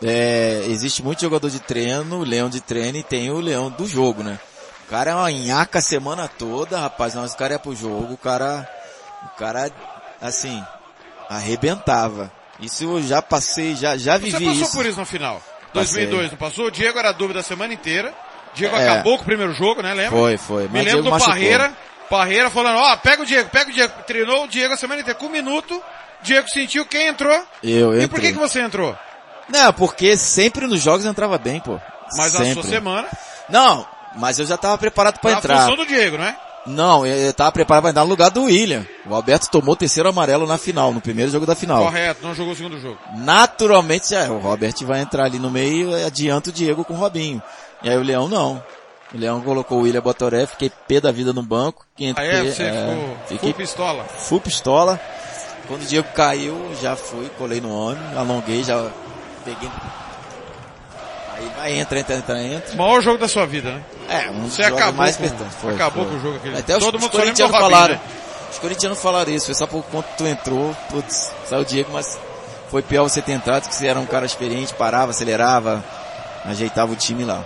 é, 0.02 0.64
existe 0.66 1.02
muito 1.02 1.20
jogador 1.20 1.50
de 1.50 1.60
treino, 1.60 2.20
leão 2.20 2.48
de 2.48 2.60
treino 2.60 2.98
e 2.98 3.02
tem 3.02 3.30
o 3.30 3.40
leão 3.40 3.70
do 3.70 3.86
jogo, 3.86 4.22
né? 4.22 4.38
O 4.86 4.90
cara 4.90 5.10
é 5.10 5.14
uma 5.14 5.30
nhaca 5.30 5.80
a 5.80 5.82
semana 5.82 6.28
toda, 6.28 6.80
rapaz, 6.80 7.14
mas 7.14 7.34
o 7.34 7.36
cara 7.36 7.54
é 7.54 7.58
pro 7.58 7.74
jogo, 7.74 8.14
o 8.14 8.16
cara, 8.16 8.68
o 9.24 9.38
cara, 9.38 9.70
assim, 10.20 10.64
arrebentava. 11.28 12.32
Isso 12.58 12.84
eu 12.84 13.02
já 13.02 13.20
passei, 13.20 13.76
já, 13.76 13.96
já 13.96 14.16
vivi 14.16 14.28
isso. 14.28 14.38
Você 14.38 14.44
passou 14.46 14.62
isso. 14.62 14.76
por 14.76 14.86
isso 14.86 14.98
no 14.98 15.06
final? 15.06 15.42
2002, 15.74 16.30
não 16.30 16.38
passou? 16.38 16.66
O 16.66 16.70
Diego 16.70 16.98
era 16.98 17.12
dúvida 17.12 17.40
a 17.40 17.42
semana 17.42 17.74
inteira. 17.74 18.14
Diego 18.54 18.76
é. 18.76 18.88
acabou 18.88 19.16
com 19.16 19.22
o 19.22 19.26
primeiro 19.26 19.52
jogo, 19.52 19.82
né? 19.82 19.94
Lembra? 19.94 20.18
Foi, 20.18 20.36
foi. 20.36 20.68
Me 20.68 20.82
lembro 20.82 21.02
do 21.02 21.10
machucou. 21.10 21.34
Parreira. 21.34 21.72
Parreira 22.08 22.48
falando, 22.48 22.78
ó, 22.78 22.92
oh, 22.92 22.96
pega 22.96 23.22
o 23.22 23.26
Diego, 23.26 23.50
pega 23.50 23.70
o 23.70 23.72
Diego. 23.72 23.92
Treinou 24.06 24.44
o 24.44 24.48
Diego 24.48 24.74
a 24.74 24.76
semana 24.76 25.02
inteira. 25.02 25.18
Com 25.18 25.26
um 25.26 25.30
minuto, 25.30 25.82
Diego 26.22 26.48
sentiu 26.48 26.86
quem 26.86 27.08
entrou. 27.08 27.38
Eu, 27.62 27.94
eu. 27.94 28.02
E 28.02 28.08
por 28.08 28.20
que, 28.20 28.32
que 28.32 28.38
você 28.38 28.60
entrou? 28.60 28.96
Não, 29.48 29.72
porque 29.72 30.16
sempre 30.16 30.66
nos 30.66 30.80
jogos 30.80 31.04
entrava 31.04 31.38
bem, 31.38 31.60
pô. 31.60 31.78
Mas 32.16 32.32
sempre. 32.32 32.50
a 32.50 32.54
sua 32.54 32.62
semana? 32.62 33.08
Não, 33.48 33.86
mas 34.16 34.38
eu 34.38 34.46
já 34.46 34.56
tava 34.56 34.78
preparado 34.78 35.18
para 35.20 35.32
entrar. 35.32 35.54
A 35.54 35.60
função 35.60 35.76
do 35.76 35.86
Diego, 35.86 36.16
né? 36.16 36.36
Não, 36.66 37.06
eu 37.06 37.32
tava 37.32 37.50
preparado 37.50 37.82
para 37.82 37.90
entrar 37.90 38.04
no 38.04 38.10
lugar 38.10 38.30
do 38.30 38.44
William. 38.44 38.86
O 39.06 39.14
Alberto 39.14 39.48
tomou 39.48 39.72
o 39.72 39.76
terceiro 39.76 40.08
amarelo 40.08 40.46
na 40.46 40.58
final, 40.58 40.92
no 40.92 41.00
primeiro 41.00 41.30
jogo 41.30 41.46
da 41.46 41.54
final. 41.54 41.84
Correto, 41.84 42.22
não 42.22 42.34
jogou 42.34 42.52
o 42.52 42.56
segundo 42.56 42.78
jogo. 42.78 42.98
Naturalmente, 43.16 44.14
é, 44.14 44.28
o 44.28 44.38
Robert 44.38 44.74
vai 44.82 45.00
entrar 45.00 45.24
ali 45.24 45.38
no 45.38 45.50
meio 45.50 45.96
e 45.96 46.04
adianta 46.04 46.50
o 46.50 46.52
Diego 46.52 46.84
com 46.84 46.92
o 46.92 46.96
Robinho. 46.96 47.42
E 47.82 47.90
aí 47.90 47.96
o 47.96 48.02
Leão 48.02 48.28
não. 48.28 48.62
O 49.14 49.16
Leão 49.16 49.40
colocou 49.40 49.78
o 49.78 49.82
William 49.82 50.02
Botoré, 50.02 50.46
fiquei 50.46 50.70
pé 50.86 51.00
da 51.00 51.10
vida 51.10 51.32
no 51.32 51.42
banco. 51.42 51.86
Que 51.96 52.12
ah, 52.16 52.22
é? 52.22 52.44
Você 52.44 52.62
é, 52.62 52.72
ficou 52.72 53.16
fiquei, 53.26 53.52
full 53.52 53.54
pistola? 53.54 54.04
Full 54.04 54.40
pistola. 54.40 55.00
Quando 55.66 55.82
o 55.82 55.86
Diego 55.86 56.08
caiu, 56.14 56.56
já 56.80 56.96
fui, 56.96 57.30
colei 57.38 57.60
no 57.60 57.70
homem, 57.70 58.02
alonguei, 58.16 58.62
já 58.64 58.90
peguei. 59.44 59.70
Aí 61.36 61.52
vai, 61.56 61.72
entra, 61.78 62.00
entra, 62.00 62.16
entra, 62.16 62.42
entra. 62.42 62.76
Maior 62.76 63.00
jogo 63.00 63.18
da 63.18 63.28
sua 63.28 63.46
vida, 63.46 63.70
né? 63.72 63.82
É, 64.08 64.30
um 64.30 64.48
Você 64.48 64.62
acabou 64.62 64.94
mais 64.94 65.16
com-. 65.16 65.28
Foi, 65.28 65.74
acabou 65.74 66.04
foi. 66.04 66.12
com 66.12 66.18
o 66.18 66.20
jogo 66.20 66.36
aquele. 66.36 66.58
Até 66.58 66.76
os, 66.76 66.84
Todo 66.84 66.96
os 66.96 67.00
mundo 67.00 67.10
corintianos 67.10 67.56
falaram. 67.56 67.94
né? 67.94 68.00
Os 68.50 68.58
corintianos 68.58 69.00
falaram 69.00 69.30
isso, 69.30 69.46
foi 69.46 69.54
só 69.54 69.66
por 69.66 69.84
que 69.84 70.16
tu 70.16 70.26
entrou, 70.26 70.74
putz, 70.90 71.30
saiu 71.46 71.62
o 71.62 71.64
Diego, 71.64 71.90
mas 71.92 72.18
foi 72.70 72.82
pior 72.82 73.02
você 73.02 73.20
ter 73.20 73.32
entrado, 73.32 73.62
porque 73.62 73.76
você 73.76 73.86
era 73.86 74.00
um 74.00 74.06
cara 74.06 74.24
experiente, 74.24 74.72
parava, 74.74 75.10
acelerava, 75.10 75.84
ajeitava 76.52 76.92
o 76.92 76.96
time 76.96 77.24
lá. 77.24 77.44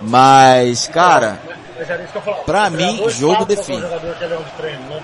Mas, 0.00 0.88
cara. 0.88 1.38
Pra 2.44 2.66
O 2.68 2.70
mim, 2.70 3.08
jogo 3.10 3.42
é 3.42 3.46
define. 3.46 3.82
é 3.82 3.88
né? 3.88 5.02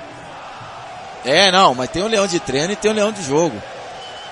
É, 1.24 1.51
não, 1.51 1.74
mas 1.74 1.90
tem 1.90 2.03
um 2.03 2.09
leão 2.09 2.26
de 2.26 2.38
treino 2.40 2.72
e 2.72 2.76
tem 2.76 2.90
um 2.90 2.94
leão 2.94 3.12
de 3.12 3.22
jogo. 3.22 3.61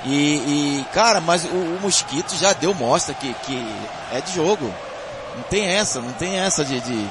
E, 0.05 0.37
e, 0.37 0.87
cara, 0.93 1.21
mas 1.21 1.45
o, 1.45 1.49
o 1.49 1.79
Mosquito 1.83 2.35
já 2.37 2.53
deu 2.53 2.73
mostra 2.73 3.15
que, 3.15 3.35
que 3.45 3.67
é 4.13 4.21
de 4.21 4.33
jogo. 4.35 4.73
Não 5.37 5.43
tem 5.45 5.67
essa, 5.67 6.01
não 6.01 6.13
tem 6.13 6.39
essa 6.39 6.65
de, 6.65 6.81
de... 6.81 7.07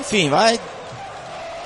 Enfim, 0.00 0.30
vai... 0.30 0.58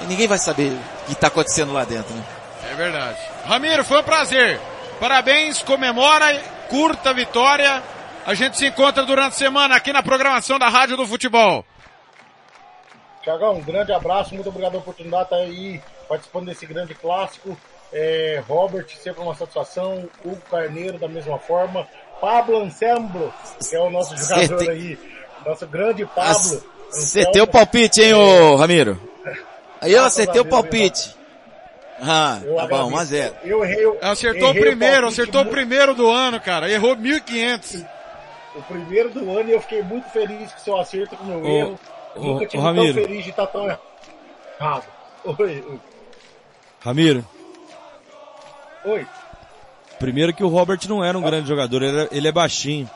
Ninguém 0.02 0.26
vai 0.26 0.38
saber 0.38 0.72
o 0.72 1.08
que 1.08 1.14
tá 1.14 1.26
acontecendo 1.28 1.72
lá 1.72 1.84
dentro, 1.84 2.14
né? 2.14 2.22
É 2.70 2.74
verdade. 2.74 3.18
Ramiro, 3.46 3.84
foi 3.84 4.00
um 4.00 4.04
prazer. 4.04 4.58
Parabéns, 4.98 5.62
comemora, 5.62 6.38
curta 6.68 7.10
a 7.10 7.12
vitória. 7.12 7.82
A 8.26 8.34
gente 8.34 8.56
se 8.58 8.66
encontra 8.66 9.04
durante 9.04 9.28
a 9.34 9.38
semana 9.38 9.74
aqui 9.76 9.92
na 9.92 10.02
programação 10.02 10.58
da 10.58 10.68
Rádio 10.68 10.96
do 10.96 11.06
Futebol. 11.06 11.64
Tiagão, 13.22 13.56
um 13.56 13.62
grande 13.62 13.92
abraço, 13.92 14.34
muito 14.34 14.48
obrigado 14.48 14.72
pela 14.72 14.82
oportunidade 14.82 15.28
de 15.28 15.34
estar 15.34 15.36
aí 15.36 15.80
participando 16.08 16.46
desse 16.46 16.66
grande 16.66 16.94
clássico. 16.94 17.56
É, 17.92 18.42
Robert, 18.46 18.86
sempre 18.88 19.22
uma 19.22 19.34
satisfação. 19.34 20.08
Hugo 20.24 20.40
Carneiro, 20.50 20.98
da 20.98 21.08
mesma 21.08 21.38
forma. 21.38 21.86
Pablo 22.20 22.58
Anselmo, 22.62 23.32
que 23.68 23.74
é 23.74 23.80
o 23.80 23.90
nosso 23.90 24.16
jogador 24.16 24.70
aí. 24.70 24.98
Nosso 25.44 25.66
grande 25.66 26.06
Pablo. 26.06 26.62
Acertei 26.90 27.40
o 27.40 27.46
palpite, 27.46 28.02
hein, 28.02 28.14
ô 28.14 28.56
Ramiro? 28.56 29.00
Aí 29.80 29.92
eu 29.92 30.04
acertei 30.04 30.38
a 30.38 30.42
o 30.42 30.44
Deus, 30.44 30.54
palpite. 30.54 31.16
Ah, 32.02 32.40
Eu 32.44 32.56
tá 32.56 32.66
bom, 32.66 32.88
agradeço. 32.88 33.14
1x0. 33.14 33.32
Eu 33.44 33.64
errei 33.64 33.86
o, 33.86 33.98
Acertou 34.00 34.48
o 34.48 34.50
errei 34.50 34.62
primeiro, 34.62 35.02
palpite 35.02 35.20
acertou 35.20 35.42
o 35.42 35.46
primeiro 35.46 35.94
do 35.94 36.10
ano, 36.10 36.40
cara. 36.40 36.70
Errou 36.70 36.96
1.500. 36.96 37.86
o 38.54 38.62
primeiro 38.62 39.10
do 39.10 39.30
ano 39.30 39.48
e 39.48 39.52
eu 39.52 39.60
fiquei 39.60 39.82
muito 39.82 40.08
feliz 40.10 40.52
com 40.52 40.58
o 40.60 40.64
seu 40.64 40.76
acerto, 40.78 41.16
com 41.16 41.24
o 41.24 41.26
meu 41.26 41.46
erro. 41.46 41.80
Eu 42.16 42.22
nunca 42.22 42.46
tive 42.46 42.62
Ramiro. 42.62 42.94
tão 42.94 43.02
feliz 43.04 43.24
de 43.24 43.30
estar 43.30 43.46
tão 43.46 43.64
errado. 44.58 44.84
Oi, 45.24 45.34
oi. 45.68 45.80
Ramiro, 46.80 47.24
oi. 48.84 49.06
primeiro 49.98 50.32
que 50.32 50.42
o 50.42 50.48
Robert 50.48 50.80
não 50.88 51.04
era 51.04 51.16
um 51.16 51.22
grande 51.22 51.46
jogador, 51.46 51.82
ele, 51.82 52.00
é- 52.02 52.08
ele 52.10 52.28
é 52.28 52.32
baixinho. 52.32 52.88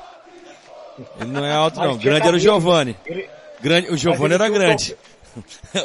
Ele 1.21 1.31
não 1.31 1.45
é 1.45 1.53
alto 1.53 1.79
não, 1.81 1.97
grande 1.97 2.27
era 2.27 2.37
o. 2.37 2.39
Giovanni. 2.39 2.97
Ele, 3.05 3.29
Grande, 3.61 3.91
o 3.91 3.97
Giovanni 3.97 4.35
era 4.35 4.49
grande. 4.49 4.97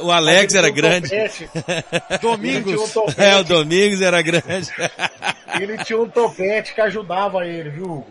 O 0.03 0.11
Alex 0.11 0.53
era 0.53 0.70
grande. 0.70 1.09
Domingos. 2.22 2.95
Um. 2.95 3.05
É, 3.17 3.36
o 3.38 3.43
Domingos 3.43 3.99
era 3.99 4.22
grande. 4.22 4.70
Ele 5.59 5.76
tinha 5.84 5.99
um 5.99 6.07
topete 6.07 6.76
que 6.76 6.82
ajudava 6.82 7.47
ele, 7.47 7.72
viu, 7.72 7.86
Hugo? 7.86 8.07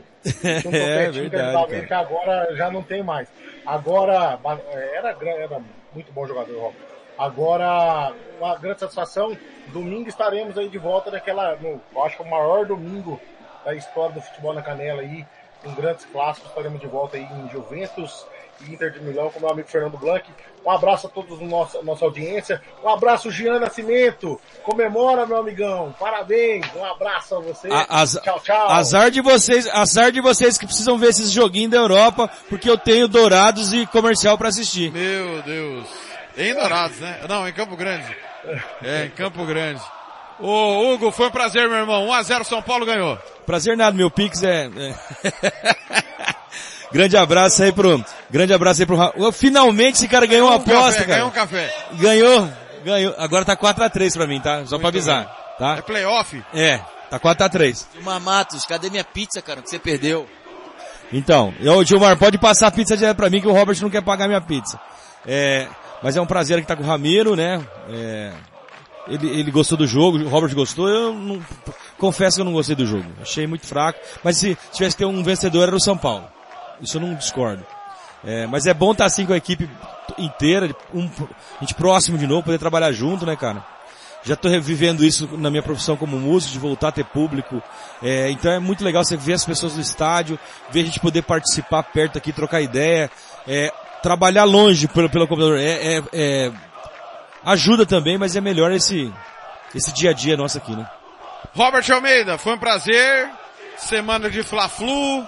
Um 0.67 0.71
É, 0.75 1.11
verdade, 1.11 1.93
agora 1.95 2.55
já 2.57 2.71
não 2.71 2.83
tem 2.83 3.03
mais. 3.03 3.29
Agora, 3.65 4.37
ba- 4.37 4.59
era, 4.95 5.17
era 5.23 5.61
muito 5.95 6.13
bom 6.13 6.27
jogador, 6.27 6.59
Robert. 6.59 6.81
Agora, 7.17 8.13
uma 8.39 8.57
grande 8.57 8.81
satisfação. 8.81 9.37
Domingo 9.69 10.09
estaremos 10.09 10.57
aí 10.57 10.69
de 10.69 10.79
volta 10.79 11.11
naquela, 11.11 11.55
no, 11.57 11.81
eu 11.95 12.05
acho 12.05 12.17
que 12.17 12.23
é 12.23 12.27
o 12.27 12.31
maior 12.31 12.65
domingo 12.65 13.21
da 13.65 13.75
história 13.75 14.15
do 14.15 14.21
futebol 14.23 14.55
na 14.55 14.63
canela 14.63 15.03
aí. 15.03 15.27
Com 15.63 15.75
grandes 15.75 16.05
clássicos, 16.07 16.49
estaremos 16.51 16.81
de 16.81 16.87
volta 16.87 17.17
aí 17.17 17.25
em 17.25 17.51
Juventus 17.51 18.25
e 18.63 18.73
Inter 18.73 18.93
de 18.93 19.01
Milão 19.01 19.29
com 19.31 19.41
meu 19.41 19.51
amigo 19.51 19.69
Fernando 19.69 19.99
Blanc. 19.99 20.25
Um 20.65 20.71
abraço 20.71 21.07
a 21.07 21.11
todos 21.11 21.39
da 21.39 21.47
nossa, 21.47 21.83
nossa 21.83 22.05
audiência. 22.05 22.61
Um 22.85 22.89
abraço, 22.89 23.31
Gian 23.31 23.59
Nascimento. 23.59 24.39
Comemora, 24.63 25.25
meu 25.25 25.39
amigão. 25.39 25.95
Parabéns. 25.99 26.67
Um 26.77 26.85
abraço 26.85 27.37
a 27.37 27.41
você. 27.41 27.69
A- 27.71 28.01
az- 28.03 28.21
tchau, 28.23 28.41
tchau. 28.41 28.69
Azar 28.71 29.11
de 29.11 29.21
vocês, 29.23 29.67
azar 29.69 30.13
de 30.13 30.21
vocês 30.21 30.59
que 30.59 30.67
precisam 30.67 30.99
ver 30.99 31.09
esses 31.09 31.31
joguinhos 31.31 31.71
da 31.71 31.79
Europa, 31.79 32.29
porque 32.49 32.69
eu 32.69 32.77
tenho 32.77 33.09
Dourados 33.09 33.73
e 33.73 33.87
comercial 33.87 34.37
pra 34.37 34.49
assistir. 34.49 34.93
Meu 34.93 35.41
Deus. 35.43 35.87
Em 36.37 36.53
Dourados, 36.55 36.99
né? 37.01 37.21
Não, 37.29 37.49
em 37.49 37.53
Campo 37.53 37.75
Grande. 37.77 38.15
É, 38.83 39.07
em 39.07 39.11
Campo 39.11 39.45
Grande. 39.47 39.81
Ô, 40.41 40.93
Hugo, 40.93 41.11
foi 41.11 41.27
um 41.27 41.31
prazer, 41.33 41.69
meu 41.69 41.79
irmão. 41.79 42.07
1x0 42.09 42.45
São 42.45 42.63
Paulo 42.63 42.87
ganhou. 42.87 43.19
Prazer 43.47 43.77
nada, 43.77 43.97
meu 43.97 44.11
Pix 44.11 44.43
é... 44.43 44.67
é- 44.67 44.95
grande 46.93 47.17
abraço 47.17 47.63
aí 47.63 47.73
pro, 47.73 48.05
grande 48.31 48.53
abraço 48.53 48.83
aí 48.83 48.87
pro, 48.87 48.97
Ra- 48.97 49.13
Ô, 49.17 49.31
finalmente 49.33 49.97
esse 49.97 50.09
cara 50.09 50.27
ganhou 50.27 50.49
uma 50.49 50.57
Um 50.57 50.61
café, 50.61 50.77
aposta, 50.77 51.01
cara. 51.01 51.13
Ganhou 51.15 51.29
um 51.29 51.33
café. 51.33 51.75
Ganhou, 51.95 52.49
ganhou. 52.85 53.15
Agora 53.19 53.45
tá 53.45 53.57
4x3 53.57 54.13
pra 54.15 54.27
mim, 54.27 54.41
tá? 54.41 54.65
Só 54.67 54.79
pra 54.79 54.89
avisar, 54.89 55.55
É 55.57 55.59
tá? 55.59 55.83
playoff. 55.83 56.43
É, 56.55 56.79
tá 57.11 57.19
4x3. 57.19 57.87
Gilmar 57.95 58.21
Matos, 58.21 58.65
cadê 58.65 58.91
minha 58.91 59.05
pizza, 59.05 59.41
cara, 59.43 59.61
que 59.63 59.69
você 59.71 59.79
perdeu? 59.79 60.27
Então, 61.13 61.55
ô 61.75 61.83
Gilmar, 61.85 62.17
pode 62.19 62.37
passar 62.39 62.67
a 62.67 62.71
pizza 62.71 62.97
direto 62.97 63.17
pra 63.17 63.31
mim 63.31 63.41
que 63.41 63.49
o 63.49 63.53
Robert 63.53 63.79
não 63.81 63.89
quer 63.91 64.03
pagar 64.03 64.27
minha 64.29 64.41
pizza. 64.41 64.79
É, 65.27 65.67
mas 66.03 66.17
é 66.17 66.21
um 66.21 66.27
prazer 66.27 66.61
que 66.61 66.67
tá 66.67 66.77
com 66.77 66.83
o 66.83 66.87
Ramiro, 66.87 67.35
né? 67.35 67.61
É, 67.91 68.33
ele, 69.09 69.27
ele 69.41 69.51
gostou 69.51 69.79
do 69.79 69.87
jogo, 69.87 70.19
o 70.19 70.29
Robert 70.29 70.55
gostou, 70.55 70.87
eu 70.87 71.15
não, 71.15 71.43
confesso 71.97 72.37
que 72.37 72.41
eu 72.43 72.45
não 72.45 72.53
gostei 72.53 72.77
do 72.77 72.85
jogo. 72.87 73.07
Achei 73.23 73.47
muito 73.47 73.67
fraco, 73.67 73.99
mas 74.23 74.37
se 74.37 74.57
tivesse 74.71 74.95
que 74.97 75.03
ter 75.03 75.07
um 75.07 75.23
vencedor 75.23 75.67
era 75.69 75.75
o 75.77 75.81
São 75.81 75.97
Paulo. 75.97 76.29
Isso 76.81 76.97
eu 76.97 77.01
não 77.01 77.15
discordo. 77.15 77.65
É, 78.25 78.47
mas 78.47 78.67
é 78.67 78.75
bom 78.75 78.93
estar 78.93 79.05
assim 79.05 79.25
com 79.25 79.33
a 79.33 79.37
equipe 79.37 79.69
inteira, 80.19 80.75
um, 80.93 81.09
a 81.57 81.61
gente 81.61 81.75
próximo 81.75 82.19
de 82.19 82.27
novo, 82.27 82.43
poder 82.43 82.59
trabalhar 82.59 82.91
junto, 82.93 83.25
né, 83.25 83.37
cara? 83.37 83.65
Já 84.25 84.35
estou 84.35 84.51
revivendo 84.51 85.05
isso 85.05 85.29
na 85.39 85.49
minha 85.49 85.63
profissão 85.63 85.97
como 85.97 86.19
músico, 86.19 86.53
de 86.53 86.59
voltar 86.59 86.89
a 86.89 86.93
ter 86.93 87.05
público. 87.05 87.63
É, 88.03 88.31
então 88.31 88.51
é 88.51 88.59
muito 88.59 88.85
legal 88.85 89.05
você 89.05 89.17
ver 89.17 89.35
as 89.35 89.45
pessoas 89.45 89.75
no 89.75 89.81
estádio, 89.81 90.39
ver 90.71 90.81
a 90.81 90.85
gente 90.85 90.99
poder 90.99 91.23
participar 91.23 91.85
perto 91.85 92.19
aqui, 92.19 92.33
trocar 92.33 92.61
ideia, 92.61 93.09
é, 93.47 93.73
trabalhar 94.03 94.45
longe 94.45 94.89
pelo, 94.89 95.09
pelo 95.09 95.29
computador. 95.29 95.59
É, 95.59 95.99
é- 95.99 96.03
é- 96.13 96.53
ajuda 97.45 97.87
também, 97.87 98.19
mas 98.19 98.35
é 98.35 98.41
melhor 98.41 98.73
esse, 98.73 99.13
esse 99.75 99.93
dia 99.95 100.11
a 100.11 100.13
dia 100.13 100.37
nosso 100.37 100.59
aqui, 100.59 100.75
né? 100.75 100.87
Robert 101.55 101.85
Almeida, 101.91 102.37
foi 102.37 102.55
um 102.55 102.59
prazer. 102.59 103.31
Semana 103.77 104.29
de 104.29 104.43
Fla-Flu, 104.43 105.25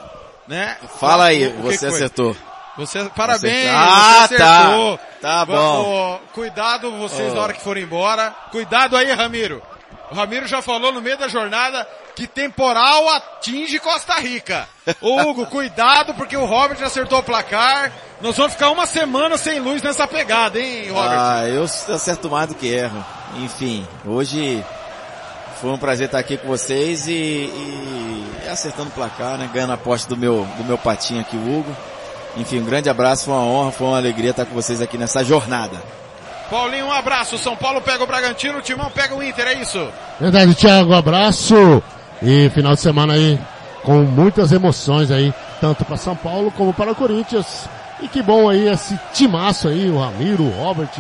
né? 0.49 0.77
Fala 0.99 1.25
aí, 1.27 1.47
o 1.47 1.53
que 1.69 1.77
você 1.77 1.87
acertou. 1.87 2.37
Você, 2.77 3.05
parabéns, 3.17 3.69
Ah, 3.71 4.27
você 4.29 4.37
tá. 4.37 4.59
acertou. 4.61 4.99
Tá 5.21 5.45
Va- 5.45 5.55
bom. 5.57 5.85
ó, 5.87 6.19
cuidado 6.33 6.91
vocês 6.93 7.33
Ó. 7.33 7.35
na 7.35 7.43
hora 7.43 7.53
que 7.53 7.61
forem 7.63 7.83
embora. 7.85 8.35
Cuidado 8.51 8.97
aí, 8.97 9.13
Ramiro. 9.13 9.61
O 10.11 10.15
Ramiro 10.15 10.47
já 10.47 10.63
falou 10.63 10.91
no 10.93 11.01
meio 11.01 11.17
da 11.19 11.29
jornada 11.29 11.87
que 12.17 12.27
temporal 12.27 13.09
atinge 13.11 13.79
Costa 13.79 14.15
Rica. 14.15 14.67
Ô, 15.01 15.21
Hugo, 15.21 15.47
cuidado 15.47 16.15
porque 16.15 16.37
o 16.37 16.45
Robert 16.47 16.83
acertou 16.83 17.19
o 17.19 17.23
placar. 17.23 17.93
Nós 18.21 18.37
vamos 18.37 18.53
ficar 18.55 18.71
uma 18.71 18.87
semana 18.87 19.37
sem 19.37 19.61
luz 19.61 19.83
nessa 19.83 20.07
pegada, 20.09 20.59
hein, 20.59 20.91
Robert? 20.91 21.19
Ah, 21.21 21.49
eu 21.49 21.65
acerto 21.65 22.29
mais 22.31 22.49
do 22.49 22.55
que 22.55 22.67
erro. 22.69 23.05
Enfim, 23.37 23.87
hoje 24.05 24.65
foi 25.61 25.71
um 25.71 25.79
prazer 25.79 26.07
estar 26.07 26.19
aqui 26.19 26.39
com 26.39 26.49
vocês 26.49 27.07
e, 27.07 27.13
e 27.13 28.49
acertando 28.51 28.89
o 28.89 28.93
placar, 28.93 29.37
né? 29.37 29.49
Ganhando 29.53 29.73
a 29.73 29.75
aposta 29.75 30.09
do 30.09 30.17
meu, 30.17 30.47
do 30.57 30.65
meu 30.65 30.79
patinho 30.79 31.21
aqui, 31.21 31.37
o 31.37 31.59
Hugo. 31.59 31.77
Enfim, 32.37 32.61
um 32.61 32.65
grande 32.65 32.89
abraço, 32.89 33.27
foi 33.27 33.35
uma 33.35 33.45
honra, 33.45 33.71
foi 33.71 33.87
uma 33.87 33.99
alegria 33.99 34.31
estar 34.31 34.47
com 34.47 34.55
vocês 34.55 34.81
aqui 34.81 34.97
nessa 34.97 35.23
jornada. 35.23 35.77
Paulinho, 36.49 36.87
um 36.87 36.93
abraço. 36.93 37.37
São 37.37 37.55
Paulo 37.55 37.81
pega 37.83 38.03
o 38.03 38.07
Bragantino, 38.07 38.59
o 38.59 38.63
Timão 38.63 38.91
pega 38.91 39.15
o 39.15 39.23
Inter, 39.23 39.49
é 39.49 39.55
isso? 39.55 39.87
Verdade, 40.19 40.55
Thiago, 40.55 40.95
abraço. 40.95 41.83
E 42.23 42.49
final 42.51 42.75
de 42.75 42.81
semana 42.81 43.13
aí 43.13 43.39
com 43.83 44.03
muitas 44.03 44.53
emoções 44.53 45.11
aí, 45.11 45.33
tanto 45.61 45.85
para 45.85 45.97
São 45.97 46.17
Paulo 46.17 46.51
como 46.51 46.73
para 46.73 46.93
o 46.93 46.95
Corinthians. 46.95 47.69
E 48.01 48.09
que 48.09 48.23
bom 48.23 48.49
aí 48.49 48.69
esse 48.69 48.99
timaço 49.13 49.69
aí, 49.69 49.91
o 49.91 49.99
Ramiro, 49.99 50.45
o 50.45 50.51
Robert, 50.51 50.91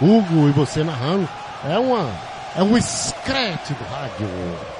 Hugo 0.00 0.48
e 0.48 0.52
você 0.52 0.84
narrando. 0.84 1.28
É 1.64 1.78
uma, 1.78 2.08
é 2.56 2.62
um 2.62 2.76
escrete 2.76 3.74
do 3.74 3.84
rádio. 3.84 4.28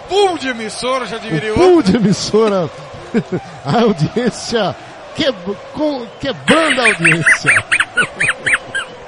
Pool 0.09 0.39
de 0.39 0.49
emissora, 0.49 1.07
já 1.07 1.19
diria 1.19 1.53
O 1.55 1.57
o 1.57 1.59
pool 1.59 1.83
de 1.83 1.97
emissora, 1.97 2.69
a 3.65 3.81
audiência, 3.81 4.75
que, 5.15 5.33
com, 5.73 6.07
quebrando 6.21 6.81
a 6.81 6.87
audiência. 6.87 7.65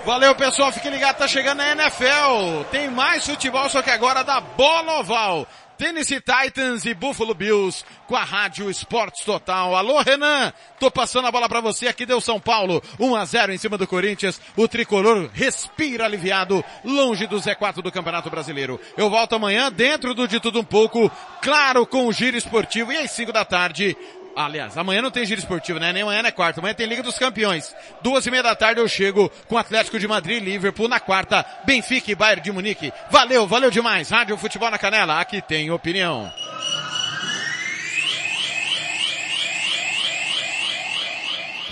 Valeu, 0.05 0.35
pessoal. 0.35 0.73
Fique 0.73 0.91
ligado, 0.91 1.17
tá 1.17 1.29
chegando 1.29 1.61
a 1.61 1.71
NFL. 1.73 2.65
Tem 2.71 2.91
mais 2.91 3.25
futebol, 3.25 3.69
só 3.69 3.83
que 3.83 3.91
agora 3.91 4.25
da 4.25 4.41
bola 4.41 5.01
oval. 5.01 5.47
Tennessee 5.79 6.21
Titans 6.21 6.85
e 6.85 6.95
Buffalo 6.95 7.35
Bills 7.35 7.85
com 8.07 8.17
a 8.17 8.25
Rádio 8.25 8.71
Esportes 8.71 9.25
Total. 9.25 9.75
Alô, 9.75 10.01
Renan. 10.01 10.53
Tô 10.79 10.91
passando 10.91 11.27
a 11.27 11.33
bola 11.33 11.49
pra 11.49 11.61
você. 11.61 11.89
Aqui 11.89 12.07
deu 12.07 12.21
São 12.21 12.39
Paulo. 12.39 12.83
1 12.99 13.17
a 13.17 13.25
0 13.25 13.53
em 13.53 13.59
cima 13.59 13.77
do 13.79 13.87
Corinthians. 13.87 14.41
O 14.57 14.69
tricolor 14.69 15.31
respira 15.33 16.05
aliviado, 16.05 16.65
longe 16.85 17.27
do 17.27 17.37
Z4 17.37 17.83
do 17.83 17.93
Campeonato 17.93 18.31
Brasileiro. 18.31 18.81
Eu 18.97 19.11
volto 19.11 19.35
amanhã 19.35 19.71
dentro 19.71 20.15
do 20.15 20.29
De 20.29 20.41
Tudo 20.41 20.61
Um 20.61 20.65
Pouco, 20.65 21.11
claro, 21.41 21.87
com 21.87 22.07
o 22.07 22.13
giro 22.13 22.37
esportivo. 22.37 22.93
E 22.93 22.99
às 22.99 23.11
5 23.11 23.33
da 23.33 23.45
tarde, 23.45 23.97
Aliás, 24.35 24.79
amanhã 24.79 25.03
não 25.03 25.11
tem 25.11 25.27
giro 25.27 25.41
esportivo, 25.41 25.79
né? 25.79 25.93
Nem 25.93 26.03
amanhã, 26.03 26.23
nem 26.23 26.33
quarta. 26.33 26.61
Amanhã 26.61 26.75
tem 26.75 26.87
Liga 26.87 27.03
dos 27.03 27.19
Campeões. 27.19 27.75
Duas 28.03 28.25
e 28.27 28.31
meia 28.31 28.43
da 28.43 28.55
tarde 28.55 28.81
eu 28.81 28.89
chego 28.89 29.31
com 29.47 29.59
Atlético 29.59 29.99
de 29.99 30.09
Madrid 30.09 30.43
e 30.43 30.45
Liverpool 30.45 30.89
na 30.89 30.99
quarta. 30.99 31.45
Benfica 31.65 32.11
e 32.11 32.15
Bayern 32.15 32.43
de 32.43 32.53
Munique. 32.53 32.93
Valeu, 33.11 33.47
valeu 33.47 33.71
demais. 33.71 34.09
Rádio 34.09 34.37
Futebol 34.39 34.71
na 34.71 34.79
Canela. 34.79 35.21
Aqui 35.21 35.43
tem 35.43 35.71
opinião. 35.71 36.33